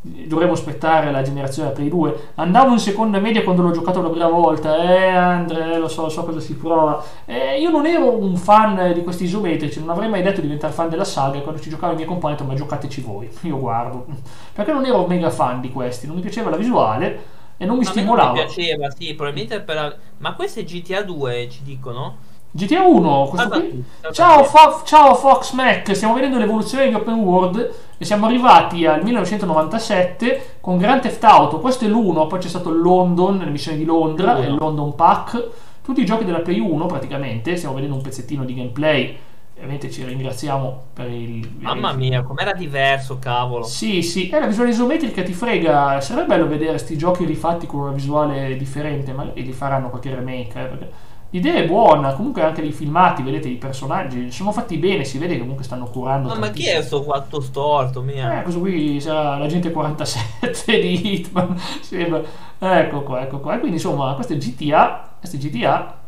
Dovremmo 0.04 0.52
aspettare 0.52 1.10
la 1.12 1.22
generazione 1.22 1.70
Play 1.70 1.88
2. 1.88 2.30
Andavo 2.36 2.72
in 2.72 2.78
seconda 2.80 3.18
media 3.20 3.42
quando 3.44 3.62
l'ho 3.62 3.70
giocato 3.70 4.02
la 4.02 4.08
prima 4.10 4.28
volta. 4.28 4.76
Eh, 4.78 5.06
Andre, 5.08 5.78
lo 5.78 5.88
so, 5.88 6.08
so 6.08 6.24
cosa 6.24 6.40
si 6.40 6.56
prova. 6.56 7.02
Eh, 7.24 7.60
io 7.60 7.70
non 7.70 7.86
ero 7.86 8.16
un 8.16 8.36
fan 8.36 8.92
di 8.94 9.02
questi 9.02 9.24
isometrici, 9.24 9.78
non 9.80 9.90
avrei 9.90 10.08
mai 10.08 10.22
detto 10.22 10.36
di 10.36 10.42
diventare 10.46 10.72
fan 10.72 10.88
della 10.88 11.04
saga. 11.04 11.38
E 11.38 11.42
quando 11.42 11.60
ci 11.60 11.70
giocavo 11.70 11.92
i 11.92 11.96
miei 11.96 12.06
compagni, 12.08 12.34
ho 12.34 12.36
detto, 12.36 12.48
ma 12.48 12.54
giocateci 12.56 13.00
voi. 13.00 13.30
Io 13.42 13.58
guardo. 13.58 14.06
Perché 14.52 14.72
non 14.72 14.84
ero 14.84 15.06
mega 15.06 15.30
fan 15.30 15.60
di 15.60 15.70
questi, 15.70 16.06
non 16.06 16.16
mi 16.16 16.22
piaceva 16.22 16.50
la 16.50 16.56
visuale 16.56 17.22
e 17.56 17.64
non 17.64 17.76
mi 17.78 17.84
A 17.86 17.92
me 17.94 18.02
non 18.04 18.24
stimolava. 18.24 18.32
mi 18.32 18.44
piaceva, 18.44 18.90
sì, 18.90 19.14
probabilmente 19.14 19.60
per 19.60 19.74
la- 19.76 19.96
Ma 20.18 20.34
questo 20.34 20.60
è 20.60 20.64
GTA 20.64 21.02
2, 21.02 21.48
ci 21.50 21.62
dicono? 21.62 22.30
GTA 22.54 22.82
1, 22.82 23.26
questo 23.30 23.48
Guarda 23.48 23.66
qui. 23.66 23.84
Ciao. 24.12 24.44
Fo- 24.44 24.82
ciao 24.84 25.14
Fox 25.14 25.52
Mac, 25.54 25.94
stiamo 25.96 26.12
vedendo 26.12 26.36
l'evoluzione 26.36 26.86
di 26.86 26.94
Open 26.94 27.14
World 27.14 27.74
e 27.96 28.04
siamo 28.04 28.26
arrivati 28.26 28.84
al 28.84 29.02
1997 29.02 30.56
con 30.60 30.76
Grand 30.76 31.00
Theft 31.00 31.24
Auto, 31.24 31.60
questo 31.60 31.86
è 31.86 31.88
l'1, 31.88 32.26
poi 32.26 32.38
c'è 32.38 32.48
stato 32.48 32.70
London, 32.70 33.38
le 33.38 33.50
missioni 33.50 33.78
di 33.78 33.86
Londra, 33.86 34.36
il 34.40 34.54
London 34.54 34.94
Pack, 34.94 35.48
tutti 35.82 36.02
i 36.02 36.04
giochi 36.04 36.26
della 36.26 36.40
Play 36.40 36.58
1 36.58 36.84
praticamente, 36.84 37.56
stiamo 37.56 37.74
vedendo 37.74 37.96
un 37.96 38.02
pezzettino 38.02 38.44
di 38.44 38.52
gameplay, 38.52 39.16
ovviamente 39.54 39.90
ci 39.90 40.04
ringraziamo 40.04 40.82
per 40.92 41.08
il... 41.08 41.48
Mamma 41.60 41.92
mia, 41.92 42.22
com'era 42.22 42.52
diverso, 42.52 43.18
cavolo. 43.18 43.64
Sì, 43.64 44.02
sì, 44.02 44.28
è 44.28 44.38
la 44.38 44.46
visuale 44.46 44.72
isometrica 44.72 45.22
ti 45.22 45.32
frega, 45.32 46.02
sarebbe 46.02 46.26
bello 46.26 46.46
vedere 46.46 46.72
questi 46.72 46.98
giochi 46.98 47.24
rifatti 47.24 47.66
con 47.66 47.80
una 47.80 47.92
visuale 47.92 48.58
differente, 48.58 49.14
magari 49.14 49.42
li 49.42 49.52
faranno 49.52 49.88
qualche 49.88 50.14
remake, 50.14 50.60
eh, 50.60 50.66
perché 50.66 50.90
l'idea 51.32 51.54
è 51.54 51.66
buona, 51.66 52.14
comunque 52.14 52.42
anche 52.42 52.62
i 52.62 52.72
filmati, 52.72 53.22
vedete 53.22 53.48
i 53.48 53.56
personaggi, 53.56 54.30
sono 54.30 54.52
fatti 54.52 54.76
bene, 54.78 55.04
si 55.04 55.18
vede 55.18 55.34
che 55.34 55.40
comunque 55.40 55.64
stanno 55.64 55.86
curando. 55.86 56.28
Ma, 56.28 56.36
ma 56.38 56.50
chi 56.50 56.66
è 56.68 56.80
sto 56.82 57.02
quattro 57.02 57.40
storto, 57.40 58.02
mia? 58.02 58.38
Eh, 58.38 58.42
questo 58.42 58.60
qui 58.60 59.00
sarà 59.00 59.36
l'agente 59.38 59.70
47 59.72 60.78
di 60.80 61.14
Hitman, 61.14 61.56
sembra. 61.80 62.22
Ecco 62.58 63.02
qua, 63.02 63.22
ecco 63.22 63.40
qua. 63.40 63.54
E 63.54 63.58
quindi 63.58 63.76
insomma, 63.76 64.14
questo 64.14 64.34
è 64.34 64.36
GTA, 64.36 65.16
questo 65.18 65.36
è 65.36 65.40
GTA 65.40 65.98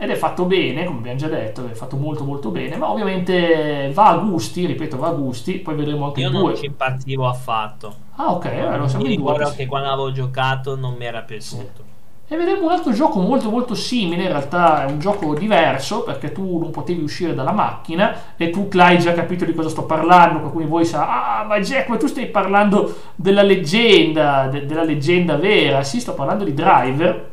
ed 0.00 0.10
è 0.10 0.14
fatto 0.14 0.44
bene, 0.44 0.84
come 0.84 0.98
abbiamo 0.98 1.18
già 1.18 1.26
detto, 1.28 1.66
è 1.68 1.72
fatto 1.74 1.96
molto 1.96 2.22
molto 2.24 2.50
bene, 2.50 2.76
ma 2.76 2.90
ovviamente 2.90 3.90
va 3.92 4.08
a 4.10 4.16
gusti, 4.18 4.64
ripeto, 4.66 4.96
va 4.96 5.08
a 5.08 5.12
gusti, 5.12 5.58
poi 5.58 5.74
vedremo 5.74 6.06
anche 6.06 6.20
Io 6.20 6.28
il 6.28 6.32
non 6.34 6.42
2. 6.44 6.54
ci 6.54 6.66
impazzivo 6.66 7.26
affatto. 7.26 7.96
Ah, 8.16 8.32
ok, 8.32 8.44
allora 8.46 8.86
siamo 8.88 9.06
in 9.06 9.14
due. 9.16 9.32
ricordo 9.32 9.50
che 9.54 9.66
quando 9.66 9.88
avevo 9.88 10.12
giocato 10.12 10.76
non 10.76 10.94
mi 10.94 11.04
era 11.04 11.22
piaciuto. 11.22 11.87
E 12.30 12.36
vedremo 12.36 12.66
un 12.66 12.72
altro 12.72 12.92
gioco 12.92 13.20
molto 13.20 13.48
molto 13.48 13.74
simile, 13.74 14.24
in 14.24 14.28
realtà 14.28 14.84
è 14.84 14.90
un 14.90 14.98
gioco 14.98 15.34
diverso 15.34 16.02
perché 16.02 16.30
tu 16.30 16.58
non 16.58 16.70
potevi 16.70 17.02
uscire 17.02 17.32
dalla 17.32 17.52
macchina 17.52 18.34
e 18.36 18.50
tu 18.50 18.68
hai 18.76 18.98
già 18.98 19.14
capito 19.14 19.46
di 19.46 19.54
cosa 19.54 19.70
sto 19.70 19.84
parlando, 19.84 20.40
qualcuno 20.40 20.64
di 20.64 20.70
voi 20.70 20.84
sa, 20.84 21.40
ah 21.40 21.44
ma 21.44 21.58
Jack, 21.58 21.88
ma 21.88 21.96
tu 21.96 22.06
stai 22.06 22.26
parlando 22.26 22.94
della 23.14 23.40
leggenda, 23.40 24.46
de- 24.48 24.66
della 24.66 24.84
leggenda 24.84 25.36
vera, 25.36 25.82
sì 25.82 26.00
sto 26.00 26.12
parlando 26.12 26.44
di 26.44 26.52
Driver, 26.52 27.30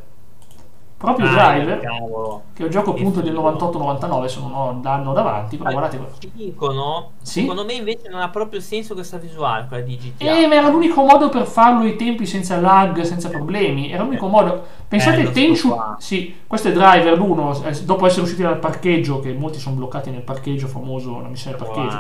proprio 1.06 1.28
Ah, 1.28 1.32
Driver, 1.54 1.80
cavolo. 1.80 2.42
che 2.54 2.62
è 2.64 2.66
un 2.66 2.72
gioco 2.72 2.90
appunto 2.92 3.22
del 3.22 3.30
figo. 3.34 3.42
98-99, 3.50 4.26
se 4.28 4.40
non 4.42 4.54
ho 4.54 4.80
l'anno 4.84 5.14
davanti, 5.14 5.56
però 5.58 5.72
guardate 5.72 5.98
qua. 5.98 6.08
Ci 6.20 6.32
dicono, 6.34 7.12
Sì? 7.22 7.42
secondo 7.42 7.64
me 7.64 7.74
invece 7.74 8.10
non 8.10 8.20
ha 8.22 8.30
proprio 8.30 8.60
senso 8.60 8.94
questa 8.94 9.18
visuale, 9.18 9.66
quella 9.68 9.84
di 9.84 9.96
GTA. 9.98 10.38
Eh, 10.38 10.48
ma 10.48 10.56
era 10.56 10.68
l'unico 10.70 11.02
modo 11.04 11.30
per 11.30 11.46
farlo 11.46 11.84
ai 11.84 11.96
tempi 11.96 12.26
senza 12.26 12.60
lag, 12.60 13.00
senza 13.02 13.30
problemi. 13.30 13.92
Era 13.92 14.04
l'unico 14.04 14.28
modo. 14.28 14.64
Pensate 14.88 15.22
a 15.22 15.30
Tenchu. 15.32 15.76
Sì, 15.98 16.36
questo 16.46 16.68
è 16.68 16.72
Driver 16.74 17.18
l'1. 17.18 17.66
eh, 17.66 17.84
Dopo 17.86 18.06
essere 18.06 18.24
usciti 18.24 18.42
dal 18.42 18.60
parcheggio, 18.60 19.20
che 19.20 19.34
molti 19.34 19.60
sono 19.60 19.76
bloccati 19.76 20.10
nel 20.10 20.22
parcheggio, 20.22 20.68
famoso 20.68 21.20
la 21.22 21.28
missione 21.28 21.58
del 21.58 21.66
parcheggio. 21.66 21.98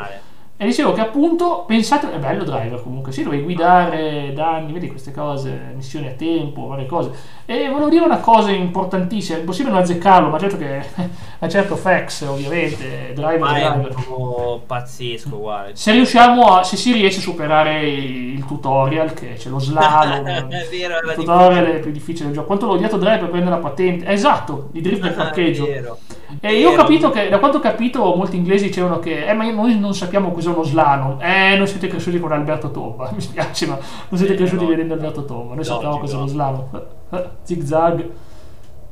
E 0.57 0.65
dicevo 0.65 0.93
che 0.93 1.01
appunto, 1.01 1.65
pensate, 1.67 2.09
è 2.13 2.17
bello 2.17 2.45
Driver 2.45 2.81
comunque, 2.81 3.11
sì, 3.11 3.23
dovevi 3.23 3.43
guidare 3.43 4.31
danni, 4.33 4.71
vedi 4.71 4.87
queste 4.87 5.11
cose, 5.11 5.73
missioni 5.75 6.07
a 6.07 6.11
tempo, 6.11 6.67
varie 6.67 6.85
cose. 6.85 7.11
E 7.45 7.67
volevo 7.67 7.89
dire 7.89 8.05
una 8.05 8.19
cosa 8.19 8.51
importantissima, 8.51 9.35
è 9.35 9.41
impossibile 9.41 9.73
non 9.73 9.81
azzeccarlo, 9.83 10.29
ma 10.29 10.39
certo 10.39 10.57
che 10.57 10.77
è 11.39 11.47
certo 11.47 11.75
Fax, 11.75 12.21
ovviamente, 12.21 13.11
Driver, 13.13 13.39
Ma 13.39 13.55
è 13.57 13.67
un 13.67 13.81
Driver. 13.81 14.59
pazzesco, 14.65 15.37
guarda. 15.37 15.75
Se 15.75 15.91
riusciamo 15.91 16.43
a, 16.55 16.63
se 16.63 16.77
si 16.77 16.93
riesce 16.93 17.19
a 17.19 17.23
superare 17.23 17.85
il 17.89 18.45
tutorial, 18.45 19.11
che 19.13 19.33
c'è 19.33 19.49
lo 19.49 19.59
slalom, 19.59 20.25
È 20.49 20.67
vero, 20.71 20.99
il 21.05 21.13
tutorial 21.15 21.65
è 21.65 21.79
più 21.79 21.91
difficile 21.91 22.27
del 22.27 22.33
gioco. 22.35 22.47
Quanto 22.47 22.65
l'ho 22.65 22.73
odiato 22.73 22.95
Drive 22.95 23.17
per 23.19 23.29
prendere 23.29 23.55
la 23.55 23.61
patente? 23.61 24.05
Eh, 24.05 24.13
Esatto, 24.13 24.69
di 24.71 24.79
drift 24.79 25.01
del 25.01 25.11
È 25.11 25.15
parcheggio. 25.15 25.65
vero. 25.65 25.97
E 26.41 26.53
io 26.59 26.67
ho 26.67 26.71
Vero. 26.71 26.81
capito 26.83 27.09
che, 27.09 27.29
da 27.29 27.39
quanto 27.39 27.57
ho 27.57 27.59
capito, 27.61 28.13
molti 28.15 28.35
inglesi 28.35 28.65
dicevano 28.65 28.99
che, 28.99 29.25
eh, 29.27 29.33
ma 29.33 29.49
noi 29.51 29.77
non 29.79 29.93
sappiamo 29.93 30.31
cos'è 30.31 30.49
uno 30.49 30.63
slalom. 30.63 31.17
Eh, 31.21 31.55
non 31.57 31.67
siete 31.67 31.87
cresciuti 31.87 32.19
con 32.19 32.31
Alberto 32.31 32.71
Tomba. 32.71 33.09
Mi 33.15 33.21
spiace, 33.21 33.67
ma 33.67 33.77
non 34.09 34.17
siete 34.19 34.35
cresciuti 34.35 34.63
no. 34.63 34.69
vedendo 34.69 34.93
Alberto 34.93 35.25
Tomba. 35.25 35.55
Noi 35.55 35.63
sappiamo 35.63 35.97
Logico. 35.99 36.05
cos'è 36.05 36.17
lo 36.19 36.27
slalom. 36.27 36.63
Eh, 37.11 37.15
eh, 37.17 37.29
Zig 37.43 37.61
zag. 37.63 38.09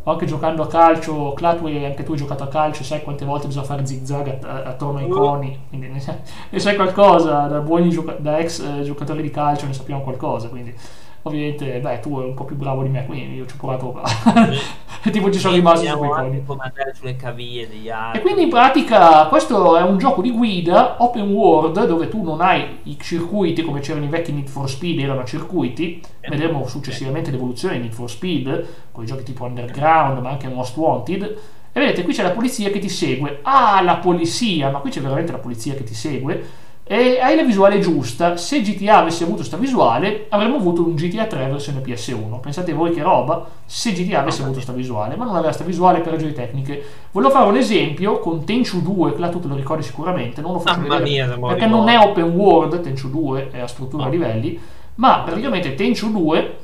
Anche 0.05 0.25
giocando 0.25 0.63
a 0.63 0.67
calcio, 0.67 1.31
Clatway, 1.31 1.85
anche 1.85 2.03
tu 2.03 2.11
hai 2.11 2.17
giocato 2.17 2.43
a 2.43 2.47
calcio, 2.49 2.83
sai 2.83 3.01
quante 3.03 3.23
volte 3.23 3.47
bisogna 3.47 3.65
fare 3.65 3.85
zig 3.85 4.03
zag 4.03 4.37
a- 4.43 4.47
a- 4.49 4.63
attorno 4.63 4.99
ai 4.99 5.05
Uh. 5.09 5.15
coni. 5.15 5.57
Quindi 5.69 5.87
ne 5.87 5.99
sai, 6.01 6.15
ne 6.49 6.59
sai 6.59 6.75
qualcosa, 6.75 7.47
da 7.47 7.59
buoni 7.59 7.89
gioca- 7.89 8.17
da 8.19 8.37
ex 8.39 8.59
eh, 8.59 8.81
giocatori 8.83 9.21
di 9.21 9.29
calcio 9.31 9.65
ne 9.65 9.71
sappiamo 9.71 10.01
qualcosa. 10.01 10.49
Quindi, 10.49 10.75
ovviamente, 11.21 11.79
beh, 11.79 12.01
tu 12.01 12.19
eri 12.19 12.27
un 12.27 12.33
po' 12.33 12.43
più 12.43 12.57
bravo 12.57 12.83
di 12.83 12.89
me, 12.89 13.05
quindi 13.05 13.35
io 13.37 13.45
ci 13.45 13.53
ho 13.53 13.57
provato. 13.57 14.01
e 15.05 15.09
tipo 15.11 15.29
ci 15.29 15.39
sono 15.39 15.53
rimasto 15.55 15.85
su 15.85 15.97
quei 15.97 16.09
Vediamo 16.09 16.13
anche 16.13 16.29
coni. 16.29 16.45
come 16.45 16.63
andare 16.63 16.93
sulle 16.93 17.15
caviglie 17.15 17.67
degli 17.67 17.89
altri. 17.89 18.19
E 18.19 18.21
quindi 18.21 18.43
in 18.43 18.49
pratica 18.49 19.25
questo 19.27 19.75
è 19.77 19.81
un 19.81 19.97
gioco 19.97 20.21
di 20.21 20.31
guida 20.31 20.95
open 21.03 21.29
world 21.29 21.85
dove 21.85 22.07
tu 22.07 22.23
non 22.23 22.39
hai 22.41 22.79
i 22.83 22.97
circuiti 22.99 23.63
come 23.63 23.81
c'erano 23.81 24.05
i 24.05 24.09
vecchi 24.09 24.31
Need 24.31 24.47
for 24.47 24.69
Speed, 24.69 24.99
erano 24.99 25.25
circuiti. 25.25 26.01
Vedremo 26.21 26.65
successivamente 26.67 27.31
l'evoluzione 27.31 27.75
di 27.75 27.81
Need 27.81 27.93
for 27.93 28.09
Speed 28.09 28.67
con 28.91 29.03
i 29.03 29.07
giochi 29.07 29.23
tipo 29.23 29.43
Underground 29.43 30.19
ma 30.19 30.29
anche 30.29 30.47
Most 30.47 30.75
Wanted. 30.77 31.37
E 31.75 31.79
vedete 31.79 32.03
qui 32.03 32.13
c'è 32.13 32.23
la 32.23 32.31
polizia 32.31 32.69
che 32.69 32.79
ti 32.79 32.87
segue. 32.87 33.39
Ah, 33.41 33.81
la 33.81 33.95
polizia, 33.97 34.69
ma 34.69 34.77
qui 34.79 34.91
c'è 34.91 35.01
veramente 35.01 35.31
la 35.31 35.39
polizia 35.39 35.73
che 35.73 35.83
ti 35.83 35.95
segue. 35.95 36.61
E 36.85 37.17
hai 37.21 37.35
la 37.37 37.43
visuale 37.43 37.79
giusta. 37.79 38.35
Se 38.35 38.61
GTA 38.61 38.97
avesse 38.97 39.23
avuto 39.23 39.37
questa 39.37 39.55
visuale, 39.55 40.25
avremmo 40.29 40.57
avuto 40.57 40.85
un 40.85 40.95
GTA 40.95 41.25
3 41.25 41.47
versione 41.47 41.79
PS1. 41.79 42.39
Pensate 42.41 42.73
voi 42.73 42.91
che 42.91 43.01
roba 43.01 43.47
se 43.65 43.93
GTA 43.93 44.19
avesse 44.19 44.39
avuto 44.41 44.55
questa 44.55 44.73
visuale, 44.73 45.15
ma 45.15 45.23
non 45.23 45.33
aveva 45.33 45.47
questa 45.47 45.63
visuale 45.63 46.01
per 46.01 46.11
ragioni 46.11 46.33
tecniche. 46.33 46.83
Volevo 47.11 47.31
fare 47.31 47.47
un 47.47 47.55
esempio 47.55 48.19
con 48.19 48.43
Tenchu 48.43 48.81
2, 48.81 49.13
che 49.13 49.19
là 49.19 49.29
tu 49.29 49.39
te 49.39 49.47
lo 49.47 49.55
ricordi 49.55 49.83
sicuramente, 49.83 50.41
non 50.41 50.53
lo 50.53 50.59
faccio 50.59 50.81
Mamma 50.81 50.97
vedere 50.97 51.37
mia, 51.37 51.47
perché 51.47 51.65
non 51.67 51.87
è 51.87 51.97
open 51.97 52.31
world, 52.31 52.81
Tenchu 52.81 53.09
2 53.09 53.51
è 53.51 53.59
a 53.61 53.67
struttura 53.67 54.05
a 54.05 54.09
livelli, 54.09 54.59
ma 54.95 55.21
praticamente 55.25 55.75
Tenchu 55.75 56.11
2 56.11 56.57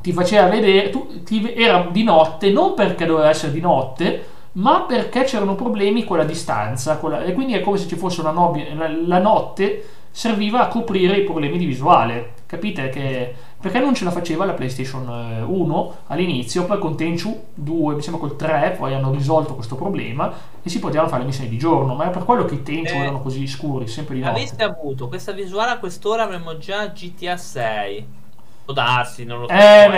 ti 0.00 0.12
faceva 0.12 0.48
vedere, 0.48 0.90
tu, 0.90 1.24
ti- 1.24 1.54
era 1.54 1.88
di 1.90 2.04
notte, 2.04 2.50
non 2.50 2.74
perché 2.74 3.04
doveva 3.04 3.30
essere 3.30 3.52
di 3.52 3.60
notte, 3.60 4.24
ma 4.54 4.82
perché 4.82 5.24
c'erano 5.24 5.54
problemi 5.54 6.04
con 6.04 6.16
la 6.18 6.24
distanza, 6.24 6.98
con 6.98 7.10
la- 7.10 7.22
e 7.24 7.32
quindi 7.32 7.54
è 7.54 7.60
come 7.60 7.76
se 7.78 7.88
ci 7.88 7.96
fosse 7.96 8.20
una 8.20 8.30
nobbia, 8.30 8.64
la, 9.06 9.18
notte 9.18 9.84
serviva 10.10 10.60
a 10.60 10.68
coprire 10.68 11.16
i 11.16 11.24
problemi 11.24 11.58
di 11.58 11.64
visuale, 11.64 12.34
capite 12.46 12.88
che 12.88 13.34
perché 13.60 13.80
non 13.80 13.94
ce 13.94 14.04
la 14.04 14.10
faceva 14.10 14.44
la 14.44 14.52
PlayStation 14.52 15.08
eh, 15.08 15.42
1 15.42 15.94
all'inizio, 16.08 16.66
poi 16.66 16.78
con 16.78 16.96
Tenchu 16.96 17.46
2, 17.54 17.94
mi 17.94 18.02
sembra 18.02 18.20
col 18.20 18.36
3, 18.36 18.76
poi 18.78 18.92
hanno 18.94 19.10
risolto 19.10 19.54
questo 19.54 19.74
problema 19.74 20.32
e 20.62 20.68
si 20.68 20.78
potevano 20.78 21.08
fare 21.08 21.22
le 21.22 21.28
missioni 21.28 21.48
di 21.48 21.58
giorno, 21.58 21.94
ma 21.94 22.06
è 22.06 22.10
per 22.10 22.24
quello 22.24 22.44
che 22.44 22.54
i 22.54 22.62
Tenchu 22.62 22.92
Eh. 22.92 22.98
erano 22.98 23.20
così 23.22 23.46
scuri, 23.46 23.88
sempre 23.88 24.14
di 24.14 24.20
notte. 24.20 24.32
Aveste 24.32 24.62
avuto 24.62 25.08
questa 25.08 25.32
visuale 25.32 25.72
a 25.72 25.78
quest'ora 25.78 26.24
avremmo 26.24 26.58
già 26.58 26.86
GTA 26.88 27.36
6. 27.36 28.06
Può 28.64 28.72
darsi, 28.74 29.24
non 29.24 29.40
lo 29.40 29.46
so. 29.48 29.52
Eh, 29.52 29.84
eh. 29.84 29.88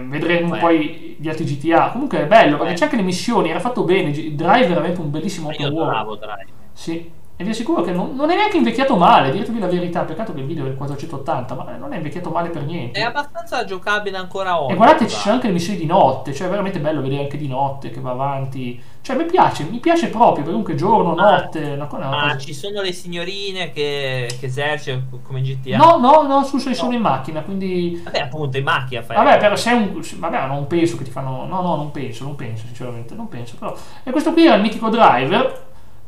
beh, 0.00 0.06
vedremo 0.08 0.50
Beh. 0.50 0.58
poi 0.58 1.16
gli 1.18 1.28
altri 1.28 1.44
GTA. 1.44 1.90
Comunque 1.90 2.22
è 2.22 2.26
bello 2.26 2.56
perché 2.56 2.72
Eh. 2.72 2.76
c'è 2.76 2.84
anche 2.84 2.96
le 2.96 3.02
missioni. 3.02 3.50
Era 3.50 3.60
fatto 3.60 3.84
bene. 3.84 4.10
Drive 4.10 4.64
è 4.64 4.68
veramente 4.68 5.00
un 5.00 5.10
bellissimo 5.10 5.48
open 5.48 5.66
world. 5.66 5.78
adoravo 5.78 6.14
Drive. 6.16 6.46
Sì. 6.72 7.10
e 7.36 7.42
vi 7.42 7.50
assicuro 7.50 7.82
che 7.82 7.90
non, 7.90 8.14
non 8.14 8.30
è 8.30 8.36
neanche 8.36 8.56
invecchiato 8.56 8.96
male, 8.96 9.32
dirvi 9.32 9.58
la 9.58 9.66
verità, 9.66 10.02
peccato 10.02 10.32
che 10.32 10.38
il 10.40 10.46
video 10.46 10.64
è 10.64 10.68
del 10.68 10.76
480, 10.76 11.54
ma 11.54 11.76
non 11.76 11.92
è 11.92 11.96
invecchiato 11.96 12.30
male 12.30 12.48
per 12.48 12.62
niente. 12.64 13.00
È 13.00 13.02
abbastanza 13.02 13.64
giocabile 13.64 14.16
ancora 14.16 14.60
oggi. 14.60 14.72
E 14.72 14.76
guardate, 14.76 15.08
ci 15.08 15.16
sono 15.16 15.34
anche 15.34 15.48
le 15.48 15.52
missioni 15.52 15.78
di 15.78 15.86
notte, 15.86 16.32
cioè 16.32 16.46
è 16.46 16.50
veramente 16.50 16.78
bello 16.78 17.00
vedere 17.00 17.22
anche 17.22 17.36
di 17.36 17.48
notte 17.48 17.90
che 17.90 18.00
va 18.00 18.10
avanti. 18.10 18.80
Cioè 19.04 19.16
mi 19.16 19.26
piace, 19.26 19.64
mi 19.64 19.80
piace 19.80 20.08
proprio, 20.08 20.44
qualunque 20.44 20.74
giorno, 20.76 21.14
Ah, 21.14 21.42
notte, 21.42 21.60
una, 21.60 21.86
una 21.90 22.08
Ma 22.08 22.22
cosa... 22.22 22.38
ci 22.38 22.54
sono 22.54 22.80
le 22.80 22.94
signorine 22.94 23.70
che, 23.70 24.34
che 24.40 24.46
esercitano 24.46 25.20
come 25.22 25.40
in 25.40 25.44
GTA? 25.44 25.76
No, 25.76 25.98
no, 25.98 26.22
no, 26.22 26.42
su, 26.42 26.56
sei 26.56 26.74
solo 26.74 26.94
in 26.94 27.02
macchina, 27.02 27.42
quindi... 27.42 28.00
Vabbè, 28.02 28.20
appunto, 28.20 28.56
in 28.56 28.64
macchina 28.64 29.02
fai. 29.02 29.16
Vabbè, 29.16 29.36
però 29.36 29.56
se 29.56 29.72
è 29.72 29.74
un... 29.74 30.00
Vabbè, 30.16 30.46
non 30.46 30.66
penso 30.66 30.96
che 30.96 31.04
ti 31.04 31.10
fanno... 31.10 31.44
No, 31.44 31.60
no, 31.60 31.76
non 31.76 31.90
penso, 31.90 32.24
non 32.24 32.34
penso, 32.34 32.64
sinceramente, 32.64 33.14
non 33.14 33.28
penso, 33.28 33.56
però... 33.58 33.76
E 34.04 34.10
questo 34.10 34.32
qui 34.32 34.46
era 34.46 34.54
il 34.54 34.62
mitico 34.62 34.88
driver, 34.88 35.63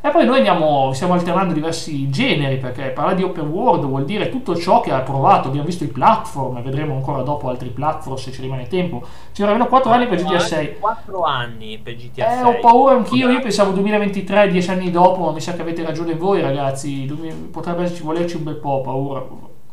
e 0.09 0.11
poi 0.11 0.25
noi 0.25 0.37
andiamo, 0.39 0.93
stiamo 0.93 1.15
alternando 1.15 1.53
diversi 1.53 2.09
generi, 2.11 2.59
perché 2.59 2.91
parlare 2.91 3.17
di 3.17 3.23
open 3.23 3.47
world 3.49 3.85
vuol 3.85 4.05
dire 4.05 4.29
tutto 4.29 4.55
ciò 4.57 4.81
che 4.81 4.93
ha 4.93 5.01
provato, 5.01 5.49
abbiamo 5.49 5.67
visto 5.67 5.85
i 5.85 5.89
platform, 5.89 6.63
vedremo 6.63 6.95
ancora 6.95 7.23
dopo 7.23 7.49
altri 7.49 7.69
platform 7.71 8.17
se 8.17 8.33
ci 8.33 8.41
rimane 8.43 8.67
tempo. 8.67 9.03
Ci 9.33 9.43
vorranno 9.43 9.67
4 9.67 9.91
anni 9.91 10.07
per 10.07 10.23
GTA 10.23 10.39
6. 10.39 10.77
4 10.79 11.23
anni 11.23 11.79
per 11.83 11.95
GTA 11.97 12.27
Eh, 12.33 12.35
6. 12.37 12.45
ho 12.45 12.59
paura 12.61 12.95
anch'io, 12.95 13.29
io 13.31 13.41
pensavo 13.41 13.71
2023, 13.73 14.49
10 14.49 14.71
anni 14.71 14.91
dopo, 14.91 15.25
ma 15.25 15.33
mi 15.33 15.41
sa 15.41 15.55
che 15.55 15.63
avete 15.63 15.83
ragione 15.85 16.15
voi 16.15 16.41
ragazzi, 16.41 17.07
potrebbe 17.51 17.93
ci 17.93 18.03
volerci 18.03 18.37
un 18.37 18.45
bel 18.45 18.57
po', 18.57 18.81
paura. 18.83 19.25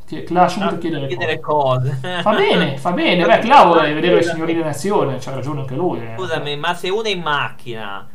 Che 0.05 0.23
Cla 0.23 0.49
subito 0.49 0.75
Ah, 0.75 0.77
chiedere, 0.79 1.07
chiedere 1.07 1.39
cose. 1.39 1.97
cose. 2.01 2.21
Fa 2.21 2.34
bene, 2.36 2.77
fa 2.77 2.91
bene, 2.91 3.25
beh, 3.25 3.39
Cla 3.39 3.63
vuole 3.63 3.93
vedere 3.93 4.15
le 4.15 4.23
signorine 4.23 4.59
in 4.59 4.67
azione, 4.67 5.17
c'ha 5.19 5.34
ragione 5.34 5.61
anche 5.61 5.75
lui. 5.75 5.99
eh. 5.99 6.13
Scusami, 6.17 6.57
ma 6.57 6.73
se 6.73 6.89
uno 6.89 7.03
è 7.03 7.09
in 7.09 7.21
macchina 7.21 8.05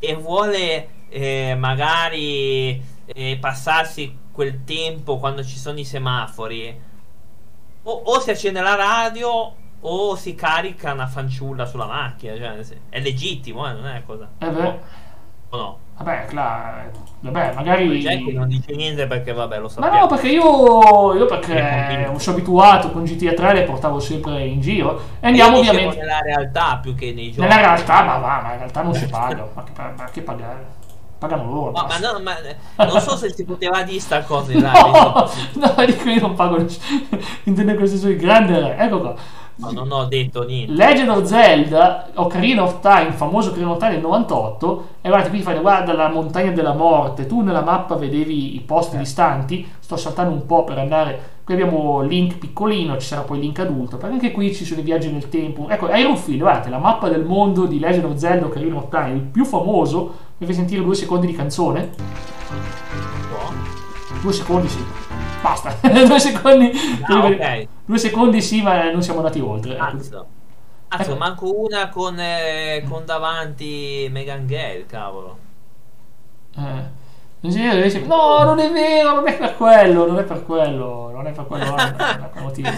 e 0.00 0.14
vuole 0.16 0.88
eh, 1.08 1.54
magari 1.58 2.80
eh, 3.06 3.38
passarsi 3.40 4.16
quel 4.32 4.64
tempo 4.64 5.18
quando 5.18 5.42
ci 5.44 5.56
sono 5.58 5.78
i 5.78 5.84
semafori, 5.84 6.80
o, 7.82 7.92
o 7.92 8.20
si 8.20 8.30
accende 8.30 8.60
la 8.60 8.74
radio 8.74 9.54
o 9.80 10.16
si 10.16 10.34
carica 10.34 10.92
una 10.92 11.06
fanciulla 11.06 11.64
sulla 11.66 11.86
macchina. 11.86 12.36
Cioè, 12.36 12.78
è 12.88 13.00
legittimo, 13.00 13.68
eh, 13.68 13.72
non 13.72 13.86
è 13.86 14.02
cosa. 14.04 14.28
Eh 14.38 14.50
beh, 14.50 14.78
O 15.50 15.56
no? 15.56 15.78
vabbè, 15.96 16.26
Cla, 16.26 16.84
eh, 16.84 16.90
vabbè, 17.20 17.54
magari... 17.54 17.98
Jack 18.00 18.20
non 18.32 18.48
dice 18.48 18.74
niente 18.74 19.06
perché, 19.06 19.32
vabbè, 19.32 19.56
lo 19.56 19.62
Ma 19.64 19.68
sappiamo. 19.68 20.00
no, 20.00 20.06
perché 20.06 20.28
io, 20.28 21.14
io 21.14 21.26
perché 21.26 22.12
sono 22.18 22.36
abituato 22.36 22.90
con 22.90 23.04
GTA 23.04 23.32
3, 23.32 23.54
le 23.54 23.62
portavo 23.62 23.98
sempre 23.98 24.44
in 24.44 24.60
giro 24.60 25.00
e 25.20 25.26
andiamo 25.26 25.58
ovviamente... 25.58 25.96
nella 25.96 26.20
realtà 26.20 26.78
più 26.82 26.94
che 26.94 27.12
nei 27.12 27.30
giochi. 27.32 27.48
Nella 27.48 27.56
realtà, 27.56 28.02
ma 28.02 28.18
va, 28.18 28.40
ma 28.42 28.52
in 28.52 28.58
realtà 28.58 28.82
non 28.82 28.94
si 28.94 29.06
paga, 29.06 29.48
ma 29.54 29.64
che, 29.64 29.72
ma 29.96 30.04
che 30.04 30.22
pagare? 30.22 30.66
Pagano 31.18 31.52
loro. 31.52 31.70
Ma, 31.72 31.86
ma 31.88 31.98
no, 31.98 32.20
ma 32.20 32.36
non 32.86 33.00
so 33.00 33.16
se 33.16 33.32
si 33.34 33.44
poteva 33.44 33.82
dire 33.82 33.98
sta 34.00 34.22
cosa 34.22 34.52
in 34.52 34.60
No, 34.60 34.70
radio. 34.72 35.30
no, 35.54 35.84
dico 35.84 36.08
io 36.08 36.20
non 36.20 36.34
pago. 36.34 36.64
Intendo 37.44 37.74
questo 37.74 38.06
di 38.06 38.16
grande. 38.16 38.76
Ecco 38.76 39.00
qua. 39.00 39.14
No, 39.60 39.72
non 39.72 39.90
ho 39.90 40.04
detto 40.04 40.44
niente. 40.44 40.72
Legend 40.72 41.08
of 41.08 41.24
Zelda, 41.24 42.10
Ocarina 42.14 42.62
of 42.62 42.78
Time, 42.80 43.10
famoso 43.10 43.48
Ocarina 43.50 43.72
of 43.72 43.78
Time 43.78 43.90
del 43.92 44.00
98. 44.02 44.86
E 45.00 45.08
guarda, 45.08 45.28
qui 45.28 45.40
fai, 45.42 45.58
guarda 45.58 45.92
la 45.94 46.08
montagna 46.08 46.52
della 46.52 46.74
morte. 46.74 47.26
Tu 47.26 47.40
nella 47.40 47.62
mappa 47.62 47.96
vedevi 47.96 48.54
i 48.54 48.60
posti 48.60 48.94
Eh. 48.94 49.00
distanti. 49.00 49.68
Sto 49.80 49.96
saltando 49.96 50.32
un 50.32 50.46
po' 50.46 50.62
per 50.62 50.78
andare. 50.78 51.36
Qui 51.42 51.54
abbiamo 51.54 52.02
Link 52.02 52.36
piccolino, 52.38 52.98
ci 52.98 53.06
sarà 53.06 53.22
poi 53.22 53.40
Link 53.40 53.58
adulto. 53.58 53.96
Perché 53.96 54.14
anche 54.14 54.30
qui 54.32 54.54
ci 54.54 54.64
sono 54.64 54.80
i 54.80 54.84
viaggi 54.84 55.10
nel 55.10 55.28
tempo. 55.28 55.66
Ecco, 55.68 55.88
Iron 55.94 56.16
Field, 56.16 56.40
guardate, 56.40 56.68
la 56.68 56.78
mappa 56.78 57.08
del 57.08 57.24
mondo 57.24 57.64
di 57.64 57.80
Legend 57.80 58.04
of 58.04 58.14
Zelda, 58.16 58.46
Ocarina 58.46 58.76
of 58.76 58.88
Time, 58.90 59.12
il 59.14 59.22
più 59.22 59.44
famoso. 59.44 60.14
Mi 60.38 60.46
fai 60.46 60.54
sentire 60.54 60.84
due 60.84 60.94
secondi 60.94 61.26
di 61.26 61.32
canzone? 61.34 61.90
Due 64.20 64.32
secondi 64.32 64.68
sì. 64.68 64.84
Basta. 65.42 65.74
due 66.06 66.18
secondi. 66.18 66.70
Ah, 67.02 67.26
ok. 67.26 67.68
Due 67.84 67.98
secondi 67.98 68.42
sì, 68.42 68.62
ma 68.62 68.90
non 68.90 69.02
siamo 69.02 69.20
andati 69.20 69.40
oltre. 69.40 69.74
Ecco. 69.74 69.84
Cazzo. 69.84 70.26
Cazzo, 70.88 71.10
Ecco. 71.10 71.18
manco 71.18 71.60
una 71.64 71.88
con, 71.88 72.18
eh, 72.18 72.84
con 72.88 73.04
davanti 73.04 74.08
Megan 74.10 74.46
Gale, 74.46 74.86
cavolo. 74.86 75.38
Eh. 76.56 76.96
No, 77.40 78.42
non 78.44 78.58
è 78.58 78.70
vero, 78.72 79.14
non 79.14 79.28
è 79.28 79.36
per 79.36 79.56
quello, 79.56 80.06
non 80.06 80.18
è 80.18 80.24
per 80.24 80.44
quello, 80.44 81.10
non 81.12 81.26
è 81.26 81.30
per 81.30 81.46
quello, 81.46 81.70
non 81.70 81.78
è 81.78 81.92
per 81.92 82.42
motivo. 82.42 82.68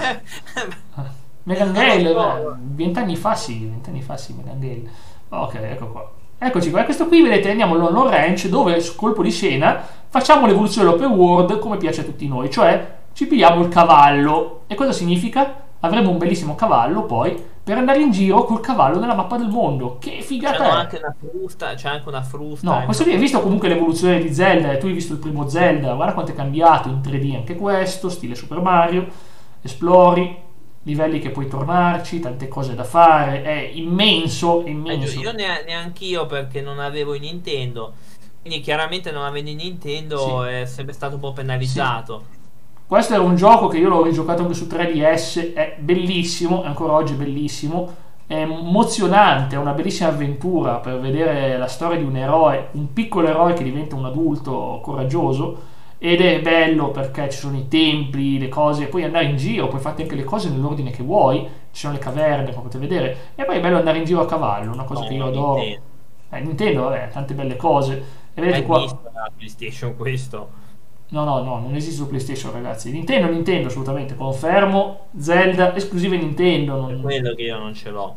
Megan 1.44 1.72
Gale, 1.72 2.14
vent'anni 2.60 3.16
fa 3.16 3.34
sì, 3.34 3.64
vent'anni 3.64 4.02
fa 4.02 4.18
sì, 4.18 4.34
Megan 4.34 4.60
Gale. 4.60 4.90
Ok, 5.30 5.54
ecco 5.54 5.86
qua. 5.86 6.10
Eccoci 6.42 6.70
qua, 6.70 6.84
questo 6.84 7.06
qui 7.06 7.20
vedete 7.20 7.50
andiamo 7.50 7.74
all'Honor 7.74 8.08
Ranch 8.08 8.46
dove 8.46 8.80
su 8.80 8.96
colpo 8.96 9.22
di 9.22 9.30
scena 9.30 9.78
facciamo 10.08 10.46
l'evoluzione 10.46 10.88
dell'open 10.88 11.10
world 11.10 11.58
come 11.58 11.76
piace 11.76 12.00
a 12.00 12.04
tutti 12.04 12.26
noi, 12.26 12.50
cioè 12.50 12.96
ci 13.12 13.26
pigliamo 13.26 13.62
il 13.62 13.68
cavallo. 13.68 14.62
E 14.66 14.74
cosa 14.74 14.90
significa? 14.90 15.64
Avremo 15.80 16.08
un 16.08 16.16
bellissimo 16.16 16.54
cavallo 16.54 17.02
poi 17.02 17.38
per 17.62 17.76
andare 17.76 18.00
in 18.00 18.10
giro 18.10 18.44
col 18.44 18.60
cavallo 18.60 18.98
nella 18.98 19.14
mappa 19.14 19.36
del 19.36 19.48
mondo. 19.48 19.98
Che 19.98 20.12
C'è 20.12 20.22
figata 20.22 20.64
è! 20.64 20.68
anche 20.70 20.96
una 20.96 21.14
frusta, 21.18 21.74
c'è 21.74 21.88
anche 21.90 22.08
una 22.08 22.22
frusta. 22.22 22.70
No, 22.70 22.84
questo 22.86 23.02
qui 23.02 23.12
hai 23.12 23.18
visto 23.18 23.42
comunque 23.42 23.68
l'evoluzione 23.68 24.18
di 24.18 24.32
Zelda, 24.32 24.78
tu 24.78 24.86
hai 24.86 24.92
visto 24.92 25.12
il 25.12 25.18
primo 25.18 25.46
Zelda, 25.46 25.92
guarda 25.92 26.14
quanto 26.14 26.32
è 26.32 26.34
cambiato 26.34 26.88
in 26.88 27.00
3D 27.02 27.34
anche 27.34 27.54
questo, 27.54 28.08
stile 28.08 28.34
Super 28.34 28.60
Mario, 28.60 29.06
esplori, 29.60 30.48
livelli 30.84 31.18
che 31.18 31.30
puoi 31.30 31.46
tornarci, 31.48 32.20
tante 32.20 32.48
cose 32.48 32.74
da 32.74 32.84
fare, 32.84 33.42
è 33.42 33.70
immenso, 33.74 34.62
è 34.62 34.66
Eh, 34.68 34.70
immenso. 34.70 35.20
io 35.20 35.32
ne- 35.32 35.62
neanch'io 35.66 36.26
perché 36.26 36.60
non 36.62 36.78
avevo 36.78 37.14
il 37.14 37.20
Nintendo. 37.20 37.92
Quindi 38.40 38.60
chiaramente 38.60 39.10
non 39.10 39.24
avendo 39.24 39.50
il 39.50 39.56
Nintendo 39.56 40.42
Sì. 40.44 40.48
è 40.48 40.64
sempre 40.64 40.94
stato 40.94 41.16
un 41.16 41.20
po' 41.20 41.32
penalizzato. 41.32 42.24
Questo 42.86 43.14
era 43.14 43.22
un 43.22 43.36
gioco 43.36 43.68
che 43.68 43.78
io 43.78 43.88
l'ho 43.88 44.02
rigiocato 44.02 44.42
anche 44.42 44.54
su 44.54 44.66
3DS, 44.66 45.52
è 45.54 45.76
bellissimo, 45.78 46.62
è 46.64 46.66
ancora 46.66 46.94
oggi 46.94 47.12
bellissimo, 47.14 47.94
è 48.26 48.34
emozionante, 48.40 49.54
è 49.56 49.58
una 49.58 49.72
bellissima 49.72 50.08
avventura 50.08 50.76
per 50.76 50.98
vedere 50.98 51.56
la 51.58 51.66
storia 51.68 51.98
di 51.98 52.04
un 52.04 52.16
eroe, 52.16 52.68
un 52.72 52.92
piccolo 52.92 53.28
eroe 53.28 53.52
che 53.52 53.62
diventa 53.62 53.94
un 53.94 54.06
adulto 54.06 54.80
coraggioso 54.82 55.68
ed 56.02 56.20
è 56.22 56.40
bello 56.40 56.90
perché 56.90 57.28
ci 57.30 57.38
sono 57.38 57.58
i 57.58 57.68
templi, 57.68 58.38
le 58.38 58.48
cose, 58.48 58.86
puoi 58.86 59.04
andare 59.04 59.26
in 59.26 59.36
giro, 59.36 59.68
puoi 59.68 59.80
fare 59.82 60.02
anche 60.02 60.14
le 60.14 60.24
cose 60.24 60.48
nell'ordine 60.48 60.90
che 60.90 61.02
vuoi, 61.02 61.40
ci 61.70 61.80
sono 61.80 61.92
le 61.92 61.98
caverne 61.98 62.52
come 62.54 62.68
potete 62.68 62.78
vedere 62.78 63.16
e 63.34 63.44
poi 63.44 63.56
è 63.58 63.60
bello 63.60 63.76
andare 63.76 63.98
in 63.98 64.04
giro 64.04 64.22
a 64.22 64.26
cavallo, 64.26 64.72
una 64.72 64.84
cosa 64.84 65.02
No, 65.02 65.06
che 65.08 65.14
io 65.14 65.26
adoro. 65.26 65.54
Nintendo. 65.60 65.82
Eh, 66.30 66.40
Nintendo, 66.40 66.82
vabbè, 66.84 67.08
tante 67.10 67.34
belle 67.34 67.56
cose. 67.56 67.92
E 68.34 68.40
Hai 68.40 68.44
vedete 68.46 68.62
qua... 68.64 68.80
visto 68.80 69.00
la 69.12 69.30
PlayStation 69.36 69.96
questo? 69.96 70.50
No, 71.08 71.24
no, 71.24 71.42
no, 71.42 71.58
non 71.58 71.74
esiste 71.74 71.96
su 71.96 72.06
PlayStation, 72.08 72.52
ragazzi. 72.52 72.90
Nintendo, 72.92 73.28
Nintendo, 73.30 73.66
assolutamente. 73.68 74.14
Confermo. 74.14 75.08
Zelda, 75.18 75.74
esclusive 75.74 76.16
Nintendo. 76.16 76.76
Non... 76.80 77.00
quello 77.02 77.34
che 77.34 77.42
io 77.42 77.58
non 77.58 77.74
ce 77.74 77.90
l'ho. 77.90 78.14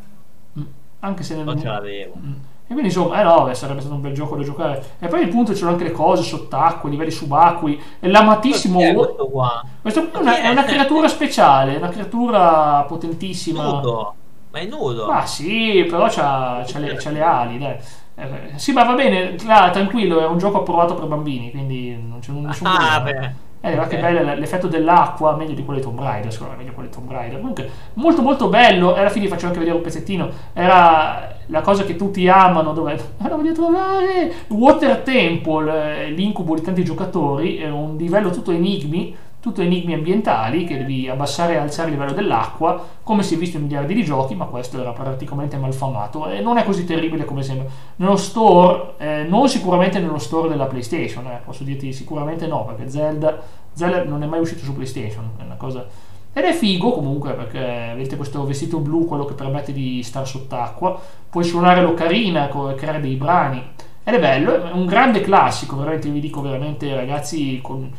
Mm, 0.60 0.64
Anche 1.00 1.24
se 1.24 1.36
Non 1.44 1.60
ce 1.60 1.66
l'avevo. 1.68 2.14
Mm. 2.18 2.34
Quindi 2.74 2.90
insomma, 2.90 3.22
eh 3.22 3.24
no, 3.24 3.44
beh, 3.44 3.54
sarebbe 3.54 3.80
stato 3.80 3.96
un 3.96 4.02
bel 4.02 4.14
gioco 4.14 4.36
da 4.36 4.44
giocare. 4.44 4.84
E 5.00 5.08
poi 5.08 5.24
appunto 5.24 5.54
c'erano 5.54 5.72
anche 5.72 5.86
le 5.86 5.92
cose 5.92 6.24
sott'acqua, 6.24 6.90
livelli 6.90 7.12
subacquei. 7.12 7.82
E 8.00 8.10
l'amatissimo. 8.10 8.80
Chi 8.80 8.86
è 8.86 8.94
questo 8.94 9.28
qua? 9.28 9.64
Questo 9.82 10.12
è 10.12 10.18
una, 10.18 10.42
è 10.42 10.50
una 10.50 10.64
creatura 10.64 11.08
speciale, 11.08 11.78
una 11.78 11.90
creatura 11.90 12.84
potentissima. 12.88 13.64
Nudo. 13.64 14.16
Ma 14.52 14.60
è 14.60 14.66
nudo. 14.66 15.08
Ma 15.08 15.26
sì, 15.26 15.86
però 15.90 16.08
c'ha, 16.10 16.64
c'ha 16.66 16.80
le, 16.80 16.96
c'ha 16.96 17.10
le 17.10 17.22
ali, 17.22 17.58
dai. 17.58 17.76
Eh, 18.16 18.52
sì, 18.58 18.72
ma 18.72 18.84
va 18.84 18.94
bene, 18.94 19.36
là, 19.46 19.72
tranquillo, 19.72 20.20
è 20.20 20.26
un 20.26 20.38
gioco 20.38 20.60
approvato 20.60 20.94
per 20.94 21.06
bambini, 21.06 21.50
quindi 21.50 21.96
non 21.96 22.20
c'è 22.20 22.32
nessun 22.32 22.68
ah, 22.68 23.02
problema. 23.02 23.20
beh. 23.20 23.34
Eh, 23.66 23.76
guarda 23.76 23.88
che 23.88 23.96
Ok. 23.96 24.02
bello 24.02 24.36
l'effetto 24.36 24.68
dell'acqua, 24.68 25.38
meglio 25.38 25.54
di 25.54 25.64
quello 25.64 25.80
di 25.80 25.86
Tomb 25.86 26.02
Raider, 26.02 26.30
secondo 26.34 26.52
me 26.52 26.60
meglio 26.60 26.74
quello 26.74 26.90
di 26.90 26.96
Tomb 26.96 27.10
Raider. 27.10 27.40
Comunque, 27.40 27.70
molto 27.94 28.22
molto 28.22 28.50
bello, 28.50 28.94
e 28.94 29.00
alla 29.00 29.10
fine 29.10 29.24
vi 29.24 29.32
faccio 29.32 29.46
anche 29.46 29.60
vedere 29.60 29.78
un 29.78 29.82
pezzettino, 29.82 30.30
era 30.52 31.38
la 31.46 31.62
cosa 31.62 31.86
che 31.86 31.96
tutti 31.96 32.28
amano, 32.28 32.74
dove 32.74 33.00
ah, 33.20 33.28
lo 33.30 33.38
voglio 33.38 33.54
trovare! 33.54 34.34
Water 34.50 34.98
Temple, 34.98 36.08
eh, 36.08 36.10
l'incubo 36.10 36.56
di 36.56 36.62
tanti 36.62 36.84
giocatori, 36.84 37.56
è 37.56 37.70
un 37.70 37.96
livello 37.96 38.32
tutto 38.32 38.52
enigmi, 38.52 39.16
tutto 39.44 39.62
enigmi 39.62 39.94
ambientali, 39.94 40.64
che 40.64 40.78
devi 40.78 41.10
abbassare 41.10 41.56
e 41.56 41.58
alzare 41.58 41.90
il 41.90 41.96
livello 41.96 42.14
dell'acqua, 42.14 42.82
come 43.04 43.24
si 43.24 43.36
è 43.36 43.38
visto 43.38 43.58
in 43.58 43.64
miliardi 43.64 43.94
di 43.94 44.02
giochi, 44.02 44.36
ma 44.36 44.46
questo 44.46 44.80
era 44.80 44.92
praticamente 44.94 45.58
malfamato, 45.58 46.30
e 46.30 46.40
non 46.40 46.58
è 46.58 46.64
così 46.64 46.86
terribile 46.86 47.26
come 47.26 47.44
sembra. 47.44 47.68
Nello 47.98 48.16
store, 48.16 48.94
eh, 49.00 49.26
non 49.28 49.50
sicuramente 49.50 50.00
nello 50.00 50.18
store 50.18 50.48
della 50.48 50.64
PlayStation, 50.64 51.26
eh, 51.26 51.42
posso 51.44 51.66
dirti 51.66 51.92
sicuramente 51.92 52.48
no, 52.48 52.64
perché 52.64 52.90
Zelda, 52.90 53.38
Zelda 53.74 54.06
non 54.06 54.24
è 54.24 54.28
mai 54.28 54.40
uscito 54.40 54.64
su 54.64 54.74
PlayStation, 54.74 55.32
è 55.38 55.44
una 55.44 55.58
cosa... 55.58 55.86
Ed 56.32 56.46
è 56.46 56.54
figo 56.54 56.94
comunque 56.94 57.34
perché 57.34 57.92
vedete 57.96 58.16
questo 58.16 58.46
vestito 58.46 58.80
blu, 58.80 59.06
quello 59.06 59.26
che 59.26 59.34
permette 59.34 59.74
di 59.74 60.02
stare 60.04 60.26
sott'acqua, 60.26 60.98
puoi 61.30 61.44
suonare 61.44 61.82
l'ocarina 61.82 62.48
creare 62.78 63.02
dei 63.02 63.16
brani. 63.16 63.62
Ed 64.06 64.14
è 64.14 64.20
bello, 64.20 64.70
è 64.70 64.72
un 64.72 64.86
grande 64.86 65.20
classico, 65.20 65.76
veramente 65.76 66.10
vi 66.10 66.22
dico 66.22 66.42
veramente 66.42 66.96
ragazzi, 66.96 67.60
con, 67.62 67.92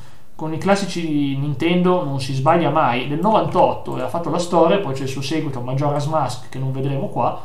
con 0.45 0.53
i 0.53 0.59
classici 0.59 1.39
Nintendo 1.39 2.05
non 2.05 2.21
si 2.21 2.35
sbaglia 2.35 2.69
mai. 2.69 3.09
Del 3.09 3.19
98 3.19 3.95
ha 3.95 4.09
fatto 4.09 4.29
la 4.29 4.37
storia, 4.37 4.79
poi 4.79 4.93
c'è 4.93 5.05
il 5.05 5.09
suo 5.09 5.23
seguito 5.23 5.63
Majora's 5.63 6.05
Mask 6.05 6.51
che 6.51 6.59
non 6.59 6.71
vedremo 6.71 7.09
qua, 7.09 7.41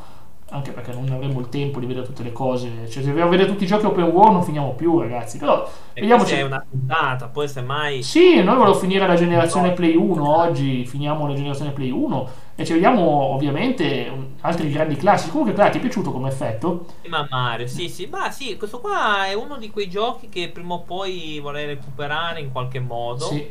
anche 0.50 0.72
perché 0.72 0.92
non 0.92 1.10
avremo 1.10 1.40
il 1.40 1.48
tempo 1.48 1.80
di 1.80 1.86
vedere 1.86 2.06
tutte 2.06 2.24
le 2.24 2.34
cose. 2.34 2.68
Cioè, 2.90 3.02
se 3.02 3.08
dobbiamo 3.08 3.30
vedere 3.30 3.48
tutti 3.48 3.64
i 3.64 3.68
giochi 3.68 3.86
open 3.86 4.04
world 4.04 4.34
non 4.34 4.44
finiamo 4.44 4.74
più, 4.74 5.00
ragazzi. 5.00 5.38
Però 5.38 5.66
E 5.94 6.02
vediamoci. 6.02 6.34
è 6.34 6.42
una 6.42 6.62
puntata, 6.70 7.28
poi 7.28 7.48
semmai... 7.48 8.04
Sì, 8.04 8.44
noi 8.44 8.58
volevo 8.58 8.76
finire 8.76 9.08
la 9.08 9.16
generazione 9.16 9.72
Play 9.72 9.96
1 9.96 10.38
oggi, 10.38 10.86
finiamo 10.86 11.26
la 11.26 11.36
generazione 11.36 11.72
Play 11.72 11.92
1 11.92 12.30
e 12.60 12.66
ci 12.66 12.74
vediamo 12.74 13.02
ovviamente 13.02 14.12
altri 14.42 14.70
grandi 14.70 14.98
classici. 14.98 15.32
Comunque, 15.32 15.54
Clara, 15.54 15.70
ti 15.70 15.78
è 15.78 15.82
piaciuto 15.82 16.12
come 16.12 16.28
effetto? 16.28 16.88
Prima 17.00 17.26
Mario, 17.30 17.68
sì, 17.68 17.88
sì, 17.88 18.06
ma 18.08 18.32
sì, 18.32 18.58
questo 18.58 18.82
qua 18.82 19.28
è 19.28 19.34
uno 19.34 19.56
di 19.56 19.70
quei 19.70 19.88
giochi 19.90 20.28
che 20.28 20.50
prima 20.50 20.74
o 20.74 20.82
poi 20.82 21.40
vorrei 21.42 21.68
recuperare 21.68 22.42
in 22.42 22.52
qualche 22.52 22.82
modo. 22.82 23.28
Sì. 23.28 23.48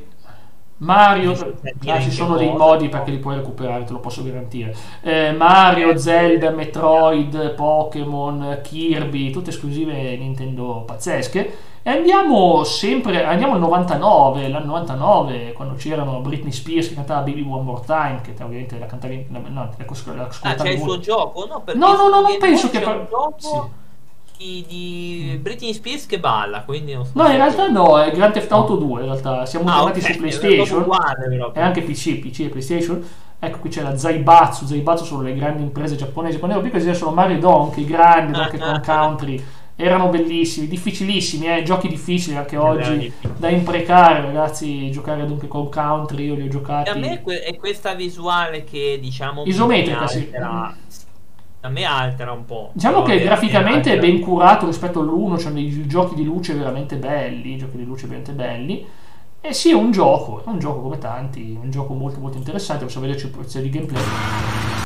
Mario, 0.81 1.33
ah, 1.87 2.01
ci 2.01 2.11
sono 2.11 2.37
dei 2.37 2.53
modi 2.53 2.91
perché 2.91 3.11
li 3.11 3.19
puoi 3.19 3.37
recuperare, 3.37 3.85
te 3.85 3.93
lo 3.93 3.99
posso 3.99 4.23
garantire. 4.23 4.77
Eh, 5.01 5.33
Mario, 5.33 5.97
Zelda, 5.97 6.51
Metroid, 6.51 7.55
Pokémon, 7.55 8.61
Kirby, 8.63 9.31
tutte 9.31 9.51
esclusive 9.51 10.17
Nintendo 10.19 10.85
pazzesche. 10.87 11.57
E 11.89 11.91
andiamo 11.91 12.64
sempre, 12.64 13.24
andiamo 13.24 13.55
al 13.55 13.61
99, 13.61 14.49
l'anno 14.49 14.66
99, 14.66 15.55
quando 15.55 15.74
c'erano 15.76 16.20
Britney 16.20 16.53
Spears 16.53 16.91
che 16.91 16.95
cantava 16.95 17.20
Baby 17.22 17.41
One 17.41 17.62
More 17.62 17.80
Time, 17.86 18.20
che 18.20 18.34
ovviamente 18.43 18.78
la 18.78 18.84
cantavi, 18.84 19.28
no, 19.30 19.41
la, 19.55 19.70
la, 19.74 20.14
la, 20.14 20.28
Ah, 20.43 20.55
c'è 20.55 20.68
il 20.68 20.80
suo 20.80 20.99
gioco? 20.99 21.47
No, 21.47 21.62
No, 21.72 21.97
no, 21.97 22.09
no, 22.11 22.20
non 22.20 22.36
penso 22.39 22.68
che 22.68 22.80
gioco 22.82 23.70
sì. 24.36 24.66
di, 24.68 25.39
Britney 25.41 25.72
Spears 25.72 26.05
che 26.05 26.20
balla, 26.20 26.61
quindi 26.64 26.93
non 26.93 27.07
so 27.07 27.12
No, 27.14 27.26
in 27.26 27.36
realtà 27.36 27.68
no, 27.68 27.99
è 27.99 28.12
Grand 28.12 28.34
Theft 28.34 28.53
Auto 28.53 28.76
2, 28.76 29.01
in 29.01 29.07
realtà 29.07 29.47
siamo 29.47 29.70
Ah, 29.70 29.76
tornati 29.78 30.01
ok, 30.01 30.12
su 30.12 30.16
PlayStation. 30.18 30.82
uguale, 30.82 31.53
e 31.55 31.61
anche 31.62 31.80
PC, 31.80 32.18
PC 32.18 32.41
e 32.41 32.49
PlayStation. 32.51 33.03
Ecco 33.41 33.59
qui 33.61 33.70
c'è 33.70 33.82
la 33.82 33.97
Zaibatsu, 33.97 34.66
Zaibatsu 34.66 35.05
sono 35.05 35.22
le 35.22 35.32
grandi 35.34 35.62
imprese 35.62 35.97
giapponesi. 35.97 36.39
Quando 36.39 36.59
ero 36.59 36.66
piccolo 36.68 36.82
c'erano 36.82 37.12
Mario 37.12 37.39
Donkey, 37.39 37.84
grandi 37.84 38.32
Donkey 38.32 38.59
Kong 38.59 38.82
Country, 38.84 39.43
erano 39.81 40.09
bellissimi, 40.09 40.66
difficilissimi, 40.66 41.47
eh, 41.57 41.62
giochi 41.62 41.87
difficili 41.87 42.37
anche 42.37 42.57
oggi 42.57 43.12
da 43.37 43.49
imprecare, 43.49 44.22
ragazzi, 44.22 44.91
giocare 44.91 45.22
a 45.22 45.24
Donkey 45.24 45.47
Kong 45.47 45.72
Country, 45.72 46.24
io 46.24 46.35
li 46.35 46.43
ho 46.43 46.49
giocati. 46.49 46.89
E 46.89 46.93
a 46.93 46.97
me 46.97 47.22
è 47.22 47.57
questa 47.57 47.95
visuale 47.95 48.64
che 48.64 48.99
diciamo 49.01 49.45
Isometrica, 49.45 50.09
sì. 50.09 50.18
altera- 50.18 50.76
A 51.61 51.68
me 51.68 51.85
altera 51.85 52.33
un 52.33 52.45
po'. 52.45 52.70
Diciamo 52.72 53.03
che 53.03 53.20
graficamente 53.20 53.93
è 53.93 53.99
ben 54.01 54.18
curato 54.18 54.66
rispetto 54.66 54.99
all'1, 55.01 55.37
c'è 55.37 55.51
dei 55.51 55.87
giochi 55.87 56.16
di 56.16 56.24
luce 56.24 56.55
veramente 56.55 56.97
belli, 56.97 57.57
giochi 57.57 57.76
di 57.76 57.85
luce 57.85 58.07
veramente 58.07 58.33
belli. 58.33 58.85
E 59.41 59.53
sì, 59.53 59.70
è 59.70 59.74
un 59.74 59.93
gioco, 59.93 60.43
è 60.45 60.49
un 60.49 60.59
gioco 60.59 60.81
come 60.81 60.99
tanti, 60.99 61.57
un 61.61 61.70
gioco 61.70 61.95
molto 61.95 62.18
molto 62.18 62.37
interessante, 62.37 62.83
possiamo 62.83 63.07
vederci 63.07 63.26
un 63.26 63.39
pezzo 63.39 63.61
di 63.61 63.70
gameplay. 63.70 64.03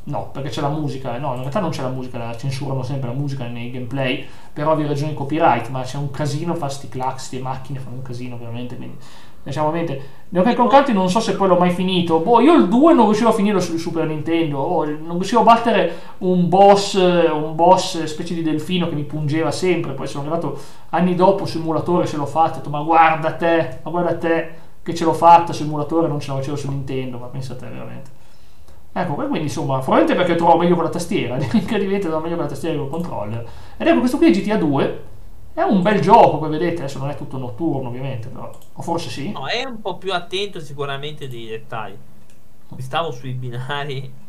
No, 0.04 0.30
perché 0.32 0.48
c'è 0.48 0.60
la 0.60 0.68
musica, 0.68 1.16
no, 1.18 1.34
in 1.34 1.40
realtà 1.40 1.60
non 1.60 1.70
c'è 1.70 1.82
la 1.82 1.88
musica, 1.88 2.18
la 2.18 2.36
censurano 2.36 2.82
sempre 2.82 3.08
la 3.08 3.14
musica 3.14 3.46
nei 3.46 3.70
gameplay, 3.70 4.26
per 4.52 4.66
ovvie 4.66 4.86
ragioni 4.86 5.14
copyright, 5.14 5.68
ma 5.68 5.82
c'è 5.82 5.96
un 5.96 6.10
casino, 6.10 6.56
fa 6.56 6.68
sti 6.68 6.88
clacks, 6.88 7.26
sti 7.26 7.38
macchine, 7.38 7.78
fanno 7.78 7.96
un 7.96 8.02
casino 8.02 8.36
veramente, 8.36 8.74
quindi 8.74 8.96
diciamo 9.44 9.70
veramente 9.70 10.54
Kong 10.54 10.68
Country 10.68 10.92
non 10.92 11.08
so 11.08 11.18
se 11.20 11.34
poi 11.34 11.46
l'ho 11.46 11.56
mai 11.56 11.70
finito, 11.70 12.18
boh, 12.18 12.40
io 12.40 12.54
il 12.54 12.68
2 12.68 12.94
non 12.94 13.06
riuscivo 13.06 13.28
a 13.28 13.32
finirlo 13.32 13.60
sul 13.60 13.78
Super 13.78 14.06
Nintendo, 14.06 14.58
oh, 14.58 14.84
non 14.84 15.14
riuscivo 15.14 15.42
a 15.42 15.44
battere 15.44 15.92
un 16.18 16.48
boss, 16.48 16.94
un 16.94 17.54
boss 17.54 18.02
specie 18.04 18.34
di 18.34 18.42
delfino 18.42 18.88
che 18.88 18.96
mi 18.96 19.04
pungeva 19.04 19.52
sempre, 19.52 19.92
poi 19.92 20.08
sono 20.08 20.24
arrivato 20.24 20.58
anni 20.90 21.14
dopo 21.14 21.46
su 21.46 21.58
emulatore 21.58 22.06
ce 22.06 22.16
l'ho 22.16 22.26
fatta, 22.26 22.54
ho 22.54 22.56
detto 22.56 22.70
ma 22.70 22.82
guarda 22.82 23.34
te, 23.34 23.78
ma 23.84 23.90
guarda 23.90 24.16
te 24.16 24.50
che 24.82 24.94
ce 24.96 25.04
l'ho 25.04 25.12
fatta 25.12 25.52
su 25.52 25.62
emulatore, 25.62 26.08
non 26.08 26.18
ce 26.18 26.30
la 26.30 26.38
facevo 26.38 26.56
su 26.56 26.68
Nintendo, 26.68 27.18
ma 27.18 27.26
pensa 27.26 27.54
te 27.54 27.66
veramente. 27.66 28.20
Ecco, 28.94 29.14
quindi 29.14 29.42
insomma, 29.42 29.78
probabilmente 29.78 30.14
perché 30.14 30.34
trovo 30.34 30.58
meglio 30.58 30.74
con 30.76 30.84
la 30.84 30.90
tastiera, 30.90 31.36
incredibilmente 31.36 32.08
trovo 32.08 32.22
meglio 32.22 32.34
con 32.34 32.44
la 32.44 32.50
tastiera 32.50 32.74
che 32.74 32.80
con 32.80 32.98
il 32.98 33.04
controller. 33.06 33.48
Ed 33.76 33.86
ecco, 33.86 33.98
questo 33.98 34.16
qui 34.18 34.26
è 34.26 34.30
GTA 34.30 34.56
2, 34.56 35.02
è 35.54 35.62
un 35.62 35.82
bel 35.82 36.00
gioco, 36.00 36.38
come 36.38 36.58
vedete, 36.58 36.82
adesso 36.82 36.98
non 36.98 37.10
è 37.10 37.16
tutto 37.16 37.38
notturno 37.38 37.88
ovviamente, 37.88 38.28
però, 38.28 38.50
o 38.72 38.82
forse 38.82 39.08
sì. 39.08 39.32
No, 39.32 39.46
è 39.46 39.64
un 39.64 39.80
po' 39.80 39.96
più 39.96 40.12
attento 40.12 40.60
sicuramente 40.60 41.28
dei 41.28 41.46
dettagli. 41.46 41.96
Stavo 42.78 43.10
sui 43.10 43.32
binari 43.32 43.96
in, 43.96 44.04
in 44.04 44.21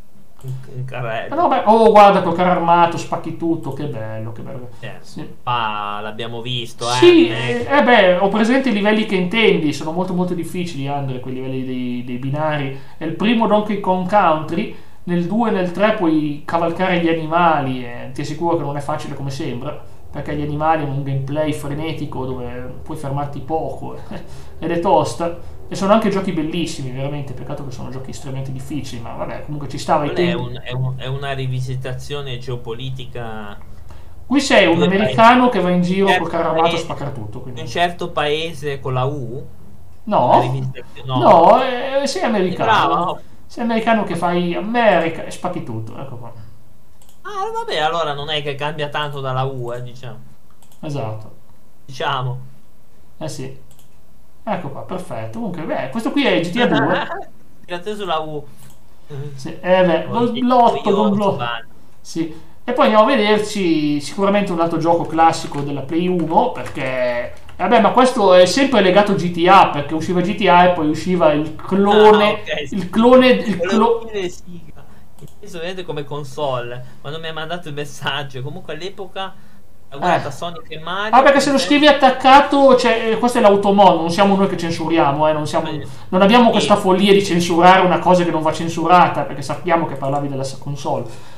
carrello. 0.86 1.30
Però 1.30 1.48
beh, 1.48 1.62
oh 1.66 1.92
guarda 1.92 2.22
col 2.22 2.36
carro 2.36 2.52
armato, 2.52 2.98
spacchi 2.98 3.38
tutto, 3.38 3.74
che 3.74 3.86
bello, 3.86 4.32
che 4.32 4.42
bello. 4.42 4.70
Eh, 4.80 4.96
Sì. 5.02 5.28
ah, 5.44 6.00
l'abbiamo 6.02 6.42
visto, 6.42 6.90
eh. 6.90 6.96
Sì, 6.96 7.30
eh, 7.30 7.66
eh 7.70 7.84
beh, 7.84 8.18
ho 8.18 8.28
presente 8.28 8.70
i 8.70 8.74
livelli 8.74 9.06
che 9.06 9.16
intendi, 9.16 9.74
sono 9.74 9.92
molto 9.92 10.14
molto 10.14 10.34
difficili, 10.34 10.88
Andre, 10.88 11.20
quei 11.20 11.36
livelli 11.36 11.66
dei, 11.66 12.04
dei 12.06 12.18
binari. 12.18 12.80
È 12.98 13.04
il 13.04 13.16
primo 13.16 13.48
Donkey 13.48 13.80
Kong 13.80 14.08
Country, 14.08 14.76
nel 15.06 15.26
2 15.26 15.50
e 15.50 15.52
nel 15.54 15.72
3 15.72 15.94
puoi 15.94 16.44
cavalcare 16.46 17.00
gli 17.00 17.10
animali, 17.10 17.84
e 17.86 18.12
ti 18.14 18.22
assicuro 18.22 18.58
che 18.58 18.64
non 18.64 18.78
è 18.78 18.82
facile 18.82 19.16
come 19.16 19.30
sembra, 19.30 19.82
perché 20.12 20.36
gli 20.36 20.42
animali 20.42 20.84
hanno 20.84 20.94
un 20.94 21.04
gameplay 21.04 21.52
frenetico 21.54 22.26
dove 22.26 22.74
puoi 22.84 22.98
fermarti 22.98 23.40
poco, 23.40 23.98
ed 24.60 24.72
è 24.72 24.80
tosta. 24.80 25.52
E 25.74 25.76
sono 25.76 25.94
anche 25.94 26.10
giochi 26.10 26.32
bellissimi, 26.34 26.92
veramente, 26.92 27.34
peccato 27.34 27.66
che 27.66 27.72
sono 27.72 27.90
giochi 27.90 28.12
estremamente 28.12 28.52
difficili, 28.52 29.02
ma 29.02 29.14
vabbè, 29.14 29.42
comunque 29.46 29.68
ci 29.68 29.80
stava 29.80 30.04
è, 30.14 30.34
un- 30.34 30.62
è 30.64 30.72
un- 30.72 30.94
è 30.98 31.08
una 31.08 31.34
rivisitazione 31.34 32.38
geopolitica 32.38 33.58
Qui 34.28 34.40
sei 34.40 34.68
un 34.68 34.84
americano 34.84 35.50
che 35.50 35.60
va 35.60 35.72
in 35.72 35.82
giro 35.82 36.08
Certo, 36.08 36.22
col 36.22 36.32
carro 36.32 36.50
armato 36.52 36.76
a 36.76 36.78
spaccare 36.80 37.12
tutto. 37.12 37.38
in 37.38 37.44
Quindi. 37.44 37.62
un 37.62 37.68
certo 37.68 38.10
paese 38.12 38.80
con 38.80 38.94
la 38.94 39.04
U. 39.06 39.44
No, 40.04 40.42
rivisitazione- 40.42 41.20
no, 41.24 41.62
eh, 42.02 42.08
sei 42.08 42.22
americano. 42.24 42.72
Brava, 42.72 42.96
no. 43.00 43.20
Sei 43.48 43.64
americano 43.64 44.04
che 44.04 44.16
fai 44.16 44.54
America 44.56 45.24
e 45.26 45.32
spacchi 45.32 45.64
tutto. 45.64 45.98
Ecco 45.98 46.18
qua. 46.18 46.32
Ah, 47.24 47.52
vabbè, 47.52 47.78
allora 47.80 48.14
non 48.14 48.30
è 48.30 48.44
che 48.44 48.56
cambia 48.56 48.90
tanto 48.90 49.22
dalla 49.22 49.44
U, 49.44 49.72
eh, 49.74 49.82
diciamo. 49.82 50.20
Esatto. 50.82 51.32
Diciamo. 51.86 52.40
Eh 53.18 53.28
sì. 53.30 53.58
Ecco 54.44 54.70
qua, 54.70 54.82
perfetto. 54.82 55.40
Comunque, 55.40 55.64
beh, 55.64 55.90
questo 55.90 56.12
qui 56.12 56.26
è 56.26 56.40
GTA 56.42 56.66
2. 56.68 57.08
Grazie 57.66 57.96
sulla 57.96 58.20
U. 58.20 58.46
Sì. 59.36 59.58
Eh 59.62 59.84
beh, 59.86 60.08
io 60.34 60.82
con 60.82 61.22
avanti. 61.22 61.68
Sì. 62.02 62.42
E 62.66 62.72
poi 62.72 62.86
andiamo 62.86 63.06
a 63.06 63.16
vederci 63.16 64.00
sicuramente 64.00 64.52
un 64.54 64.60
altro 64.62 64.78
gioco 64.78 65.04
classico 65.04 65.60
della 65.62 65.82
Play 65.82 66.08
1 66.08 66.52
perché 66.54 67.34
vabbè, 67.58 67.82
ma 67.82 67.92
questo 67.92 68.34
è 68.34 68.46
sempre 68.46 68.82
legato 68.82 69.12
a 69.12 69.16
GTA 69.16 69.68
perché 69.70 69.94
usciva 69.94 70.22
GTA 70.22 70.70
e 70.70 70.74
poi 70.74 70.88
usciva 70.90 71.34
il 71.34 71.56
clone 71.56 72.26
Ah, 72.26 72.32
ok, 72.32 72.68
sì. 72.68 72.76
il 72.76 72.90
clone 72.90 73.28
il 73.32 73.58
Volevo 73.58 74.00
clo- 74.00 74.10
dire 74.12 74.30
sì. 74.30 74.62
Inteso 75.20 75.60
vedete 75.60 75.84
come 75.84 76.06
console. 76.06 76.84
Quando 77.02 77.20
mi 77.20 77.28
ha 77.28 77.34
mandato 77.34 77.68
il 77.68 77.74
messaggio, 77.74 78.42
comunque 78.42 78.74
all'epoca 78.74 79.34
ha 79.96 80.00
guardato 80.00 80.28
Eh. 80.28 80.32
Sonic 80.32 80.66
e 80.72 80.80
Mario. 80.80 81.16
Ah, 81.18 81.22
perché 81.22 81.40
se 81.40 81.52
lo 81.52 81.58
scrivi 81.58 81.88
attaccato, 81.88 82.76
cioè, 82.76 83.12
eh, 83.12 83.18
questo 83.18 83.38
è 83.38 83.42
l'automodo, 83.42 84.00
non 84.00 84.10
siamo 84.12 84.36
noi 84.36 84.48
che 84.48 84.58
censuriamo, 84.58 85.28
eh, 85.28 85.34
non, 85.34 85.46
siamo- 85.48 85.70
non 86.10 86.22
abbiamo 86.22 86.50
questa 86.50 86.76
follia 86.76 87.14
di 87.14 87.24
censurare 87.24 87.86
una 87.86 88.00
cosa 88.00 88.24
che 88.24 88.32
non 88.32 88.42
va 88.42 88.52
censurata, 88.54 89.22
perché 89.22 89.42
sappiamo 89.42 89.86
che 89.86 89.96
parlavi 89.96 90.28
della 90.28 90.46
console. 90.60 91.32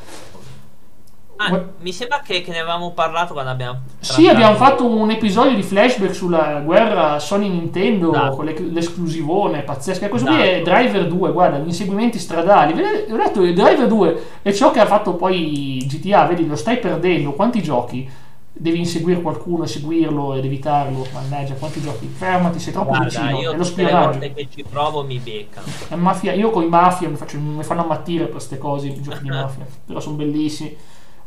Ah, 1.38 1.62
mi 1.82 1.91
sembra 1.91 2.22
che, 2.24 2.39
che 2.41 2.51
ne 2.51 2.60
avevamo 2.60 2.91
parlato 2.91 3.34
quando 3.34 3.51
abbiamo. 3.51 3.80
Sì, 3.99 4.30
abbiamo 4.30 4.56
fatto 4.56 4.86
un 4.86 5.12
episodio 5.12 5.53
di 5.53 5.64
flashback 5.64 6.16
sulla 6.16 6.62
guerra 6.64 7.20
Sony-Nintendo 7.20 8.14
Esatto. 8.14 8.36
con 8.38 8.45
l'esclusivone 8.45 9.60
pazzesca. 9.64 10.08
Questo 10.08 10.30
qui 10.32 10.39
è 10.39 10.62
Esatto. 10.62 10.64
Driver 10.70 11.08
2, 11.08 11.32
guarda, 11.34 11.58
gli 11.58 11.68
inseguimenti 11.68 12.20
stradali. 12.20 12.72
Vedete, 12.72 13.12
ho 13.12 13.18
detto, 13.18 13.41
Driver 13.41 13.86
2 13.86 14.24
è 14.43 14.53
ciò 14.53 14.72
che 14.72 14.80
ha 14.80 14.86
fatto 14.86 15.16
poi 15.16 15.86
GTA, 15.86 16.24
vedi, 16.24 16.47
lo 16.47 16.56
stai 16.56 16.78
perdendo. 16.78 17.34
Quanti 17.34 17.62
giochi? 17.62 18.10
Devi 18.58 18.80
inseguire 18.80 19.22
qualcuno, 19.22 19.66
seguirlo 19.66 20.34
ed 20.36 20.45
evitarlo. 20.45 21.06
Mannaggia, 21.12 21.56
quanti 21.56 21.82
giochi? 21.82 22.08
Fermati, 22.08 22.58
sei 22.60 22.72
troppo 22.72 22.95
Guarda, 22.95 23.03
vicino. 23.03 23.38
io 23.38 23.51
è 23.51 23.56
lo 23.56 23.64
tutte 23.64 23.84
le 23.84 23.89
spionaggio. 23.89 24.20
volte 24.20 24.34
che 24.34 24.47
ci 24.49 24.64
provo 24.64 25.03
mi 25.03 25.20
beccano. 25.20 25.68
È 25.89 25.95
mafia, 25.95 26.32
io 26.34 26.49
con 26.51 26.64
i 26.64 26.68
mafia 26.68 27.10
mi, 27.10 27.16
faccio- 27.18 27.38
mi 27.38 27.64
fanno 27.64 27.82
ammattire 27.82 28.24
per 28.24 28.32
queste 28.32 28.58
cose, 28.58 28.88
i 28.88 29.01
giochi 29.01 29.24
di 29.24 29.30
mafia, 29.32 29.66
però 29.86 29.99
sono 29.99 30.16
bellissimi. 30.16 30.76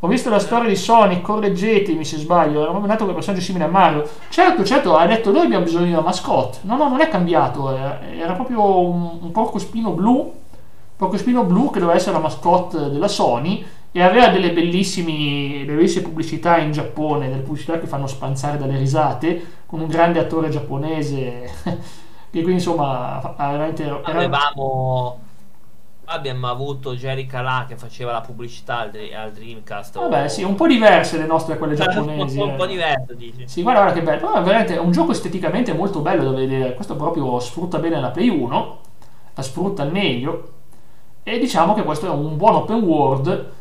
Ho 0.01 0.07
visto 0.07 0.29
la 0.29 0.39
storia 0.39 0.69
di 0.69 0.75
Sonic, 0.77 1.21
correggetemi 1.21 2.03
se 2.05 2.17
sbaglio, 2.17 2.63
eravamo 2.63 2.85
nato 2.87 3.03
con 3.05 3.13
personaggio 3.13 3.43
simile 3.43 3.65
a 3.65 3.67
Mario. 3.67 4.07
Certo, 4.29 4.63
certo, 4.63 4.95
ha 4.95 5.05
detto 5.05 5.31
noi 5.31 5.43
abbiamo 5.45 5.65
bisogno 5.65 5.85
di 5.85 5.91
una 5.91 6.01
mascotte. 6.01 6.59
No, 6.61 6.77
no, 6.77 6.87
non 6.89 7.01
è 7.01 7.09
cambiato, 7.09 7.69
era, 7.75 8.01
era 8.09 8.33
proprio 8.33 8.79
un, 8.79 9.19
un 9.21 9.31
porcospino 9.31 9.91
blu, 9.91 10.33
porcospino 10.95 11.43
blu 11.43 11.69
che 11.69 11.79
doveva 11.79 11.97
essere 11.97 12.13
la 12.13 12.19
mascotte 12.19 12.89
della 12.89 13.07
Sony 13.09 13.63
e 13.91 14.03
aveva 14.03 14.27
delle 14.29 14.51
bellissimi, 14.51 15.65
delle 15.65 15.77
bellissime 15.77 16.03
pubblicità 16.03 16.57
in 16.57 16.71
Giappone, 16.71 17.29
delle 17.29 17.41
pubblicità 17.41 17.79
che 17.79 17.87
fanno 17.87 18.05
spanzare 18.05 18.57
dalle 18.57 18.77
risate, 18.77 19.61
con 19.65 19.79
un 19.79 19.87
grande 19.87 20.19
attore 20.19 20.49
giapponese. 20.49 21.49
che 22.31 22.41
quindi 22.41 22.53
insomma 22.53 23.33
veramente 23.37 23.83
era- 23.83 24.01
Avevamo. 24.03 25.19
Abbiamo 26.11 26.47
avuto 26.47 26.95
Jerry 26.95 27.27
Calà 27.27 27.65
che 27.67 27.75
faceva 27.77 28.11
la 28.11 28.21
pubblicità 28.21 28.79
al, 28.79 28.91
al 29.15 29.31
Dreamcast. 29.31 29.95
o- 29.97 30.01
Vabbè, 30.01 30.27
sì, 30.27 30.43
un 30.43 30.55
po' 30.55 30.65
diverse 30.67 31.17
le 31.17 31.27
nostre 31.27 31.57
quelle 31.57 31.75
giapponesi. 31.75 32.39
Un 32.39 32.45
po', 32.45 32.51
un 32.51 32.57
po' 32.57 32.63
eh. 32.65 32.67
diverso, 32.67 33.13
dici. 33.13 33.47
Sì, 33.47 33.61
guarda, 33.61 33.81
guarda 33.81 33.99
che 33.99 34.05
bello. 34.05 34.19
Però 34.19 34.43
veramente 34.43 34.75
è 34.75 34.79
un 34.79 34.91
gioco 34.91 35.11
esteticamente 35.11 35.73
molto 35.73 35.99
bello 35.99 36.23
da 36.23 36.37
vedere. 36.37 36.73
Questo 36.73 36.95
proprio 36.95 37.39
sfrutta 37.39 37.77
bene 37.77 37.99
la 37.99 38.09
Play 38.09 38.29
1, 38.29 38.79
la 39.35 39.41
sfrutta 39.41 39.83
al 39.83 39.91
meglio. 39.91 40.53
E 41.21 41.37
diciamo 41.37 41.75
che 41.75 41.83
questo 41.83 42.07
è 42.07 42.09
un 42.09 42.37
buon 42.37 42.55
open 42.55 42.81
world 42.81 43.57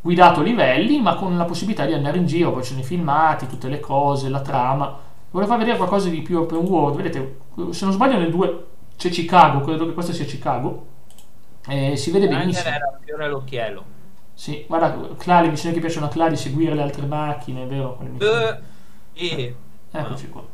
guidato 0.00 0.40
a 0.40 0.42
livelli, 0.42 1.00
ma 1.00 1.14
con 1.14 1.36
la 1.36 1.44
possibilità 1.44 1.84
di 1.84 1.92
andare 1.92 2.18
in 2.18 2.26
giro, 2.26 2.52
poi 2.52 2.62
ci 2.62 2.70
sono 2.70 2.80
i 2.80 2.84
filmati, 2.84 3.46
tutte 3.46 3.68
le 3.68 3.80
cose, 3.80 4.28
la 4.28 4.40
trama. 4.40 4.96
Volevo 5.30 5.50
far 5.50 5.58
vedere 5.60 5.76
qualcosa 5.76 6.08
di 6.08 6.22
più 6.22 6.38
open 6.38 6.58
world, 6.58 6.96
vedete, 6.96 7.38
se 7.70 7.84
non 7.84 7.92
sbaglio 7.92 8.18
nel 8.18 8.30
2 8.30 8.66
c'è 8.96 9.10
Chicago, 9.10 9.60
credo 9.60 9.86
che 9.86 9.92
questa 9.92 10.12
sia 10.12 10.24
Chicago, 10.24 10.86
e 11.66 11.96
si 11.96 12.10
vede 12.10 12.28
benissimo. 12.28 12.68
Era 12.68 12.98
fiore 13.04 13.24
all'occhiello. 13.24 13.96
Sì, 14.32 14.64
guarda, 14.68 15.14
Clary, 15.16 15.50
mi 15.50 15.56
sembra 15.56 15.80
che 15.80 15.86
piacciono 15.86 16.06
a 16.06 16.10
Clary 16.10 16.36
seguire 16.36 16.74
le 16.74 16.82
altre 16.82 17.06
macchine, 17.06 17.64
è 17.64 17.66
vero? 17.66 17.98
Uh, 18.00 18.62
sì. 19.12 19.54
Eccoci 19.90 20.28
qua. 20.28 20.44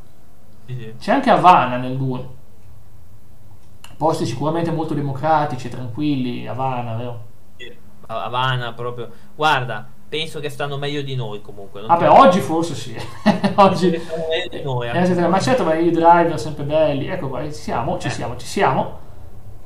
C'è 0.99 1.12
anche 1.12 1.30
Havana 1.30 1.76
nel 1.76 1.97
2. 1.97 2.28
Posti 3.97 4.24
sicuramente 4.26 4.70
molto 4.70 4.95
democratici, 4.95 5.68
tranquilli, 5.68 6.47
Havana, 6.47 6.97
vero? 6.97 7.32
Havana 8.07 8.73
proprio. 8.73 9.11
Guarda, 9.35 9.87
penso 10.09 10.41
che 10.41 10.49
stanno 10.49 10.77
meglio 10.77 11.03
di 11.03 11.15
noi 11.15 11.41
comunque. 11.41 11.83
Vabbè, 11.83 12.09
oggi 12.11 12.41
forse 12.41 12.75
sì. 12.75 12.95
oggi 13.57 13.99
stanno 13.99 14.25
meglio 14.29 14.49
di 14.49 14.63
noi. 14.63 14.89
Eh, 14.89 15.29
ma 15.29 15.41
certo, 15.41 15.65
ma 15.65 15.75
i 15.75 15.91
driver 15.91 16.39
sempre 16.39 16.65
belli. 16.65 17.09
Ecco 17.09 17.29
qua, 17.29 17.45
ci 17.45 17.53
siamo, 17.53 17.99
ci 17.99 18.11
siamo, 18.11 18.37
ci 18.37 18.47
siamo. 18.47 19.03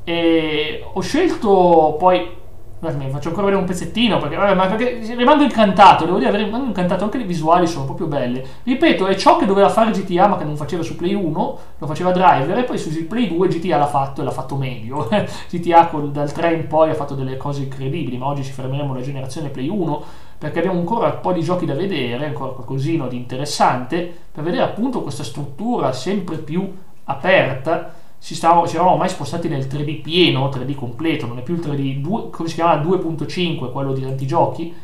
E 0.04 0.82
ho 0.90 1.00
scelto 1.00 1.96
poi 1.98 2.36
Guarda, 2.80 3.08
faccio 3.08 3.28
ancora 3.28 3.46
vedere 3.46 3.62
un 3.62 3.68
pezzettino 3.68 4.18
perché, 4.18 4.36
vabbè, 4.36 4.54
ma 4.54 4.66
perché 4.66 5.00
rimango 5.16 5.42
incantato, 5.42 6.04
devo 6.04 6.18
dire, 6.18 6.36
rimango 6.36 6.66
incantato, 6.66 7.02
anche 7.02 7.18
le 7.18 7.24
visuali 7.24 7.66
sono 7.66 7.86
proprio 7.86 8.06
belle. 8.06 8.44
Ripeto, 8.62 9.06
è 9.08 9.16
ciò 9.16 9.36
che 9.36 9.46
doveva 9.46 9.68
fare 9.68 9.90
GTA 9.90 10.28
ma 10.28 10.36
che 10.36 10.44
non 10.44 10.56
faceva 10.56 10.84
su 10.84 10.94
Play 10.94 11.12
1, 11.12 11.58
lo 11.76 11.86
faceva 11.86 12.12
Driver 12.12 12.56
e 12.56 12.62
poi 12.62 12.78
su 12.78 13.06
Play 13.08 13.26
2 13.26 13.48
GTA 13.48 13.78
l'ha 13.78 13.86
fatto 13.86 14.20
e 14.20 14.24
l'ha 14.24 14.30
fatto 14.30 14.54
meglio. 14.54 15.08
GTA 15.50 15.88
col, 15.88 16.12
dal 16.12 16.30
3 16.30 16.52
in 16.52 16.66
poi 16.68 16.90
ha 16.90 16.94
fatto 16.94 17.14
delle 17.14 17.36
cose 17.36 17.62
incredibili, 17.62 18.16
ma 18.16 18.26
oggi 18.26 18.44
ci 18.44 18.52
fermeremo 18.52 18.92
alla 18.92 19.02
generazione 19.02 19.48
Play 19.48 19.68
1 19.68 20.04
perché 20.38 20.60
abbiamo 20.60 20.78
ancora 20.78 21.06
un 21.06 21.18
po' 21.20 21.32
di 21.32 21.42
giochi 21.42 21.66
da 21.66 21.74
vedere, 21.74 22.26
ancora 22.26 22.52
qualcosino 22.52 23.08
di 23.08 23.16
interessante, 23.16 24.08
per 24.30 24.44
vedere 24.44 24.62
appunto 24.62 25.02
questa 25.02 25.24
struttura 25.24 25.92
sempre 25.92 26.36
più 26.36 26.72
aperta 27.04 27.97
ci, 28.20 28.34
stavo, 28.34 28.66
ci 28.66 28.74
eravamo 28.74 28.96
mai 28.96 29.08
spostati 29.08 29.48
nel 29.48 29.66
3D 29.66 30.02
pieno, 30.02 30.48
3D 30.48 30.74
completo, 30.74 31.26
non 31.26 31.38
è 31.38 31.42
più 31.42 31.54
il 31.54 31.60
3D, 31.60 32.00
2, 32.00 32.30
come 32.30 32.48
si 32.48 32.54
chiama 32.54 32.82
2.5, 32.82 33.70
quello 33.70 33.92
di 33.92 34.02
tanti 34.02 34.26
giochi, 34.26 34.74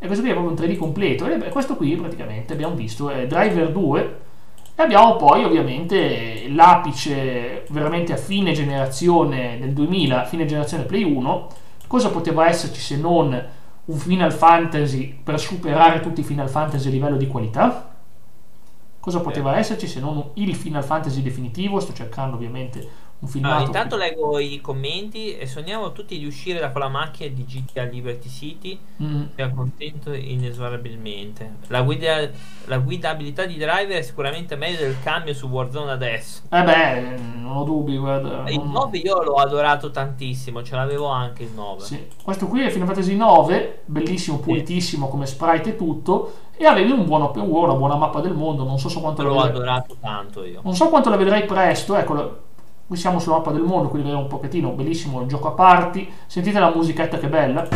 e 0.00 0.06
questo 0.06 0.22
qui 0.22 0.32
è 0.32 0.34
proprio 0.34 0.56
un 0.56 0.62
3D 0.62 0.76
completo. 0.78 1.26
E 1.26 1.48
questo 1.50 1.76
qui 1.76 1.94
praticamente 1.96 2.52
abbiamo 2.52 2.74
visto 2.74 3.10
è 3.10 3.26
Driver 3.26 3.72
2 3.72 4.18
e 4.76 4.82
abbiamo 4.82 5.16
poi 5.16 5.42
ovviamente 5.44 6.48
l'apice 6.48 7.64
veramente 7.70 8.12
a 8.12 8.16
fine 8.16 8.52
generazione 8.52 9.58
del 9.58 9.72
2000, 9.72 10.24
fine 10.24 10.46
generazione 10.46 10.84
Play 10.84 11.02
1. 11.02 11.48
Cosa 11.88 12.10
poteva 12.10 12.46
esserci 12.46 12.80
se 12.80 12.96
non 12.96 13.44
un 13.86 13.96
Final 13.96 14.32
Fantasy 14.32 15.18
per 15.20 15.40
superare 15.40 16.00
tutti 16.00 16.20
i 16.20 16.24
Final 16.24 16.48
Fantasy 16.48 16.88
a 16.88 16.90
livello 16.92 17.16
di 17.16 17.26
qualità? 17.26 17.96
Cosa 19.00 19.20
poteva 19.20 19.56
esserci 19.56 19.86
se 19.86 20.00
non 20.00 20.30
il 20.34 20.54
Final 20.54 20.84
Fantasy 20.84 21.22
definitivo? 21.22 21.80
Sto 21.80 21.92
cercando 21.92 22.36
ovviamente 22.36 22.86
un 23.20 23.28
filmato. 23.28 23.60
No, 23.60 23.66
intanto 23.66 23.96
leggo 23.96 24.38
i 24.38 24.60
commenti 24.60 25.36
e 25.36 25.46
sogniamo 25.46 25.90
tutti 25.92 26.18
di 26.18 26.24
uscire 26.24 26.60
da 26.60 26.70
quella 26.70 26.88
macchina 26.88 27.34
di 27.34 27.44
GTA 27.44 27.82
Liberty 27.82 28.28
City. 28.28 28.78
Mm. 29.02 29.22
Mi 29.34 29.42
accontento 29.42 30.12
inesorabilmente. 30.12 31.56
La, 31.66 31.82
guida, 31.82 32.28
la, 32.66 32.78
guidabilità 32.78 33.44
di 33.44 33.56
driver 33.56 33.98
è 33.98 34.02
sicuramente 34.02 34.54
meglio 34.54 34.78
del 34.78 34.96
cambio 35.02 35.34
su 35.34 35.48
Warzone 35.48 35.90
adesso. 35.90 36.42
Eh 36.50 36.62
beh, 36.62 37.00
non 37.40 37.56
ho 37.56 37.64
dubbi. 37.64 37.96
Guarda. 37.96 38.48
Il 38.50 38.62
9 38.62 38.98
io 38.98 39.22
l'ho 39.22 39.34
adorato 39.34 39.90
tantissimo, 39.90 40.62
ce 40.62 40.76
l'avevo 40.76 41.08
anche 41.08 41.42
il 41.42 41.50
9. 41.52 41.80
Sì. 41.80 42.06
Questo 42.22 42.46
qui 42.46 42.62
è 42.62 42.70
Final 42.70 42.86
Fantasy 42.86 43.16
9, 43.16 43.82
bellissimo, 43.86 44.38
pulitissimo 44.38 45.06
sì. 45.06 45.10
come 45.10 45.26
sprite 45.26 45.70
e 45.70 45.76
tutto. 45.76 46.34
E 46.56 46.66
avevi 46.66 46.90
un 46.90 47.04
buon 47.04 47.22
open 47.22 47.44
world, 47.44 47.70
una 47.70 47.78
buona 47.78 47.96
mappa 47.96 48.20
del 48.20 48.34
mondo. 48.34 48.64
Non 48.64 48.78
so, 48.78 48.88
so 48.88 49.00
quanto 49.00 49.22
l'ho 49.22 49.34
vedrai... 49.34 49.50
adorato 49.50 49.96
tanto 50.00 50.44
io. 50.44 50.60
Non 50.62 50.74
so 50.74 50.88
quanto 50.88 51.08
la 51.08 51.16
vedrai 51.16 51.44
presto. 51.44 51.94
Ecco, 51.96 52.46
Qui 52.88 52.96
siamo 52.96 53.18
sulla 53.18 53.36
mappa 53.36 53.50
del 53.50 53.64
mondo, 53.64 53.90
quindi 53.90 54.08
vediamo 54.08 54.22
un 54.22 54.30
pochettino, 54.30 54.70
bellissimo 54.70 55.20
il 55.20 55.28
gioco 55.28 55.48
a 55.48 55.50
parti. 55.50 56.10
Sentite 56.24 56.58
la 56.58 56.72
musichetta 56.74 57.18
che 57.18 57.26
bella. 57.28 57.68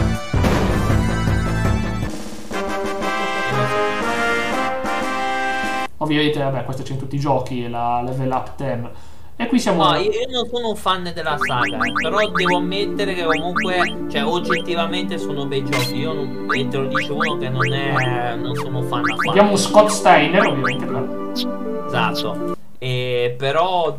Ovviamente, 5.99 6.39
vabbè, 6.39 6.65
questo 6.65 6.83
c'è 6.83 6.93
in 6.93 6.99
tutti 6.99 7.17
i 7.17 7.19
giochi, 7.19 7.69
la 7.69 8.01
level 8.01 8.31
up 8.31 8.53
10. 8.57 8.89
E 9.37 9.47
qui 9.49 9.61
siamo. 9.61 9.85
No, 9.85 9.97
io 9.97 10.11
non 10.31 10.49
sono 10.49 10.71
un 10.71 10.77
fan 10.77 11.03
della 11.15 11.37
saga, 11.37 11.77
eh, 11.77 11.93
però 11.93 12.31
devo 12.31 12.57
ammettere 12.57 13.13
che 13.13 13.25
comunque, 13.25 14.07
cioè, 14.09 14.25
oggettivamente 14.25 15.19
sono 15.19 15.45
bei 15.45 15.63
giochi. 15.63 15.99
Io 15.99 16.15
non, 16.15 16.47
e 16.57 16.69
te 16.69 16.77
lo 16.79 16.87
dice 16.87 17.13
uno 17.13 17.37
che 17.37 17.51
non 17.51 17.71
è. 17.71 18.35
non 18.35 18.55
sono 18.55 18.81
fan 18.81 19.03
affatto. 19.05 19.29
Abbiamo 19.29 19.57
Scott 19.57 19.89
Steiner, 19.89 20.47
ovviamente. 20.47 21.43
Esatto. 21.87 22.57
E, 22.79 23.35
però. 23.37 23.95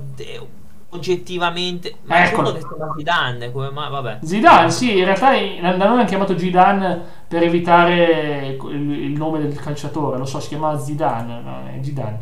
Oggettivamente 0.94 1.96
ma 2.04 2.26
ecco. 2.26 2.54
che 2.54 2.60
sono 2.62 2.94
Zidane 2.96 3.52
come 3.52 3.70
ma 3.72 3.89
vabbè 3.89 4.20
Zidane 4.22 4.70
sì 4.70 4.98
in 4.98 5.06
realtà 5.06 5.32
da 5.32 5.86
noi 5.86 6.00
hanno 6.00 6.06
chiamato 6.06 6.38
Zidane 6.38 7.02
per 7.28 7.44
evitare 7.44 8.58
il, 8.70 8.91
il, 8.91 9.12
nome 9.12 9.39
del 9.39 9.60
calciatore 9.60 10.18
lo 10.18 10.26
so 10.26 10.39
si 10.39 10.50
chiama 10.50 10.78
Zidane 10.78 11.41
no, 11.41 11.64
è 11.66 11.84
Zidane 11.84 12.20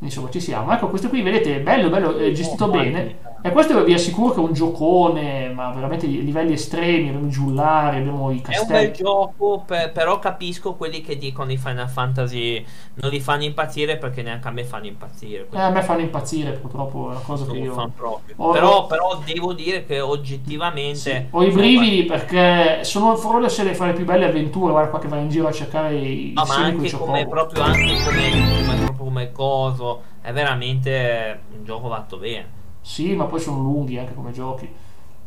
insomma 0.00 0.30
ci 0.30 0.40
siamo. 0.40 0.72
Ecco 0.72 0.88
questo 0.88 1.08
qui 1.08 1.22
vedete 1.22 1.60
bello 1.60 1.88
bello 1.88 2.16
è 2.16 2.30
gestito 2.32 2.66
oh, 2.66 2.70
bene. 2.70 3.16
e 3.42 3.50
questo 3.50 3.82
vi 3.84 3.92
assicuro 3.92 4.32
che 4.32 4.40
è 4.40 4.42
un 4.42 4.52
giocone, 4.52 5.48
ma 5.50 5.70
veramente 5.70 6.06
livelli 6.06 6.52
estremi, 6.52 7.08
abbiamo 7.08 7.26
i 7.26 7.30
giullari, 7.30 7.98
abbiamo 7.98 8.30
i 8.30 8.40
castelli. 8.40 8.72
È 8.72 8.78
un 8.78 8.84
bel 8.84 8.92
gioco, 8.92 9.64
per, 9.66 9.92
però 9.92 10.18
capisco 10.18 10.74
quelli 10.74 11.00
che 11.00 11.16
dicono 11.16 11.50
i 11.50 11.56
Final 11.56 11.88
Fantasy 11.88 12.64
non 12.94 13.10
li 13.10 13.20
fanno 13.20 13.44
impazzire 13.44 13.96
perché 13.96 14.22
neanche 14.22 14.46
a 14.48 14.50
me 14.50 14.64
fanno 14.64 14.86
impazzire. 14.86 15.48
Eh, 15.50 15.60
a 15.60 15.70
me 15.70 15.82
fanno 15.82 16.00
impazzire 16.00 16.52
purtroppo, 16.52 17.08
è 17.08 17.10
una 17.12 17.20
cosa 17.20 17.44
non 17.44 17.54
che 17.54 17.60
io... 17.60 17.92
Ho, 18.36 18.50
però, 18.50 18.86
però, 18.86 19.20
devo 19.24 19.52
dire 19.52 19.84
che 19.84 20.00
oggettivamente... 20.00 20.96
Sì, 20.96 21.26
ho 21.30 21.42
i 21.42 21.50
brividi 21.50 22.04
perché 22.04 22.84
sono 22.84 23.16
forse 23.16 23.64
le 23.64 23.74
fare 23.74 23.92
più 23.92 24.04
belle 24.04 24.26
avventure, 24.26 24.72
guarda 24.72 24.90
qua 24.90 24.98
che 24.98 25.08
vai 25.08 25.22
in 25.22 25.28
giro 25.28 25.48
a 25.48 25.52
cercare 25.52 25.96
i... 25.96 26.32
No, 26.34 26.44
ma 26.44 26.56
anche 26.56 26.90
come, 26.92 27.26
proprio, 27.26 27.62
anche 27.62 27.96
come, 28.04 28.30
come, 28.30 28.84
proprio 28.84 29.08
come 29.08 29.32
coso, 29.32 29.87
è 30.20 30.32
veramente 30.32 31.40
un 31.56 31.64
gioco 31.64 31.88
fatto 31.88 32.16
bene. 32.18 32.56
Sì, 32.80 33.14
ma 33.14 33.24
poi 33.24 33.40
sono 33.40 33.60
lunghi 33.60 33.98
anche 33.98 34.14
come 34.14 34.32
giochi. 34.32 34.68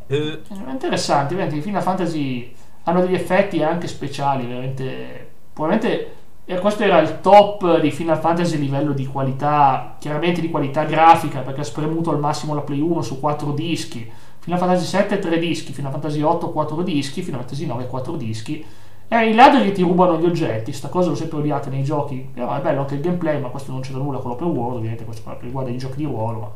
Eh. 0.06 0.40
È 0.48 0.70
interessante, 0.70 1.34
veramente, 1.34 1.60
i 1.60 1.62
Final 1.62 1.82
Fantasy 1.82 2.54
hanno 2.84 3.00
degli 3.00 3.14
effetti 3.14 3.62
anche 3.62 3.86
speciali, 3.86 4.46
veramente. 4.46 5.30
Probabilmente 5.52 6.20
e 6.44 6.58
questo 6.58 6.82
era 6.82 6.98
il 6.98 7.20
top 7.20 7.80
di 7.80 7.92
Final 7.92 8.18
Fantasy 8.18 8.56
a 8.56 8.58
livello 8.58 8.92
di 8.92 9.06
qualità, 9.06 9.94
chiaramente 10.00 10.40
di 10.40 10.50
qualità 10.50 10.82
grafica, 10.82 11.40
perché 11.40 11.60
ha 11.60 11.64
spremuto 11.64 12.10
al 12.10 12.18
massimo 12.18 12.52
la 12.52 12.62
Play 12.62 12.80
1 12.80 13.00
su 13.00 13.20
4 13.20 13.52
dischi. 13.52 14.10
Final 14.40 14.58
Fantasy 14.58 14.84
7 14.84 15.20
3 15.20 15.38
dischi, 15.38 15.72
Final 15.72 15.92
Fantasy 15.92 16.20
8 16.20 16.50
4 16.50 16.82
dischi, 16.82 17.22
Final 17.22 17.40
Fantasy 17.40 17.64
9 17.64 17.86
4 17.86 18.16
dischi. 18.16 18.66
E 19.12 19.28
i 19.28 19.34
ladri 19.34 19.72
ti 19.72 19.82
rubano 19.82 20.18
gli 20.18 20.24
oggetti, 20.24 20.72
sta 20.72 20.88
cosa 20.88 21.10
l'ho 21.10 21.14
sempre 21.14 21.36
odiata 21.36 21.68
nei 21.68 21.84
giochi. 21.84 22.30
Però 22.32 22.50
è 22.54 22.60
bello 22.62 22.80
anche 22.80 22.94
il 22.94 23.02
gameplay, 23.02 23.38
ma 23.38 23.48
questo 23.48 23.70
non 23.70 23.82
c'è 23.82 23.92
da 23.92 23.98
nulla 23.98 24.16
con 24.20 24.30
l'open 24.30 24.46
world, 24.46 24.76
ovviamente 24.76 25.04
questo 25.04 25.36
riguarda 25.40 25.68
i 25.68 25.76
giochi 25.76 25.96
di 25.96 26.04
ruolo, 26.04 26.38
ma 26.38 26.50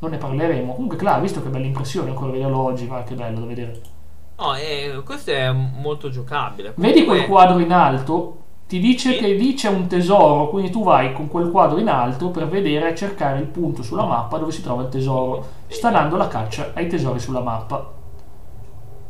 non 0.00 0.10
ne 0.10 0.18
parleremo. 0.18 0.74
Comunque, 0.74 0.98
claro, 0.98 1.22
visto 1.22 1.42
che 1.42 1.48
belle 1.48 1.64
impressioni, 1.64 2.10
ancora 2.10 2.32
vederlo 2.32 2.58
oggi, 2.58 2.86
va 2.86 3.02
che 3.02 3.14
bello 3.14 3.40
da 3.40 3.46
vedere. 3.46 3.80
No, 4.36 4.54
eh, 4.56 5.00
questo 5.06 5.30
è 5.30 5.50
molto 5.50 6.10
giocabile. 6.10 6.74
Comunque... 6.74 7.00
Vedi 7.00 7.06
quel 7.06 7.26
quadro 7.26 7.60
in 7.60 7.72
alto? 7.72 8.36
Ti 8.68 8.78
dice 8.78 9.12
sì. 9.12 9.18
che 9.18 9.28
lì 9.28 9.54
c'è 9.54 9.70
un 9.70 9.86
tesoro, 9.86 10.48
quindi 10.50 10.70
tu 10.70 10.84
vai 10.84 11.14
con 11.14 11.28
quel 11.28 11.50
quadro 11.50 11.78
in 11.78 11.88
alto 11.88 12.28
per 12.28 12.46
vedere 12.46 12.90
e 12.90 12.94
cercare 12.94 13.38
il 13.38 13.46
punto 13.46 13.82
sulla 13.82 14.04
mappa 14.04 14.36
dove 14.36 14.52
si 14.52 14.60
trova 14.60 14.82
il 14.82 14.90
tesoro. 14.90 15.46
Sta 15.68 15.90
dando 15.90 16.16
la 16.16 16.28
caccia 16.28 16.72
ai 16.74 16.88
tesori 16.88 17.18
sulla 17.18 17.40
mappa. 17.40 17.94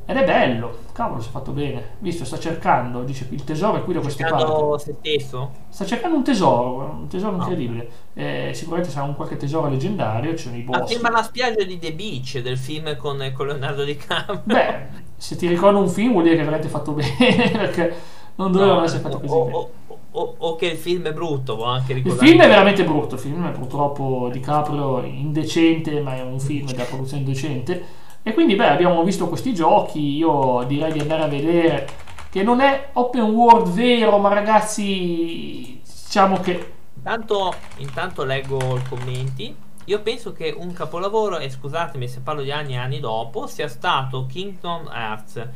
Ed 0.06 0.16
è 0.16 0.24
bello, 0.24 0.85
cavolo, 0.96 1.20
si 1.20 1.28
è 1.28 1.30
fatto 1.30 1.52
bene. 1.52 1.96
Visto, 1.98 2.24
sta 2.24 2.38
cercando, 2.38 3.02
dice 3.02 3.26
il 3.30 3.44
tesoro 3.44 3.76
è 3.76 3.84
qui 3.84 3.92
da 3.92 4.00
queste 4.00 4.24
parti. 4.24 4.82
se 4.82 4.94
stesso? 4.98 5.50
Sta 5.68 5.84
cercando 5.84 6.16
un 6.16 6.24
tesoro, 6.24 6.96
un 7.00 7.06
tesoro 7.06 7.36
incredibile. 7.36 7.88
Eh, 8.14 8.52
sicuramente 8.54 8.90
sarà 8.90 9.04
un 9.04 9.14
qualche 9.14 9.36
tesoro 9.36 9.68
leggendario, 9.68 10.34
ci 10.34 10.44
sono 10.44 10.56
i 10.56 10.62
boss. 10.62 10.78
Ma 10.78 10.86
sembra 10.86 11.10
la 11.10 11.22
spiaggia 11.22 11.64
di 11.64 11.78
The 11.78 11.92
Beach 11.92 12.40
del 12.40 12.56
film 12.56 12.96
con, 12.96 13.30
con 13.34 13.46
Leonardo 13.46 13.84
DiCaprio. 13.84 14.40
Beh, 14.44 14.86
se 15.16 15.36
ti 15.36 15.46
ricordo 15.46 15.78
un 15.78 15.88
film 15.88 16.12
vuol 16.12 16.24
dire 16.24 16.36
che 16.36 16.42
avrete 16.42 16.68
fatto 16.68 16.92
bene, 16.96 17.50
perché 17.50 17.94
non 18.36 18.50
dovevano 18.50 18.78
no, 18.78 18.84
essere 18.86 19.00
fatto 19.00 19.20
così 19.20 19.34
o, 19.34 19.44
bene. 19.44 19.66
O, 20.12 20.34
o, 20.38 20.56
che 20.56 20.66
il 20.66 20.78
film 20.78 21.04
è 21.04 21.12
brutto, 21.12 21.56
può 21.56 21.66
anche 21.66 21.92
ricordare. 21.92 22.24
Il 22.24 22.30
film 22.30 22.42
è 22.42 22.48
veramente 22.48 22.84
brutto, 22.84 23.16
il 23.16 23.20
film 23.20 23.46
è 23.46 23.52
purtroppo 23.52 24.30
DiCaprio 24.32 25.02
indecente, 25.02 26.00
ma 26.00 26.16
è 26.16 26.22
un 26.22 26.40
film 26.40 26.72
da 26.72 26.84
produzione 26.84 27.22
indecente 27.22 28.04
e 28.28 28.34
quindi 28.34 28.56
beh, 28.56 28.70
abbiamo 28.70 29.04
visto 29.04 29.28
questi 29.28 29.54
giochi, 29.54 30.16
io 30.16 30.64
direi 30.66 30.90
di 30.90 30.98
andare 30.98 31.22
a 31.22 31.28
vedere 31.28 31.88
che 32.28 32.42
non 32.42 32.60
è 32.60 32.88
open 32.94 33.22
world 33.22 33.68
vero, 33.68 34.18
ma 34.18 34.28
ragazzi, 34.30 35.80
diciamo 35.80 36.40
che... 36.40 36.72
Intanto, 36.96 37.54
intanto 37.76 38.24
leggo 38.24 38.78
i 38.78 38.82
commenti. 38.88 39.54
Io 39.84 40.00
penso 40.00 40.32
che 40.32 40.52
un 40.58 40.72
capolavoro, 40.72 41.38
e 41.38 41.48
scusatemi 41.48 42.08
se 42.08 42.18
parlo 42.18 42.42
di 42.42 42.50
anni 42.50 42.72
e 42.72 42.78
anni 42.78 42.98
dopo, 42.98 43.46
sia 43.46 43.68
stato 43.68 44.26
Kingdom 44.26 44.90
Hearts. 44.92 45.48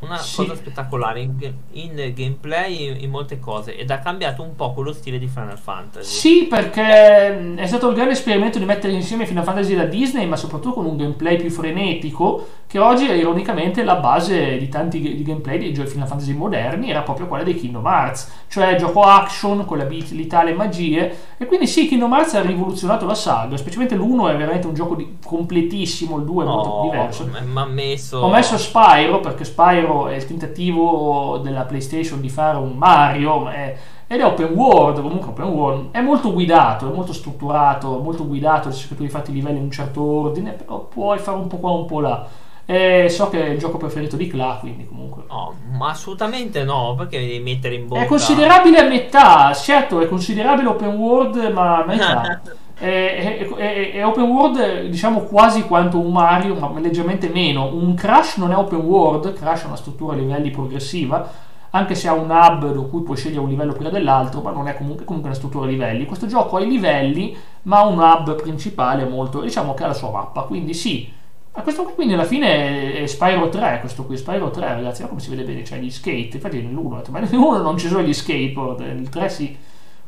Una 0.00 0.18
Sì. 0.18 0.36
cosa 0.36 0.54
spettacolare 0.54 1.20
in, 1.20 1.52
in 1.72 2.12
gameplay 2.14 3.02
in 3.02 3.10
molte 3.10 3.38
cose 3.38 3.76
ed 3.76 3.90
ha 3.90 3.98
cambiato 3.98 4.42
un 4.42 4.54
po' 4.54 4.72
quello 4.72 4.92
stile 4.92 5.18
di 5.18 5.26
Final 5.26 5.58
Fantasy. 5.58 6.04
Sì, 6.18 6.46
perché 6.46 7.54
è 7.56 7.66
stato 7.66 7.88
il 7.88 7.94
grande 7.94 8.12
esperimento 8.12 8.58
di 8.58 8.64
mettere 8.64 8.92
insieme 8.92 9.26
Final 9.26 9.44
Fantasy 9.44 9.74
da 9.74 9.84
Disney, 9.84 10.26
ma 10.26 10.36
soprattutto 10.36 10.74
con 10.74 10.86
un 10.86 10.96
gameplay 10.96 11.36
più 11.38 11.50
frenetico, 11.50 12.46
che 12.76 12.82
oggi 12.82 13.06
è 13.08 13.14
ironicamente 13.14 13.82
la 13.82 13.94
base 13.94 14.58
di 14.58 14.68
tanti 14.68 15.00
di 15.00 15.22
gameplay 15.22 15.58
dei 15.58 15.72
giochi 15.72 15.88
Final 15.88 16.06
Fantasy 16.06 16.34
moderni, 16.34 16.90
era 16.90 17.00
proprio 17.00 17.26
quella 17.26 17.42
dei 17.42 17.54
Kingdom 17.54 17.86
Hearts, 17.86 18.30
cioè 18.48 18.76
gioco 18.76 19.00
action 19.00 19.64
con 19.64 19.78
l'abilità, 19.78 20.42
le 20.42 20.52
magie, 20.52 21.16
e 21.38 21.46
quindi 21.46 21.66
sì, 21.66 21.88
Kingdom 21.88 22.12
Hearts 22.12 22.34
ha 22.34 22.42
rivoluzionato 22.42 23.06
la 23.06 23.14
saga, 23.14 23.56
specialmente 23.56 23.94
l'1 23.96 24.28
è 24.30 24.36
veramente 24.36 24.66
un 24.66 24.74
gioco 24.74 24.94
di- 24.94 25.16
completissimo, 25.24 26.18
il 26.18 26.24
2 26.26 26.44
è 26.44 26.46
molto 26.46 26.68
No, 26.68 26.80
diverso. 26.82 27.26
mi 27.26 27.58
ha 27.58 27.64
messo... 27.64 28.18
Ho 28.18 28.28
messo 28.28 28.58
Spyro 28.58 29.20
perché 29.20 29.44
Spyro 29.44 30.08
è 30.08 30.16
il 30.16 30.26
tentativo 30.26 31.40
della 31.42 31.62
PlayStation 31.62 32.20
di 32.20 32.28
fare 32.28 32.58
un 32.58 32.72
Mario 32.76 33.38
ma 33.38 33.54
è- 33.54 33.76
ed 34.06 34.20
è 34.20 34.24
open 34.24 34.52
world, 34.52 35.00
comunque 35.00 35.30
open 35.30 35.46
world, 35.46 35.90
è 35.92 36.00
molto 36.02 36.30
guidato, 36.32 36.90
è 36.90 36.94
molto 36.94 37.14
strutturato, 37.14 37.98
molto 38.00 38.26
guidato, 38.26 38.70
se 38.70 38.94
tu 38.94 39.02
hai 39.02 39.08
fatto 39.08 39.30
i 39.30 39.34
livelli 39.34 39.56
in 39.56 39.64
un 39.64 39.70
certo 39.70 40.02
ordine, 40.02 40.50
però 40.52 40.80
puoi 40.80 41.18
fare 41.18 41.38
un 41.38 41.48
po' 41.48 41.56
qua 41.56 41.70
un 41.70 41.86
po' 41.86 42.00
là. 42.00 42.44
E 42.68 43.08
so 43.08 43.28
che 43.28 43.46
è 43.46 43.48
il 43.50 43.58
gioco 43.58 43.76
preferito 43.76 44.16
di 44.16 44.26
Cla, 44.26 44.56
quindi 44.60 44.86
comunque... 44.88 45.22
No, 45.28 45.54
ma 45.78 45.90
assolutamente 45.90 46.64
no, 46.64 46.96
perché 46.98 47.20
devi 47.20 47.38
mettere 47.38 47.76
in 47.76 47.86
bocca... 47.86 48.02
È 48.02 48.06
considerabile 48.06 48.78
a 48.80 48.88
metà, 48.88 49.54
certo, 49.54 50.00
è 50.00 50.08
considerabile 50.08 50.66
open 50.68 50.96
world, 50.96 51.36
ma 51.52 51.82
a 51.82 51.84
metà. 51.86 52.40
È, 52.78 52.84
è- 52.84 53.48
è- 53.54 53.92
è 53.92 54.04
open 54.04 54.24
world, 54.24 54.82
diciamo 54.88 55.20
quasi 55.20 55.62
quanto 55.62 55.98
un 55.98 56.12
Mario, 56.12 56.54
ma 56.56 56.70
leggermente 56.78 57.30
meno. 57.30 57.72
Un 57.72 57.94
Crash 57.94 58.36
non 58.36 58.52
è 58.52 58.56
open 58.56 58.80
world, 58.80 59.32
Crash 59.32 59.62
è 59.62 59.66
una 59.66 59.76
struttura 59.76 60.12
a 60.12 60.16
livelli 60.16 60.50
progressiva, 60.50 61.26
anche 61.70 61.94
se 61.94 62.06
ha 62.06 62.12
un 62.12 62.28
hub 62.28 62.74
da 62.74 62.80
cui 62.82 63.00
puoi 63.00 63.16
scegliere 63.16 63.40
un 63.40 63.48
livello 63.48 63.72
prima 63.72 63.88
dell'altro, 63.88 64.42
ma 64.42 64.50
non 64.50 64.68
è 64.68 64.76
comunque, 64.76 65.06
comunque 65.06 65.30
una 65.30 65.38
struttura 65.38 65.64
a 65.64 65.68
livelli. 65.68 66.04
Questo 66.04 66.26
gioco 66.26 66.58
ha 66.58 66.60
i 66.60 66.68
livelli, 66.68 67.34
ma 67.62 67.78
ha 67.78 67.86
un 67.86 67.98
hub 67.98 68.34
principale 68.42 69.06
molto, 69.06 69.40
diciamo 69.40 69.72
che 69.72 69.84
ha 69.84 69.86
la 69.86 69.94
sua 69.94 70.10
mappa, 70.10 70.42
quindi 70.42 70.74
sì. 70.74 71.10
Ma 71.56 71.62
questo 71.62 71.84
qui 71.84 71.94
quindi 71.94 72.12
alla 72.14 72.24
fine 72.24 72.92
è- 73.00 73.06
Spyro 73.06 73.48
3, 73.48 73.78
questo 73.80 74.04
qui, 74.04 74.16
Spyro 74.16 74.50
3 74.50 74.60
ragazzi, 74.60 74.98
guarda 74.98 75.08
come 75.08 75.20
si 75.20 75.30
vede 75.30 75.42
bene, 75.42 75.62
c'è 75.62 75.78
gli 75.78 75.90
skate, 75.90 76.30
infatti 76.34 76.60
nell'1, 76.60 77.10
ma 77.10 77.18
nell'1 77.20 77.62
non 77.62 77.78
ci 77.78 77.88
sono 77.88 78.02
gli 78.02 78.12
skateboard, 78.12 78.80
nel 78.80 79.08
3 79.08 79.28
sì. 79.28 79.56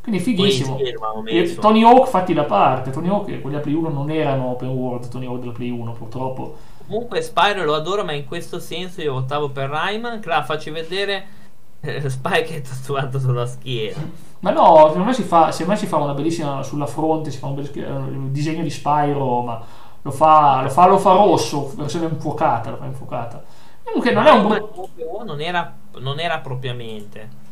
Quindi 0.03 0.21
fighissimo. 0.21 0.79
E 0.79 0.95
messo. 1.23 1.61
Tony 1.61 1.83
Hawk 1.83 2.09
fatti 2.09 2.33
da 2.33 2.45
parte, 2.45 2.91
Tony 2.91 3.09
Hawk 3.09 3.25
quelli 3.25 3.41
della 3.43 3.61
Play 3.61 3.75
1 3.75 3.89
non 3.89 4.11
erano 4.11 4.51
open 4.51 4.69
world, 4.69 5.09
Tony 5.09 5.27
Hawk 5.27 5.41
della 5.41 5.53
Play 5.53 5.71
1 5.71 5.93
purtroppo. 5.93 6.57
Comunque 6.87 7.21
Spyro 7.21 7.65
lo 7.65 7.75
adoro, 7.75 8.05
ma 8.05 8.13
in 8.13 8.25
questo 8.25 8.59
senso 8.59 9.03
io 9.03 9.13
votavo 9.13 9.51
per 9.51 9.69
Rayman. 9.69 10.21
Cla, 10.21 10.43
facci 10.43 10.71
vedere 10.71 11.27
eh, 11.81 12.09
Spy 12.09 12.43
che 12.45 12.57
è 12.57 12.61
tatuato 12.63 13.19
sulla 13.19 13.47
schiena. 13.47 14.27
Ma 14.41 14.51
no, 14.51 14.85
secondo 14.87 15.05
me 15.05 15.13
si 15.13 15.23
fa, 15.23 15.51
secondo 15.51 15.73
me 15.73 15.79
si 15.79 15.87
fa 15.87 15.97
una 15.97 16.15
bellissima 16.15 16.63
sulla 16.63 16.87
fronte, 16.87 17.31
si 17.31 17.39
fa 17.39 17.47
un 17.49 17.55
bel 17.57 17.71
eh, 17.75 18.31
disegno 18.31 18.63
di 18.63 18.71
Spyro, 18.71 19.43
ma 19.43 19.63
lo 20.03 20.11
fa, 20.11 20.63
lo 20.63 20.69
fa, 20.69 20.87
lo 20.87 20.99
fa 20.99 21.13
rosso, 21.13 21.73
versione 21.77 22.07
infuocata, 22.07 22.71
lo 22.71 22.77
fa 22.77 22.87
infuocata. 22.87 23.43
Comunque 23.83 24.13
non 24.13 24.27
è 24.27 24.31
un 24.31 24.47
brutto... 24.47 24.89
Non 25.25 25.41
era, 25.41 25.75
non 25.99 26.21
era 26.21 26.39
propriamente. 26.39 27.47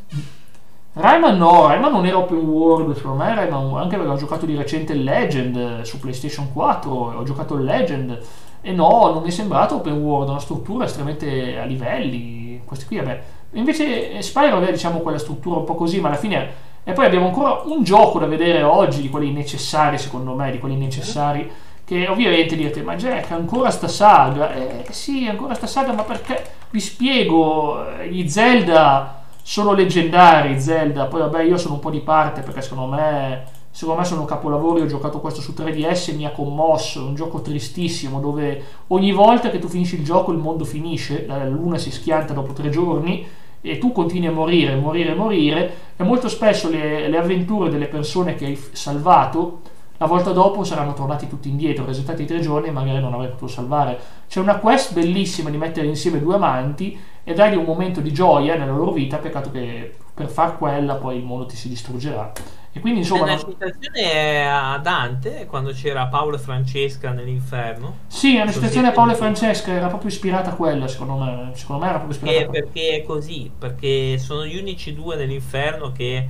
Rayman 0.92 1.36
no, 1.36 1.66
Rayman 1.66 1.92
non 1.92 2.06
era 2.06 2.16
open 2.16 2.38
world, 2.38 2.94
secondo 2.96 3.22
me 3.22 3.34
Rayman, 3.34 3.76
anche 3.76 3.96
perché 3.96 4.12
ho 4.12 4.16
giocato 4.16 4.46
di 4.46 4.56
recente 4.56 4.94
il 4.94 5.04
Legend 5.04 5.56
eh, 5.56 5.84
su 5.84 6.00
PlayStation 6.00 6.52
4, 6.52 6.90
ho 6.90 7.22
giocato 7.22 7.54
il 7.56 7.64
Legend 7.64 8.18
e 8.62 8.72
no, 8.72 9.12
non 9.12 9.22
mi 9.22 9.28
è 9.28 9.30
sembrato 9.30 9.76
open 9.76 9.92
world, 9.92 10.30
una 10.30 10.38
struttura 10.38 10.86
estremamente 10.86 11.58
a 11.58 11.64
livelli, 11.64 12.62
questi 12.64 12.86
qui 12.86 12.96
vabbè. 12.96 13.22
Invece 13.52 14.12
eh, 14.12 14.22
Spyro 14.22 14.56
aveva 14.56 14.72
diciamo 14.72 15.00
quella 15.00 15.18
struttura 15.18 15.58
un 15.58 15.64
po' 15.64 15.74
così, 15.74 16.00
ma 16.00 16.08
alla 16.08 16.16
fine... 16.16 16.64
E 16.88 16.92
poi 16.92 17.04
abbiamo 17.04 17.26
ancora 17.26 17.62
un 17.64 17.82
gioco 17.82 18.20
da 18.20 18.26
vedere 18.26 18.62
oggi, 18.62 19.02
di 19.02 19.10
quelli 19.10 19.32
necessari 19.32 19.98
secondo 19.98 20.34
me, 20.34 20.52
di 20.52 20.60
quelli 20.60 20.76
necessari, 20.76 21.50
che 21.86 22.08
ovviamente 22.08 22.56
direte, 22.56 22.82
ma 22.82 22.96
Jack, 22.96 23.30
ancora 23.30 23.70
sta 23.70 23.86
saga? 23.86 24.52
Eh 24.52 24.86
sì, 24.90 25.28
ancora 25.28 25.54
sta 25.54 25.68
saga, 25.68 25.92
ma 25.92 26.02
perché? 26.02 26.54
Vi 26.70 26.80
spiego, 26.80 27.88
eh, 28.00 28.08
gli 28.10 28.28
Zelda 28.28 29.22
sono 29.40 29.72
leggendari 29.72 30.60
Zelda, 30.60 31.06
poi 31.06 31.20
vabbè 31.20 31.42
io 31.44 31.56
sono 31.56 31.74
un 31.74 31.80
po' 31.80 31.90
di 31.90 32.00
parte 32.00 32.40
perché 32.40 32.60
secondo 32.60 32.92
me, 32.92 33.44
secondo 33.70 34.00
me 34.00 34.04
sono 34.04 34.24
capolavori, 34.24 34.80
ho 34.80 34.86
giocato 34.86 35.20
questo 35.20 35.40
su 35.40 35.54
3DS 35.56 36.10
e 36.10 36.14
mi 36.14 36.26
ha 36.26 36.32
commosso, 36.32 36.98
è 36.98 37.04
un 37.04 37.14
gioco 37.14 37.40
tristissimo 37.40 38.18
dove 38.18 38.64
ogni 38.88 39.12
volta 39.12 39.48
che 39.48 39.60
tu 39.60 39.68
finisci 39.68 39.94
il 39.94 40.04
gioco 40.04 40.32
il 40.32 40.38
mondo 40.38 40.64
finisce, 40.64 41.24
la 41.28 41.46
luna 41.46 41.78
si 41.78 41.92
schianta 41.92 42.32
dopo 42.32 42.52
tre 42.52 42.68
giorni 42.68 43.24
e 43.60 43.78
tu 43.78 43.92
continui 43.92 44.26
a 44.26 44.32
morire, 44.32 44.74
morire, 44.74 45.14
morire 45.14 45.74
e 45.96 46.02
molto 46.02 46.28
spesso 46.28 46.68
le, 46.68 47.06
le 47.06 47.16
avventure 47.16 47.70
delle 47.70 47.86
persone 47.86 48.34
che 48.34 48.46
hai 48.46 48.60
salvato 48.72 49.60
la 49.98 50.06
volta 50.06 50.30
dopo 50.32 50.64
saranno 50.64 50.92
tornati 50.94 51.28
tutti 51.28 51.48
indietro, 51.48 51.84
resettati 51.84 52.22
i 52.22 52.26
tre 52.26 52.40
giorni 52.40 52.68
e 52.68 52.72
magari 52.72 53.00
non 53.00 53.12
avrai 53.14 53.28
potuto 53.28 53.48
salvare. 53.50 53.98
C'è 54.28 54.40
una 54.40 54.56
quest 54.58 54.92
bellissima 54.92 55.50
di 55.50 55.56
mettere 55.56 55.86
insieme 55.86 56.20
due 56.20 56.34
amanti 56.34 56.98
e 57.24 57.34
dargli 57.34 57.56
un 57.56 57.64
momento 57.64 58.00
di 58.00 58.12
gioia 58.12 58.56
nella 58.56 58.72
loro 58.72 58.92
vita, 58.92 59.16
peccato 59.18 59.50
che 59.50 59.96
per 60.14 60.28
far 60.28 60.56
quella 60.58 60.94
poi 60.94 61.16
il 61.18 61.24
mondo 61.24 61.46
ti 61.46 61.56
si 61.56 61.68
distruggerà. 61.68 62.32
E 62.72 62.80
quindi 62.80 63.00
insomma... 63.00 63.22
Una 63.22 63.34
non- 63.36 63.44
citazione 63.48 64.46
a 64.50 64.76
Dante 64.78 65.46
quando 65.46 65.72
c'era 65.72 66.06
Paolo 66.08 66.36
e 66.36 66.38
Francesca 66.38 67.10
nell'inferno. 67.10 68.00
Sì, 68.06 68.32
è 68.32 68.36
una 68.36 68.44
Così 68.44 68.54
situazione 68.54 68.88
a 68.88 68.92
Paolo 68.92 69.12
e 69.12 69.14
Francesca, 69.14 69.72
era 69.72 69.86
proprio 69.88 70.10
ispirata 70.10 70.50
a 70.50 70.54
quella, 70.54 70.86
secondo 70.86 71.16
me. 71.16 71.50
Secondo 71.54 71.82
me 71.82 71.88
era 71.88 71.98
proprio 72.00 72.16
ispirata 72.18 72.38
E 72.38 72.42
a 72.42 72.46
quella. 72.48 72.64
perché 72.64 72.96
è 72.96 73.02
così? 73.02 73.50
Perché 73.58 74.18
sono 74.18 74.44
gli 74.44 74.56
unici 74.58 74.94
due 74.94 75.16
nell'inferno 75.16 75.90
che 75.92 76.28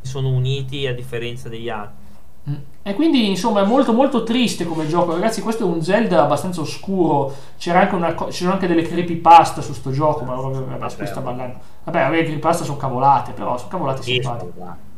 sono 0.00 0.28
uniti 0.28 0.86
a 0.86 0.94
differenza 0.94 1.48
degli 1.48 1.68
altri. 1.68 2.04
E 2.82 2.94
quindi 2.94 3.28
insomma 3.28 3.62
è 3.62 3.66
molto 3.66 3.92
molto 3.92 4.22
triste 4.22 4.64
come 4.64 4.86
gioco, 4.86 5.12
ragazzi. 5.12 5.42
Questo 5.42 5.64
è 5.64 5.66
un 5.66 5.82
Zelda 5.82 6.22
abbastanza 6.22 6.60
oscuro. 6.60 7.34
C'era 7.58 7.80
anche 7.80 7.94
una 7.96 8.14
c'erano 8.14 8.54
anche 8.54 8.68
delle 8.68 8.82
creepypasta 8.82 9.60
su 9.60 9.72
sto 9.72 9.90
gioco, 9.90 10.24
ma 10.24 10.34
vabbè, 10.36 10.94
qui 10.94 11.06
sta 11.06 11.20
ballando. 11.20 11.58
Vabbè, 11.82 12.10
le 12.10 12.22
creepypasta 12.22 12.62
sono 12.62 12.76
cavolate, 12.76 13.32
però 13.32 13.56
sono 13.58 13.70
cavolate 13.70 14.02
simpatiche. 14.02 14.52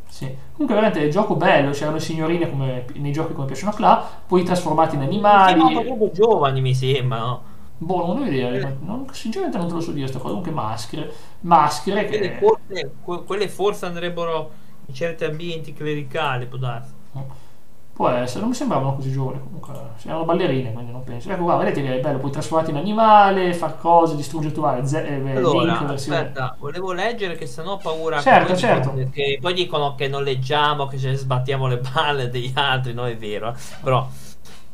Sì. 0.07 0.25
Comunque 0.51 0.75
veramente 0.75 0.99
il 0.99 1.11
gioco 1.11 1.35
bello, 1.35 1.71
c'erano 1.71 1.97
signorine 1.97 2.49
come 2.49 2.85
nei 2.95 3.11
giochi 3.11 3.33
come 3.33 3.47
piacciono 3.47 3.71
a 3.71 3.73
Cla, 3.73 4.07
poi 4.27 4.43
trasformati 4.43 4.95
in 4.95 5.01
animali. 5.01 5.59
Siamo 5.59 5.81
proprio 5.81 6.11
giovani, 6.11 6.61
mi 6.61 6.75
sembra, 6.75 7.17
no? 7.19 7.41
Boh, 7.77 8.05
non 8.05 8.21
ho 8.21 8.25
idea, 8.25 8.75
non- 8.81 9.07
sinceramente 9.11 9.57
non 9.57 9.67
te 9.67 9.73
lo 9.73 9.79
so 9.79 9.91
dire 9.91 10.07
sta 10.07 10.17
cosa. 10.17 10.29
Comunque 10.29 10.51
maschere, 10.51 11.11
maschere 11.41 12.05
Quelle 12.05 12.29
che 12.29 12.37
forse, 12.39 12.91
que- 13.03 13.23
quelle 13.23 13.47
forse 13.47 13.85
andrebbero 13.85 14.51
in 14.85 14.93
certi 14.93 15.23
ambienti 15.23 15.73
clericali, 15.73 16.45
può 16.45 16.57
darsi. 16.57 16.97
Può 17.93 18.07
essere, 18.07 18.39
non 18.39 18.49
mi 18.49 18.55
sembravano 18.55 18.95
così 18.95 19.11
giovani 19.11 19.39
comunque, 19.43 19.73
erano 20.05 20.23
ballerine, 20.23 20.71
quindi 20.71 20.91
non 20.91 21.03
penso. 21.03 21.29
Ecco 21.29 21.43
qua, 21.43 21.57
vedete 21.57 21.81
che 21.81 21.97
è 21.97 21.99
bello, 21.99 22.17
puoi 22.19 22.31
trasformarti 22.31 22.71
in 22.71 22.77
animale, 22.77 23.53
far 23.53 23.77
cose, 23.77 24.15
distruggere 24.15 24.53
tu 24.53 24.61
vari, 24.61 24.87
ze- 24.87 25.05
eh, 25.05 25.35
Allora, 25.35 25.65
Link 25.73 25.85
versione. 25.85 26.17
aspetta, 26.17 26.55
volevo 26.57 26.93
leggere 26.93 27.35
che 27.35 27.45
sennò 27.45 27.73
ho 27.73 27.77
paura 27.77 28.21
Certo, 28.21 28.45
che 28.45 28.51
poi 28.53 28.59
certo. 28.61 28.89
dicono 28.91 29.09
che 29.11 29.37
poi 29.41 29.53
dicono 29.53 29.95
che 29.95 30.07
non 30.07 30.23
leggiamo, 30.23 30.87
che 30.87 30.97
ce 30.97 31.09
ne 31.09 31.15
sbattiamo 31.17 31.67
le 31.67 31.79
balle 31.79 32.29
degli 32.29 32.53
altri, 32.55 32.93
no 32.93 33.05
è 33.05 33.17
vero, 33.17 33.49
eh. 33.49 33.53
però 33.83 34.07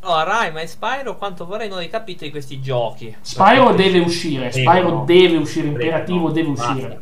allora, 0.01 0.23
Rayman 0.23 0.61
e 0.61 0.67
Spyro, 0.67 1.17
quanto 1.17 1.47
vorrei 1.47 1.67
non 1.67 1.79
hai 1.79 1.89
capito 1.89 2.25
di 2.25 2.29
questi 2.29 2.61
giochi. 2.61 3.15
Spyro 3.21 3.73
deve 3.73 3.97
uscire, 3.97 4.51
Spyro 4.51 5.03
deve 5.03 5.37
uscire, 5.37 5.67
imperativo 5.67 6.29
deve 6.29 6.49
uscire. 6.49 7.01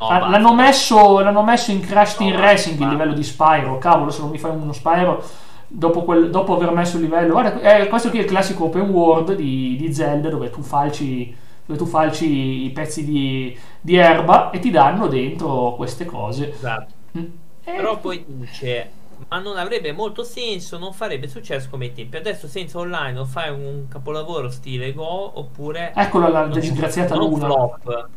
No, 0.00 0.06
Ah, 0.06 0.28
l'hanno, 0.28 0.54
messo, 0.54 1.18
l'hanno 1.20 1.42
messo 1.42 1.70
in 1.72 1.80
Crash 1.80 2.16
Team 2.16 2.34
No, 2.34 2.40
Racing 2.40 2.80
il 2.80 2.88
livello 2.88 3.12
di 3.14 3.22
Spyro, 3.24 3.78
cavolo 3.78 4.10
se 4.10 4.20
non 4.20 4.30
mi 4.30 4.38
fai 4.38 4.52
uno 4.52 4.72
Spyro 4.72 5.22
dopo, 5.66 6.04
quel- 6.04 6.30
dopo 6.30 6.54
aver 6.54 6.70
messo 6.72 6.96
il 6.96 7.02
livello, 7.02 7.32
guarda, 7.32 7.60
eh, 7.78 7.88
questo 7.88 8.08
qui 8.10 8.18
è 8.20 8.22
il 8.22 8.28
classico 8.28 8.64
open 8.64 8.90
world 8.90 9.34
di, 9.34 9.76
di 9.76 9.92
Zelda 9.92 10.28
dove 10.30 10.50
tu 10.50 10.62
falci, 10.62 11.34
dove 11.66 11.78
tu 11.78 11.84
falci 11.86 12.64
i 12.64 12.70
pezzi 12.70 13.04
di, 13.04 13.58
di 13.80 13.96
erba 13.96 14.50
e 14.50 14.58
ti 14.60 14.70
danno 14.70 15.08
dentro 15.08 15.74
queste 15.74 16.04
cose. 16.04 16.52
Esatto. 16.52 16.94
Mm. 17.18 17.24
E- 17.64 17.72
Però 17.76 17.98
poi 17.98 18.24
dice, 18.26 18.90
ma 19.28 19.40
non 19.40 19.56
avrebbe 19.58 19.92
molto 19.92 20.22
senso, 20.22 20.78
non 20.78 20.92
farebbe 20.92 21.28
successo 21.28 21.68
come 21.68 21.92
tempi. 21.92 22.16
Adesso 22.16 22.46
senza 22.48 22.78
online 22.78 23.18
o 23.18 23.24
fai 23.24 23.50
un 23.50 23.88
capolavoro 23.88 24.48
stile 24.50 24.92
Go 24.92 25.38
oppure... 25.38 25.92
Eccola 25.94 26.28
la 26.28 26.46
disgraziata 26.46 27.14
luna. 27.16 27.46
flop. 27.46 28.08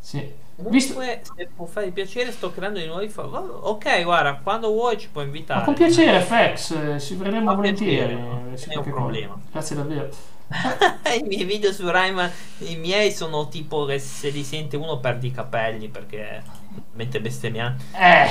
Sì. 0.00 0.42
Comunque, 0.56 0.78
Visto- 0.78 1.00
se 1.36 1.48
può 1.54 1.66
fare 1.66 1.90
piacere, 1.90 2.30
sto 2.30 2.52
creando 2.52 2.78
di 2.78 2.86
nuovi 2.86 3.08
fa- 3.08 3.22
va- 3.22 3.40
Ok, 3.40 4.02
guarda, 4.04 4.34
quando 4.42 4.68
vuoi 4.68 4.96
ci 4.98 5.08
puoi 5.10 5.24
invitare. 5.24 5.60
Ma 5.60 5.64
con 5.66 5.74
piacere, 5.74 6.20
Fex, 6.20 6.70
eh, 6.70 7.00
ci 7.00 7.14
vedremo 7.16 7.50
Fa 7.50 7.54
volentieri. 7.56 8.12
eh, 8.12 8.16
non 8.16 8.30
è 8.32 8.32
un 8.32 8.54
qualche 8.54 8.90
cosa. 8.90 8.90
problema. 8.90 9.36
Grazie 9.50 9.76
davvero. 9.76 10.08
I 11.18 11.22
miei 11.26 11.44
video 11.44 11.72
su 11.72 11.88
Rayman, 11.90 12.30
i 12.58 12.76
miei 12.76 13.10
sono 13.10 13.48
tipo 13.48 13.84
che 13.86 13.98
se 13.98 14.28
li 14.28 14.44
sente 14.44 14.76
uno 14.76 14.98
perde 15.00 15.26
i 15.26 15.30
capelli 15.32 15.88
perché 15.88 16.42
mette 16.92 17.20
bestemmiando. 17.20 17.82
Eh, 17.92 18.26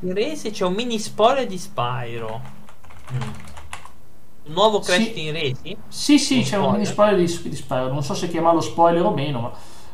In 0.00 0.14
Race 0.14 0.50
c'è 0.50 0.64
un 0.64 0.72
mini 0.72 0.98
spoiler 0.98 1.46
di 1.46 1.58
Spyro. 1.58 2.40
Mm. 3.12 3.20
Un 4.46 4.52
nuovo 4.54 4.78
Crash 4.78 5.02
Sì. 5.02 5.12
Team 5.12 5.34
Racing? 5.34 5.76
sì, 5.88 6.18
sì, 6.18 6.36
Un 6.38 6.42
c'è 6.44 6.56
un 6.56 6.62
spoiler. 6.62 6.72
mini 6.72 6.86
spoiler 6.86 7.16
di, 7.42 7.48
di 7.50 7.56
Spyro. 7.56 7.88
Non 7.92 8.02
so 8.02 8.14
se 8.14 8.28
chiamarlo 8.28 8.60
spoiler 8.60 9.02
o 9.04 9.10
meno, 9.12 9.40
ma 9.40 9.52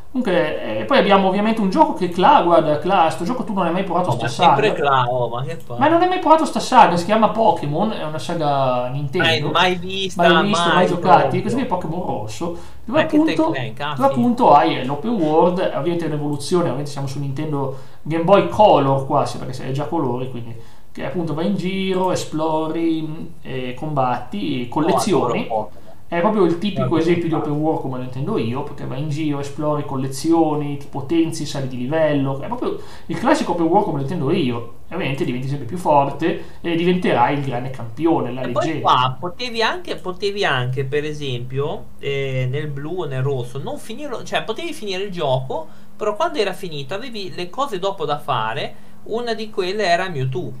Comunque, 0.09 0.79
eh, 0.79 0.85
poi 0.85 0.97
abbiamo 0.97 1.27
ovviamente 1.27 1.59
un 1.61 1.69
gioco 1.69 1.93
che 1.93 2.09
Cla, 2.09 2.41
guarda, 2.41 2.79
Cla, 2.79 3.09
sto 3.09 3.25
gioco 3.25 3.43
tu 3.43 3.53
non 3.53 3.65
hai 3.65 3.73
mai 3.73 3.83
provato 3.83 4.11
sta 4.11 4.23
ma 4.23 4.29
saga. 4.29 4.53
sempre 4.53 4.73
Cla, 4.73 5.03
oh, 5.03 5.27
ma 5.27 5.43
che 5.43 5.57
fa? 5.57 5.75
Ma 5.77 5.87
non 5.89 6.01
hai 6.01 6.07
mai 6.07 6.19
provato 6.19 6.45
sta 6.45 6.59
saga, 6.59 6.95
si 6.95 7.05
chiama 7.05 7.29
Pokémon, 7.29 7.91
è 7.91 8.03
una 8.03 8.17
saga 8.17 8.87
Nintendo. 8.87 9.51
Mai, 9.51 9.51
mai 9.51 9.75
vista, 9.75 10.27
mai 10.31 10.47
visto, 10.47 10.65
mai, 10.65 10.75
mai 10.75 10.87
giocati. 10.87 11.41
Questo 11.41 11.59
qui 11.59 11.67
è 11.67 11.69
Pokémon 11.69 12.05
Rosso, 12.05 12.57
dove 12.85 13.01
appunto, 13.01 13.53
eh, 13.53 13.73
cazzi. 13.73 14.01
dove 14.01 14.13
appunto 14.13 14.53
hai 14.53 14.85
l'open 14.85 15.11
world, 15.11 15.59
ovviamente 15.59 16.05
è 16.05 16.07
un'evoluzione, 16.07 16.63
ovviamente 16.63 16.89
siamo 16.89 17.07
su 17.07 17.19
Nintendo 17.19 17.77
Game 18.01 18.23
Boy 18.23 18.47
Color 18.47 19.05
qua, 19.05 19.25
sì, 19.25 19.37
perché 19.37 19.67
è 19.67 19.71
già 19.71 19.85
colori, 19.85 20.31
quindi 20.31 20.55
che 20.91 21.05
appunto 21.05 21.33
vai 21.33 21.47
in 21.47 21.57
giro, 21.57 22.11
esplori, 22.11 23.01
mh, 23.01 23.27
e 23.43 23.73
combatti, 23.75 24.67
collezioni. 24.67 25.47
Oh. 25.49 25.69
È 26.09 26.19
proprio 26.21 26.45
il 26.45 26.57
tipico 26.57 26.97
esempio 26.97 27.27
di 27.27 27.33
open 27.33 27.51
world 27.53 27.81
come 27.81 27.97
lo 27.97 28.03
intendo 28.03 28.37
io, 28.37 28.63
perché 28.63 28.85
vai 28.85 29.01
in 29.01 29.09
giro, 29.09 29.39
esplori, 29.39 29.85
collezioni, 29.85 30.77
ti 30.77 30.87
potenzi, 30.89 31.45
sali 31.45 31.67
di 31.67 31.77
livello. 31.77 32.39
È 32.39 32.47
proprio 32.47 32.79
il 33.07 33.17
classico 33.19 33.51
open 33.51 33.65
world 33.65 33.85
come 33.85 33.97
lo 33.97 34.03
intendo 34.03 34.31
io. 34.31 34.75
E 34.87 34.95
ovviamente 34.95 35.25
diventi 35.25 35.49
sempre 35.49 35.67
più 35.67 35.77
forte 35.77 36.59
e 36.61 36.75
diventerai 36.77 37.37
il 37.37 37.43
grande 37.43 37.71
campione, 37.71 38.31
la 38.31 38.41
E 38.41 38.49
poi 38.49 38.65
leggenda. 38.65 38.77
qua 38.79 39.17
potevi 39.19 39.61
anche, 39.63 39.95
potevi 39.97 40.45
anche 40.45 40.85
per 40.85 41.03
esempio, 41.03 41.93
eh, 41.99 42.47
nel 42.49 42.67
blu 42.67 43.01
o 43.01 43.05
nel 43.05 43.23
rosso, 43.23 43.57
non 43.59 43.79
finirlo, 43.79 44.23
cioè 44.23 44.43
potevi 44.43 44.73
finire 44.73 45.03
il 45.03 45.11
gioco, 45.11 45.67
però 45.95 46.15
quando 46.15 46.37
era 46.37 46.53
finito 46.53 46.93
avevi 46.93 47.33
le 47.33 47.49
cose 47.49 47.79
dopo 47.79 48.05
da 48.05 48.19
fare, 48.19 48.75
una 49.03 49.33
di 49.33 49.49
quelle 49.49 49.85
era 49.85 50.07
Mewtwo. 50.09 50.51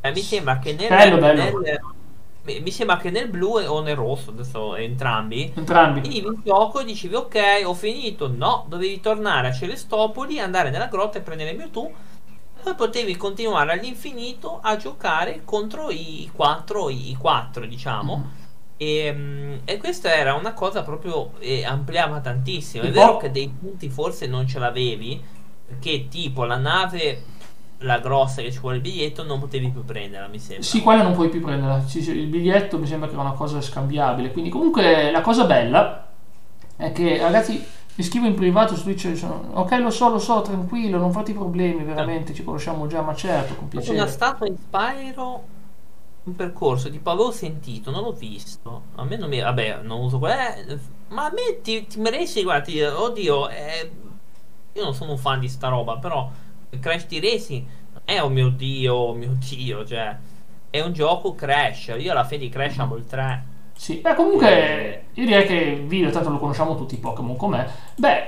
E 0.00 0.12
mi 0.12 0.20
sembra 0.22 0.58
che 0.60 0.74
nel, 0.74 0.90
Bello, 0.90 1.18
bello. 1.18 1.42
nel- 1.60 1.80
mi 2.54 2.60
mi 2.60 2.70
sembra 2.70 2.96
che 2.96 3.10
nel 3.10 3.28
blu 3.28 3.58
o 3.58 3.80
nel 3.80 3.96
rosso, 3.96 4.30
adesso 4.30 4.74
entrambi, 4.76 5.52
Entrambi. 5.54 6.00
finivi 6.02 6.26
il 6.26 6.40
gioco 6.44 6.80
e 6.80 6.84
dicevi 6.84 7.14
ok, 7.14 7.62
ho 7.64 7.74
finito, 7.74 8.28
no, 8.28 8.64
dovevi 8.68 9.00
tornare 9.00 9.48
a 9.48 9.52
Celestopoli, 9.52 10.38
andare 10.38 10.70
nella 10.70 10.86
grotta 10.86 11.18
e 11.18 11.22
prendere 11.22 11.52
Mewtwo. 11.52 11.90
Poi 12.62 12.74
potevi 12.74 13.16
continuare 13.16 13.72
all'infinito 13.72 14.58
a 14.60 14.76
giocare 14.76 15.42
contro 15.44 15.90
i 15.90 16.28
quattro, 16.32 16.90
i 16.90 17.16
quattro 17.18 17.64
diciamo. 17.66 18.16
Mm. 18.16 18.46
E, 18.76 19.12
mm, 19.12 19.54
e 19.64 19.76
questa 19.78 20.14
era 20.14 20.34
una 20.34 20.52
cosa 20.54 20.82
proprio 20.82 21.32
eh, 21.38 21.64
ampliava 21.64 22.20
tantissimo. 22.20 22.84
È 22.84 22.90
vero 22.90 23.16
che 23.16 23.30
dei 23.30 23.48
punti 23.48 23.88
forse 23.88 24.26
non 24.26 24.46
ce 24.46 24.58
l'avevi, 24.58 25.22
perché 25.66 26.08
tipo 26.08 26.44
la 26.44 26.56
nave, 26.56 27.22
la 27.78 28.00
grossa 28.00 28.42
che 28.42 28.50
ci 28.50 28.58
vuole 28.58 28.76
il 28.76 28.82
biglietto, 28.82 29.22
non 29.22 29.38
potevi 29.38 29.68
più 29.68 29.84
prenderla, 29.84 30.26
mi 30.26 30.38
sembra. 30.38 30.64
Sì, 30.64 30.82
quella 30.82 31.02
non 31.02 31.12
puoi 31.12 31.28
più 31.28 31.40
prenderla. 31.40 31.84
Il 31.94 32.26
biglietto 32.26 32.78
mi 32.78 32.86
sembra 32.86 33.08
che 33.08 33.14
è 33.14 33.18
una 33.18 33.32
cosa 33.32 33.60
scambiabile. 33.60 34.32
Quindi, 34.32 34.50
comunque, 34.50 35.10
la 35.10 35.20
cosa 35.20 35.44
bella 35.44 36.08
è 36.76 36.90
che, 36.92 37.18
ragazzi, 37.18 37.64
mi 37.94 38.04
scrivo 38.04 38.26
in 38.26 38.34
privato 38.34 38.74
su 38.74 38.82
Twitch. 38.82 39.16
sono, 39.16 39.50
ok, 39.52 39.78
lo 39.78 39.90
so, 39.90 40.08
lo 40.08 40.18
so, 40.18 40.42
tranquillo, 40.42 40.98
non 40.98 41.12
fate 41.12 41.32
problemi, 41.32 41.84
veramente. 41.84 42.34
Ci 42.34 42.42
conosciamo 42.42 42.86
già, 42.88 43.00
ma 43.02 43.14
certo, 43.14 43.54
con 43.54 43.68
piacere. 43.68 43.96
una 43.96 44.06
statua 44.08 44.46
in 44.46 44.56
Spyro 44.56 45.56
un 46.24 46.36
percorso 46.36 46.90
tipo 46.90 47.10
avevo 47.10 47.30
sentito 47.30 47.90
non 47.90 48.02
l'ho 48.02 48.12
visto 48.12 48.82
a 48.96 49.04
me 49.04 49.16
non 49.16 49.30
mi 49.30 49.40
vabbè 49.40 49.80
non 49.82 50.00
uso 50.00 50.18
quella 50.18 50.54
eh, 50.56 50.78
ma 51.08 51.24
a 51.24 51.30
me 51.32 51.62
ti, 51.62 51.86
ti 51.86 51.98
meresti 52.00 52.42
guardi 52.42 52.82
oddio 52.82 53.48
eh, 53.48 53.90
io 54.74 54.84
non 54.84 54.94
sono 54.94 55.12
un 55.12 55.16
fan 55.16 55.40
di 55.40 55.48
sta 55.48 55.68
roba 55.68 55.96
però 55.96 56.30
Crash 56.80 57.06
Team 57.06 57.22
Racing 57.22 57.64
non 57.92 58.02
è 58.04 58.22
oh 58.22 58.28
mio 58.28 58.48
dio 58.48 58.94
oh 58.94 59.14
mio 59.14 59.36
dio 59.38 59.84
cioè 59.84 60.16
è 60.70 60.80
un 60.80 60.92
gioco 60.92 61.34
Crash 61.34 61.94
io 61.98 62.10
alla 62.12 62.24
fine 62.24 62.42
di 62.42 62.48
Crash 62.48 62.78
amo 62.78 62.96
il 62.96 63.06
3 63.06 63.44
Sì, 63.78 63.96
beh, 63.96 64.14
comunque 64.14 65.04
io 65.14 65.24
direi 65.24 65.46
che 65.46 65.84
video, 65.86 66.10
tanto 66.10 66.30
lo 66.30 66.38
conosciamo 66.38 66.76
tutti 66.76 66.94
i 66.94 66.98
Pokémon 66.98 67.36
com'è. 67.36 67.64
Beh, 67.96 68.24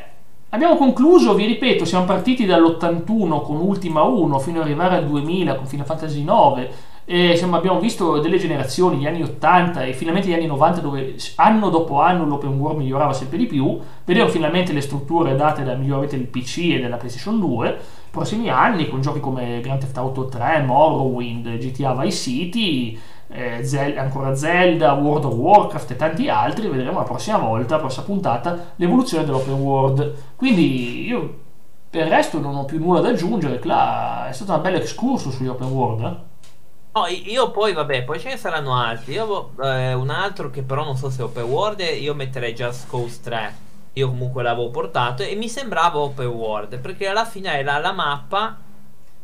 abbiamo 0.50 0.76
concluso, 0.76 1.34
vi 1.34 1.44
ripeto, 1.44 1.84
siamo 1.84 2.04
partiti 2.04 2.46
dall'81 2.46 3.42
con 3.42 3.56
Ultima 3.56 4.02
1 4.02 4.38
fino 4.38 4.60
ad 4.60 4.66
arrivare 4.66 4.96
al 4.96 5.06
2000 5.06 5.56
con 5.56 5.66
Final 5.66 5.86
Fantasy 5.86 6.22
9 6.22 6.70
e 7.04 7.30
insomma, 7.30 7.56
abbiamo 7.56 7.80
visto 7.80 8.20
delle 8.20 8.38
generazioni, 8.38 8.98
gli 8.98 9.06
anni 9.08 9.24
80 9.24 9.82
e 9.82 9.92
finalmente 9.92 10.28
gli 10.28 10.32
anni 10.32 10.46
90 10.46 10.80
dove 10.80 11.16
anno 11.36 11.68
dopo 11.68 12.00
anno 12.00 12.24
l'open 12.24 12.56
world 12.56 12.78
migliorava 12.78 13.12
sempre 13.12 13.36
di 13.36 13.46
più. 13.46 13.76
Vedremo 14.04 14.28
finalmente 14.28 14.72
le 14.72 14.80
strutture 14.80 15.34
date 15.34 15.64
dal 15.64 15.80
miglioramento 15.80 16.14
del 16.14 16.26
PC 16.26 16.58
e 16.58 16.80
della 16.80 16.96
PlayStation 16.96 17.40
2. 17.40 17.78
Prossimi 18.10 18.48
anni 18.50 18.88
con 18.88 19.00
giochi 19.00 19.20
come 19.20 19.60
Grand 19.60 19.80
Theft 19.80 19.96
Auto 19.96 20.26
3, 20.26 20.62
Morrowind, 20.62 21.58
GTA 21.58 21.94
Vice 21.94 22.16
City 22.16 23.00
eh, 23.28 23.62
Zel- 23.64 23.96
ancora 23.98 24.34
Zelda, 24.34 24.92
World 24.94 25.24
of 25.26 25.34
Warcraft 25.34 25.92
e 25.92 25.96
tanti 25.96 26.28
altri, 26.28 26.68
vedremo 26.68 26.98
la 26.98 27.04
prossima 27.04 27.38
volta, 27.38 27.76
la 27.76 27.80
prossima 27.80 28.04
puntata, 28.04 28.72
l'evoluzione 28.76 29.24
dell'open 29.24 29.54
world. 29.54 30.14
Quindi 30.36 31.06
io 31.06 31.38
per 31.88 32.06
il 32.06 32.10
resto 32.12 32.40
non 32.40 32.56
ho 32.56 32.64
più 32.64 32.78
nulla 32.78 33.00
da 33.00 33.10
aggiungere, 33.10 33.58
Cla, 33.60 34.28
è 34.28 34.32
stata 34.32 34.54
una 34.54 34.62
bella 34.62 34.78
excursus 34.78 35.34
sugli 35.34 35.46
open 35.48 35.68
world. 35.68 36.00
eh. 36.04 36.28
No, 36.92 37.06
io 37.06 37.52
poi, 37.52 37.72
vabbè, 37.72 38.02
poi 38.02 38.18
ce 38.18 38.30
ne 38.30 38.36
saranno 38.36 38.74
altri. 38.74 39.12
Io 39.12 39.50
eh, 39.62 39.92
un 39.94 40.10
altro 40.10 40.50
che 40.50 40.62
però 40.62 40.84
non 40.84 40.96
so 40.96 41.08
se 41.08 41.20
è 41.20 41.24
open 41.24 41.44
world, 41.44 41.80
io 41.80 42.14
metterei 42.14 42.52
Just 42.52 42.90
Cause 42.90 43.20
3. 43.22 43.54
Io 43.94 44.08
comunque 44.08 44.42
l'avevo 44.42 44.70
portato 44.70 45.22
e 45.22 45.34
mi 45.34 45.48
sembrava 45.48 45.98
open 45.98 46.26
world, 46.26 46.78
perché 46.80 47.08
alla 47.08 47.24
fine 47.24 47.52
era 47.58 47.78
la 47.78 47.92
mappa, 47.92 48.56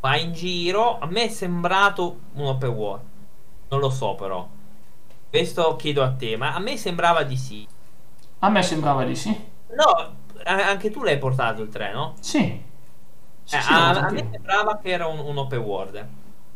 va 0.01 0.17
in 0.17 0.33
giro, 0.33 0.99
a 0.99 1.07
me 1.07 1.25
è 1.25 1.29
sembrato 1.29 2.21
un 2.35 2.47
open 2.47 2.71
world. 2.71 3.05
Non 3.69 3.81
lo 3.81 3.91
so 3.91 4.15
però. 4.15 4.49
Questo 5.29 5.77
chiedo 5.77 6.03
a 6.03 6.13
te, 6.15 6.37
ma 6.37 6.55
a 6.55 6.59
me 6.61 6.77
sembrava 6.77 7.23
di 7.25 7.37
sì. 7.37 7.69
A 8.41 8.49
me 8.49 8.63
sembrava 8.63 9.05
di 9.05 9.15
sì. 9.15 9.37
No, 9.69 10.17
anche 10.45 10.91
tu 10.91 11.03
l'hai 11.03 11.19
portato 11.19 11.63
il 11.63 11.69
3, 11.69 11.93
no? 11.93 12.15
Sì. 12.21 12.61
Sì, 13.45 13.57
Eh, 13.57 13.57
sì, 13.61 13.75
a, 13.75 13.91
a 14.07 14.11
me 14.11 14.29
sembrava 14.31 14.79
che 14.79 14.91
era 14.91 15.07
un, 15.07 15.19
un 15.21 15.39
open 15.39 15.59
world. 15.61 16.09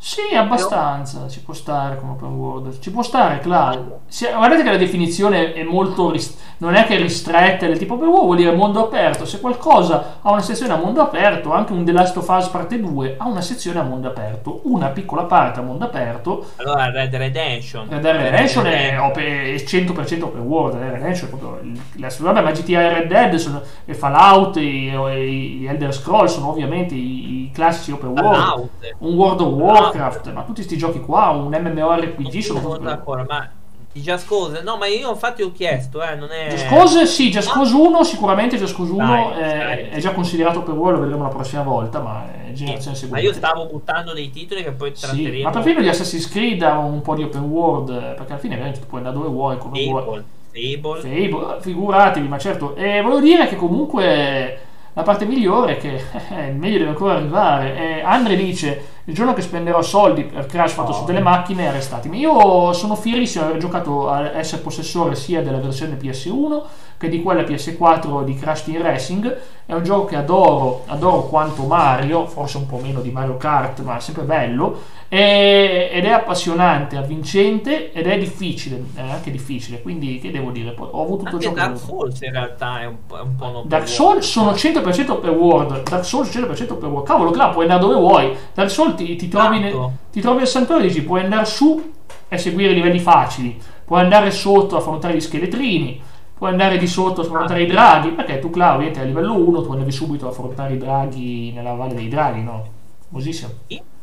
Sì, 0.02 0.34
abbastanza, 0.34 1.28
ci 1.28 1.42
può 1.42 1.52
stare 1.52 1.96
come 1.96 2.12
open 2.12 2.30
world, 2.30 2.78
ci 2.80 2.90
può 2.90 3.02
stare, 3.02 3.38
claro. 3.40 4.00
Sì, 4.06 4.26
guardate 4.26 4.62
che 4.62 4.70
la 4.70 4.78
definizione 4.78 5.52
è 5.52 5.62
molto, 5.62 6.10
ris- 6.10 6.38
non 6.58 6.74
è 6.74 6.86
che 6.86 6.96
ristretta, 6.96 7.66
del 7.66 7.76
tipo 7.76 7.94
open 7.94 8.08
world 8.08 8.24
vuol 8.24 8.36
dire 8.38 8.52
mondo 8.52 8.82
aperto, 8.82 9.26
se 9.26 9.40
qualcosa 9.40 10.20
ha 10.22 10.30
una 10.30 10.40
sezione 10.40 10.72
a 10.72 10.76
mondo 10.76 11.02
aperto, 11.02 11.52
anche 11.52 11.74
un 11.74 11.84
The 11.84 11.92
Last 11.92 12.16
of 12.16 12.26
Us 12.26 12.48
parte 12.48 12.80
2 12.80 13.16
ha 13.18 13.26
una 13.28 13.42
sezione 13.42 13.78
a 13.78 13.82
mondo 13.82 14.08
aperto, 14.08 14.62
una 14.64 14.86
piccola 14.88 15.24
parte 15.24 15.60
a 15.60 15.62
mondo 15.62 15.84
aperto, 15.84 16.46
Allora, 16.56 16.90
Red 16.90 17.14
Redemption. 17.14 17.86
Red 17.90 18.06
Redemption 18.06 18.66
è, 18.66 18.98
ope- 18.98 19.54
è 19.54 19.58
100% 19.58 20.22
open 20.22 20.40
world, 20.40 20.76
Red 20.78 20.92
Redemption 20.92 21.26
è 21.28 21.30
proprio 21.30 21.60
la 21.96 22.10
vabbè, 22.18 22.40
ma 22.40 22.50
GTA 22.52 22.80
e 22.80 22.94
Red 22.94 23.06
Dead 23.08 23.34
sono, 23.34 23.60
e 23.84 23.92
Fallout 23.92 24.56
e, 24.56 24.94
e 24.94 25.30
gli 25.30 25.66
Elder 25.66 25.92
Scrolls 25.92 26.32
sono 26.32 26.48
ovviamente 26.48 26.94
i, 26.94 27.44
i 27.44 27.50
classici 27.52 27.92
open 27.92 28.08
world 28.10 28.34
Fallout. 28.34 28.70
un 28.98 29.14
World 29.14 29.40
of 29.40 29.89
Warcraft, 29.98 30.32
ma 30.32 30.40
tutti 30.42 30.54
questi 30.54 30.76
giochi 30.76 31.00
qua, 31.00 31.30
un 31.30 31.48
MMORPG 31.48 32.38
sono 32.38 32.60
sono 32.60 32.72
tutti 32.74 32.84
d'accordo, 32.84 33.24
ma 33.28 33.48
Just 33.92 34.28
Cause, 34.28 34.62
no, 34.62 34.76
ma 34.76 34.86
io 34.86 35.10
infatti 35.10 35.42
ho 35.42 35.50
chiesto, 35.50 36.00
eh, 36.02 36.14
non 36.14 36.28
è. 36.30 36.48
Just 36.50 36.68
Cause 36.68 37.06
sì, 37.06 37.28
Just 37.30 37.50
Cause 37.52 37.74
1 37.74 38.04
sicuramente 38.04 38.56
Just 38.56 38.76
Cause 38.76 38.92
1 38.92 39.04
Dai, 39.04 39.24
è, 39.32 39.58
dai. 39.58 39.88
è 39.88 39.98
già 39.98 40.12
considerato 40.12 40.62
per 40.62 40.74
voi, 40.74 40.92
lo 40.92 41.00
vedremo 41.00 41.24
la 41.24 41.28
prossima 41.28 41.62
volta, 41.62 41.98
ma 41.98 42.24
è 42.46 42.52
generazione 42.52 42.96
Sì, 42.96 43.06
ma 43.08 43.16
seguente. 43.16 43.26
io 43.26 43.32
stavo 43.32 43.66
buttando 43.66 44.12
dei 44.12 44.30
titoli 44.30 44.62
che 44.62 44.70
poi 44.70 44.92
Sì, 44.94 45.02
tratteremo. 45.06 45.42
ma 45.42 45.50
perfino 45.50 45.80
gli 45.80 45.88
Assassin's 45.88 46.28
Creed 46.28 46.62
hanno 46.62 46.86
un 46.86 47.02
po' 47.02 47.16
di 47.16 47.24
open 47.24 47.42
world, 47.42 47.88
eh, 47.90 48.14
perché 48.16 48.30
alla 48.32 48.40
fine 48.40 48.54
veramente 48.54 48.80
tu 48.80 48.86
puoi 48.86 49.00
andare 49.00 49.16
dove 49.18 49.28
vuoi, 49.28 49.58
come 49.58 49.84
vuoi. 49.84 50.02
Fable, 50.04 50.24
Fable. 50.52 51.00
Fable, 51.00 51.56
eh, 51.56 51.60
figuratevi, 51.60 52.28
ma 52.28 52.38
certo. 52.38 52.76
E 52.76 53.00
volevo 53.00 53.20
dire 53.20 53.48
che 53.48 53.56
comunque 53.56 54.58
la 54.92 55.02
parte 55.02 55.24
migliore 55.24 55.76
è 55.76 55.78
che 55.78 55.94
eh, 56.30 56.46
il 56.48 56.54
meglio 56.56 56.78
deve 56.78 56.90
ancora 56.90 57.14
arrivare. 57.14 57.76
E 57.76 58.00
Andre 58.02 58.36
dice: 58.36 58.84
Il 59.04 59.14
giorno 59.14 59.32
che 59.32 59.42
spenderò 59.42 59.82
soldi 59.82 60.24
per 60.24 60.46
crash 60.46 60.72
fatto 60.72 60.90
No. 60.90 60.96
su 60.96 61.04
delle 61.04 61.20
macchine, 61.20 61.68
arrestatemi. 61.68 62.18
Io 62.18 62.72
sono 62.72 62.94
fierissimo 62.94 63.44
di 63.44 63.50
aver 63.50 63.60
giocato 63.62 64.08
a 64.08 64.36
essere 64.36 64.62
possessore 64.62 65.14
sia 65.14 65.42
della 65.42 65.58
versione 65.58 65.96
PS1 65.96 66.62
che 67.00 67.08
di 67.08 67.22
quella 67.22 67.40
PS4 67.40 68.24
di 68.24 68.34
Crash 68.34 68.64
Team 68.64 68.82
Racing. 68.82 69.38
È 69.64 69.72
un 69.72 69.82
gioco 69.82 70.04
che 70.04 70.16
adoro, 70.16 70.82
adoro 70.86 71.22
quanto 71.22 71.62
Mario, 71.62 72.26
forse 72.26 72.58
un 72.58 72.66
po' 72.66 72.76
meno 72.76 73.00
di 73.00 73.10
Mario 73.10 73.38
Kart, 73.38 73.80
ma 73.80 73.96
è 73.96 74.00
sempre 74.00 74.24
bello. 74.24 74.82
E- 75.08 75.88
ed 75.90 76.04
è 76.04 76.10
appassionante, 76.10 76.98
avvincente 76.98 77.90
ed 77.92 78.06
è 78.06 78.18
difficile, 78.18 78.84
è 78.94 79.00
anche 79.00 79.30
difficile. 79.30 79.80
Quindi, 79.80 80.18
che 80.18 80.30
devo 80.30 80.50
dire? 80.50 80.74
Ho 80.76 81.02
avuto 81.02 81.24
tutto 81.24 81.36
Anche 81.36 81.46
gioco. 81.46 81.56
Dark 81.56 81.78
Souls 81.78 82.20
in 82.20 82.32
realtà 82.32 82.80
è 82.82 82.86
un, 82.86 82.96
po'- 83.06 83.16
è 83.16 83.22
un 83.22 83.34
po' 83.34 83.62
Dark. 83.64 83.88
Souls 83.88 84.28
sono 84.28 84.52
100% 84.52 85.10
open 85.10 85.30
world. 85.30 85.88
Dark 85.88 86.04
Souls 86.04 86.28
100% 86.28 86.72
open 86.72 86.90
world. 86.90 87.06
Cavolo, 87.06 87.34
là 87.34 87.48
puoi 87.48 87.62
andare 87.62 87.80
dove 87.80 87.94
vuoi. 87.94 88.36
Dark 88.52 88.70
Souls 88.70 88.94
ti, 88.96 89.16
ti 89.16 89.28
trovi, 89.28 89.58
ne- 89.58 89.74
ti 90.12 90.20
trovi 90.20 90.42
al 90.42 90.48
santuario 90.48 90.84
e 90.84 90.88
dici 90.88 91.02
puoi 91.02 91.22
andare 91.22 91.46
su 91.46 91.92
e 92.28 92.36
seguire 92.36 92.74
livelli 92.74 92.98
facili. 92.98 93.58
Puoi 93.86 94.00
andare 94.00 94.30
sotto 94.30 94.76
a 94.76 94.80
affrontare 94.80 95.14
gli 95.14 95.20
scheletrini. 95.20 96.08
Puoi 96.40 96.52
andare 96.52 96.78
di 96.78 96.86
sotto 96.86 97.20
a 97.20 97.24
affrontare 97.24 97.64
i 97.64 97.66
draghi. 97.66 98.12
Perché 98.12 98.38
tu, 98.38 98.48
Clau, 98.48 98.76
ovviamente 98.76 99.00
a 99.00 99.04
livello 99.04 99.34
1 99.34 99.60
tu 99.60 99.72
andavi 99.72 99.92
subito 99.92 100.26
a 100.26 100.30
affrontare 100.30 100.72
i 100.72 100.78
draghi 100.78 101.52
nella 101.52 101.74
valle 101.74 101.92
dei 101.92 102.08
draghi, 102.08 102.42
no? 102.42 102.66
Famosissimo. 103.08 103.50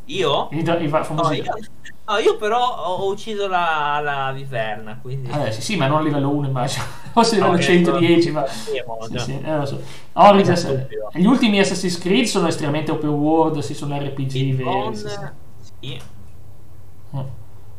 Io? 0.06 0.50
I, 0.52 0.60
i 0.60 0.64
No, 0.64 1.32
io, 1.32 1.44
no, 2.06 2.18
io 2.18 2.38
però 2.38 2.76
ho 2.86 3.10
ucciso 3.10 3.48
la, 3.48 4.00
la 4.04 4.32
viverna, 4.34 5.00
quindi... 5.02 5.32
Eh, 5.32 5.52
sì, 5.52 5.62
sì, 5.64 5.78
ma 5.78 5.88
non 5.88 5.98
a 5.98 6.02
livello 6.04 6.30
1 6.30 6.46
immagino, 6.46 6.84
forse 7.12 7.42
a 7.42 7.50
livello 7.50 7.56
Ok, 7.56 7.64
110, 7.64 8.32
ma... 8.32 8.46
sì, 8.46 8.84
Sì, 9.10 9.18
sì, 9.18 9.42
eh, 9.44 9.66
so. 9.66 9.82
Origins, 10.14 10.64
Eh, 10.64 11.20
gli 11.20 11.26
ultimi 11.26 11.58
Assassin's 11.60 11.98
Creed 11.98 12.26
sono 12.26 12.48
estremamente 12.48 12.92
open 12.92 13.10
world, 13.10 13.58
si 13.62 13.74
sono 13.74 13.98
RPG 13.98 14.56
veri, 14.56 14.96
sì, 14.96 15.08
sì. 15.82 16.02
Mm. 17.16 17.20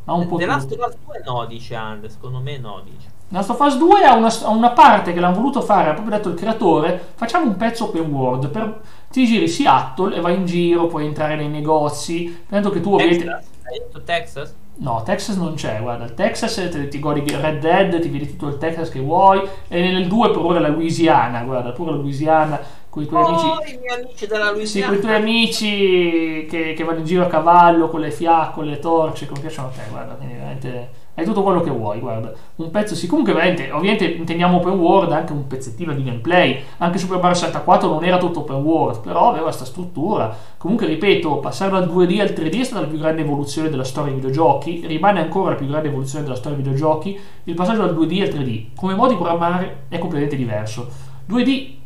Ha 0.03 0.13
un 0.13 0.27
po' 0.27 0.35
The 0.35 0.45
Last 0.45 0.71
of 0.73 0.85
Us 0.85 0.97
2 1.05 1.21
no, 1.23 1.45
dice 1.45 1.75
And, 1.75 2.05
secondo 2.07 2.39
me 2.39 2.57
no, 2.57 2.83
dice. 2.83 3.18
Last 3.31 3.51
of 3.51 3.59
Us 3.59 3.77
2 3.77 4.03
ha 4.03 4.15
una, 4.15 4.27
ha 4.27 4.49
una 4.49 4.71
parte 4.71 5.13
che 5.13 5.19
l'hanno 5.19 5.35
voluto 5.35 5.61
fare, 5.61 5.89
ha 5.89 5.93
proprio 5.93 6.15
detto 6.17 6.29
il 6.29 6.35
creatore, 6.35 7.11
facciamo 7.15 7.45
un 7.45 7.57
pezzo 7.57 7.85
open 7.85 8.11
world, 8.11 8.49
per, 8.49 8.81
ti 9.11 9.25
giri 9.25 9.47
Seattle 9.47 10.15
e 10.15 10.19
vai 10.19 10.35
in 10.35 10.45
giro, 10.45 10.87
puoi 10.87 11.05
entrare 11.05 11.35
nei 11.35 11.47
negozi, 11.47 12.45
tanto 12.49 12.71
che 12.71 12.81
tu 12.81 12.93
ovviamente... 12.93 13.27
Hai 13.29 13.77
detto 13.77 14.01
Texas? 14.01 14.55
No, 14.77 15.03
Texas 15.03 15.35
non 15.35 15.53
c'è, 15.53 15.79
guarda, 15.79 16.05
il 16.05 16.13
Texas 16.15 16.55
te- 16.55 16.87
ti 16.87 16.99
godi 16.99 17.23
Red 17.29 17.59
Dead, 17.59 17.99
ti 17.99 18.07
vedi 18.07 18.29
tutto 18.29 18.47
il 18.47 18.57
Texas 18.57 18.89
che 18.89 18.99
vuoi, 18.99 19.41
e 19.67 19.79
nel 19.91 20.07
2 20.07 20.31
per 20.31 20.39
ora 20.39 20.59
la 20.59 20.69
Louisiana, 20.69 21.43
guarda, 21.43 21.71
pure 21.71 21.91
la 21.91 21.97
Louisiana, 21.97 22.59
con 22.89 23.03
i 23.03 23.05
tuoi 23.05 23.25
amici... 23.25 23.45
Oh, 23.45 23.59
i 23.63 23.77
miei 23.79 24.01
amici 24.01 24.25
della 24.25 24.45
Sì, 24.47 24.53
Louisiana. 24.53 24.87
con 24.87 24.97
i 24.97 25.01
tuoi 25.01 25.15
amici 25.15 26.47
che, 26.49 26.73
che 26.75 26.83
vanno 26.83 26.99
in 26.99 27.05
giro 27.05 27.23
a 27.23 27.27
cavallo 27.27 27.89
con 27.89 27.99
le 27.99 28.09
fiaccole, 28.09 28.71
le 28.71 28.79
torce, 28.79 29.27
come 29.27 29.41
piacciono 29.41 29.67
a 29.67 29.71
te, 29.71 29.81
guarda, 29.91 30.13
quindi 30.13 30.33
veramente 30.33 30.89
hai 31.19 31.25
tutto 31.25 31.43
quello 31.43 31.61
che 31.61 31.69
vuoi, 31.69 31.99
guarda. 31.99 32.33
Un 32.55 32.71
pezzo 32.71 32.95
sì, 32.95 33.07
comunque 33.07 33.33
veramente, 33.33 33.71
ovviamente 33.71 34.05
intendiamo 34.05 34.57
open 34.57 34.79
world, 34.79 35.11
anche 35.11 35.33
un 35.33 35.47
pezzettino 35.47 35.93
di 35.93 36.03
gameplay, 36.03 36.61
anche 36.77 36.97
Super 36.97 37.19
Mario 37.19 37.35
64 37.35 37.89
non 37.89 38.03
era 38.03 38.17
tutto 38.17 38.39
open 38.39 38.57
world, 38.57 39.01
però 39.01 39.29
aveva 39.29 39.43
questa 39.43 39.65
struttura. 39.65 40.35
Comunque, 40.57 40.87
ripeto, 40.87 41.37
passare 41.37 41.71
dal 41.71 41.87
2D 41.87 42.19
al 42.21 42.29
3D 42.29 42.59
è 42.59 42.63
stata 42.63 42.81
la 42.81 42.87
più 42.87 42.97
grande 42.97 43.21
evoluzione 43.21 43.69
della 43.69 43.83
storia 43.83 44.11
dei 44.11 44.19
videogiochi, 44.19 44.83
rimane 44.85 45.19
ancora 45.19 45.51
la 45.51 45.55
più 45.55 45.67
grande 45.67 45.89
evoluzione 45.89 46.23
della 46.23 46.35
storia 46.35 46.57
dei 46.57 46.65
videogiochi, 46.65 47.19
il 47.43 47.53
passaggio 47.53 47.85
dal 47.85 47.95
2D 47.95 48.21
al 48.21 48.27
3D. 48.27 48.65
Come 48.75 48.95
modo 48.95 49.09
di 49.09 49.15
programmare 49.15 49.83
è 49.89 49.97
completamente 49.97 50.35
diverso. 50.35 50.87
2D 51.29 51.77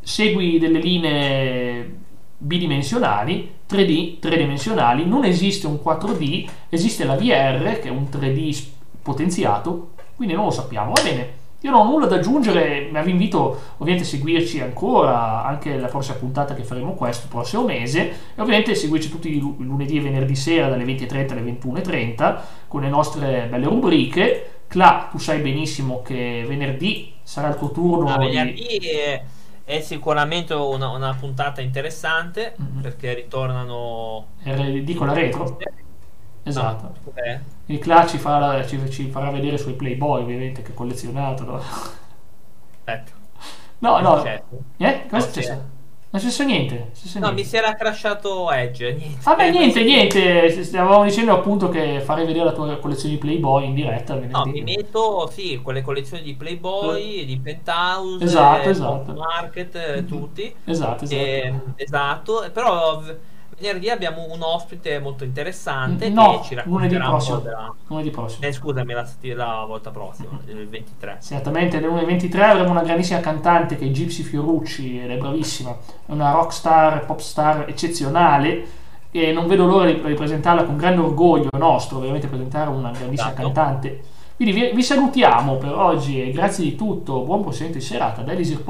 segui 0.00 0.58
delle 0.58 0.78
linee 0.78 2.04
bidimensionali, 2.38 3.54
3D, 3.68 4.18
tridimensionali, 4.18 5.04
non 5.06 5.24
esiste 5.24 5.66
un 5.66 5.78
4D, 5.82 6.48
esiste 6.68 7.04
la 7.04 7.14
VR 7.16 7.78
che 7.80 7.88
è 7.88 7.90
un 7.90 8.08
3D 8.08 8.50
s- 8.52 8.70
potenziato, 9.02 9.90
quindi 10.14 10.34
non 10.34 10.44
lo 10.46 10.50
sappiamo. 10.50 10.92
Va 10.92 11.02
bene, 11.02 11.34
io 11.60 11.70
non 11.70 11.86
ho 11.86 11.90
nulla 11.90 12.06
da 12.06 12.16
aggiungere, 12.16 12.88
ma 12.92 13.00
vi 13.02 13.10
invito 13.10 13.58
ovviamente 13.78 14.04
a 14.06 14.10
seguirci 14.10 14.60
ancora, 14.60 15.44
anche 15.44 15.76
la 15.78 15.88
prossima 15.88 16.16
puntata 16.16 16.54
che 16.54 16.62
faremo 16.64 16.94
questo, 16.94 17.26
prossimo 17.28 17.64
mese, 17.64 18.00
e 18.34 18.40
ovviamente 18.40 18.74
seguirci 18.74 19.08
tutti 19.10 19.34
i 19.34 19.38
lu- 19.40 19.56
lunedì 19.58 19.96
e 19.96 20.00
venerdì 20.00 20.34
sera 20.36 20.68
dalle 20.68 20.84
20.30 20.84 21.32
alle 21.32 21.42
21.30 21.42 22.40
con 22.68 22.82
le 22.82 22.88
nostre 22.88 23.46
belle 23.50 23.66
rubriche. 23.66 24.50
Cla, 24.68 25.08
tu 25.10 25.18
sai 25.18 25.40
benissimo 25.40 26.02
che 26.02 26.44
venerdì 26.46 27.12
sarà 27.22 27.48
il 27.48 27.56
tuo 27.56 27.70
turno 27.70 28.14
Ah, 28.14 28.18
di... 28.18 28.26
venerdì 28.26 28.80
è, 29.66 29.80
sicuramente 29.80 30.54
una, 30.54 30.88
una 30.90 31.14
puntata 31.14 31.60
interessante 31.60 32.54
Mhm. 32.58 32.80
perché 32.80 33.14
ritornano 33.14 34.28
eh, 34.44 34.82
dico 34.82 35.04
la 35.04 35.12
retro. 35.12 35.58
Esatto. 36.42 36.84
No, 36.84 36.94
cos'è? 37.04 37.40
Il 37.66 37.78
Cla 37.80 38.06
ci 38.06 38.18
farà, 38.18 38.64
ci, 38.66 38.90
ci 38.90 39.10
farà 39.10 39.30
vedere 39.30 39.56
i 39.56 39.58
suoi 39.58 39.74
Playboy, 39.74 40.22
ovviamente, 40.22 40.62
che 40.62 40.72
collezionato. 40.74 41.44
No, 41.44 41.60
Aspetta. 42.84 43.12
no. 43.80 44.00
no. 44.00 44.20
Certo. 44.22 44.58
Eh? 44.76 45.06
Cosa 45.08 45.16
è 45.16 45.20
successo? 45.20 45.70
Non 46.08 46.20
è 46.22 46.24
successo 46.30 46.44
niente. 46.44 46.90
successo 46.92 47.18
No, 47.18 47.26
mi 47.28 47.34
niente. 47.34 47.50
si 47.50 47.56
era 47.56 47.74
crashato 47.74 48.50
Edge. 48.50 48.92
Niente. 48.92 49.20
Vabbè, 49.22 49.50
niente, 49.50 49.82
niente. 49.82 50.62
Stavamo 50.62 51.04
dicendo 51.04 51.32
appunto 51.32 51.68
che 51.68 52.00
farei 52.00 52.24
vedere 52.24 52.44
la 52.46 52.52
tua 52.52 52.76
collezione 52.76 53.14
di 53.14 53.20
Playboy 53.20 53.66
in 53.66 53.74
diretta. 53.74 54.14
No, 54.14 54.44
mi 54.46 54.62
metto, 54.62 55.28
sì, 55.30 55.60
quelle 55.62 55.82
collezioni 55.82 56.22
di 56.22 56.34
Playboy, 56.34 57.24
di 57.24 57.38
Penthouse, 57.38 58.24
Esatto, 58.24 58.68
eh, 58.68 58.70
esatto. 58.70 59.12
Market, 59.12 59.74
eh, 59.74 60.04
tutti. 60.06 60.54
Esatto, 60.64 61.04
esatto. 61.04 61.20
Eh, 61.20 61.54
esatto, 61.76 62.42
e 62.44 62.50
però 62.50 63.02
venerdì 63.58 63.88
abbiamo 63.88 64.26
un 64.30 64.42
ospite 64.42 64.98
molto 64.98 65.24
interessante 65.24 66.08
no, 66.08 66.38
che 66.38 66.44
ci 66.44 66.54
racconterà 66.54 67.08
prossimo. 67.08 67.38
della... 67.38 67.74
Lunedì 67.86 68.10
prossimo. 68.10 68.46
Eh, 68.46 68.52
scusami, 68.52 68.92
la, 68.92 69.06
la 69.34 69.64
volta 69.66 69.90
prossima, 69.90 70.38
il 70.46 70.68
23. 70.68 71.18
Certamente 71.22 71.78
nel 71.78 71.88
2023 71.88 72.44
avremo 72.44 72.70
una 72.70 72.82
grandissima 72.82 73.20
cantante 73.20 73.76
che 73.76 73.86
è 73.86 73.88
Gypsy 73.88 74.22
Fiorucci 74.22 75.00
ed 75.00 75.10
è 75.10 75.16
bravissima, 75.16 75.70
è 76.06 76.12
una 76.12 76.32
rockstar, 76.32 77.06
pop 77.06 77.20
star 77.20 77.64
eccezionale 77.68 78.84
e 79.10 79.32
non 79.32 79.46
vedo 79.46 79.64
l'ora 79.66 79.86
di 79.86 80.00
ripresentarla 80.02 80.64
con 80.64 80.76
grande 80.76 81.00
orgoglio 81.00 81.48
nostro, 81.56 81.98
ovviamente 81.98 82.26
presentare 82.26 82.68
una 82.68 82.90
grandissima 82.90 83.32
Esatto. 83.32 83.42
cantante. 83.42 84.00
Quindi 84.36 84.52
vi, 84.52 84.70
vi 84.74 84.82
salutiamo 84.82 85.56
per 85.56 85.72
oggi 85.72 86.20
e 86.20 86.30
grazie 86.30 86.62
di 86.62 86.76
tutto, 86.76 87.22
buon 87.22 87.40
proseguimento 87.40 87.78
di 87.78 87.84
serata 87.84 88.20
da 88.20 88.32
Elisir 88.32 88.62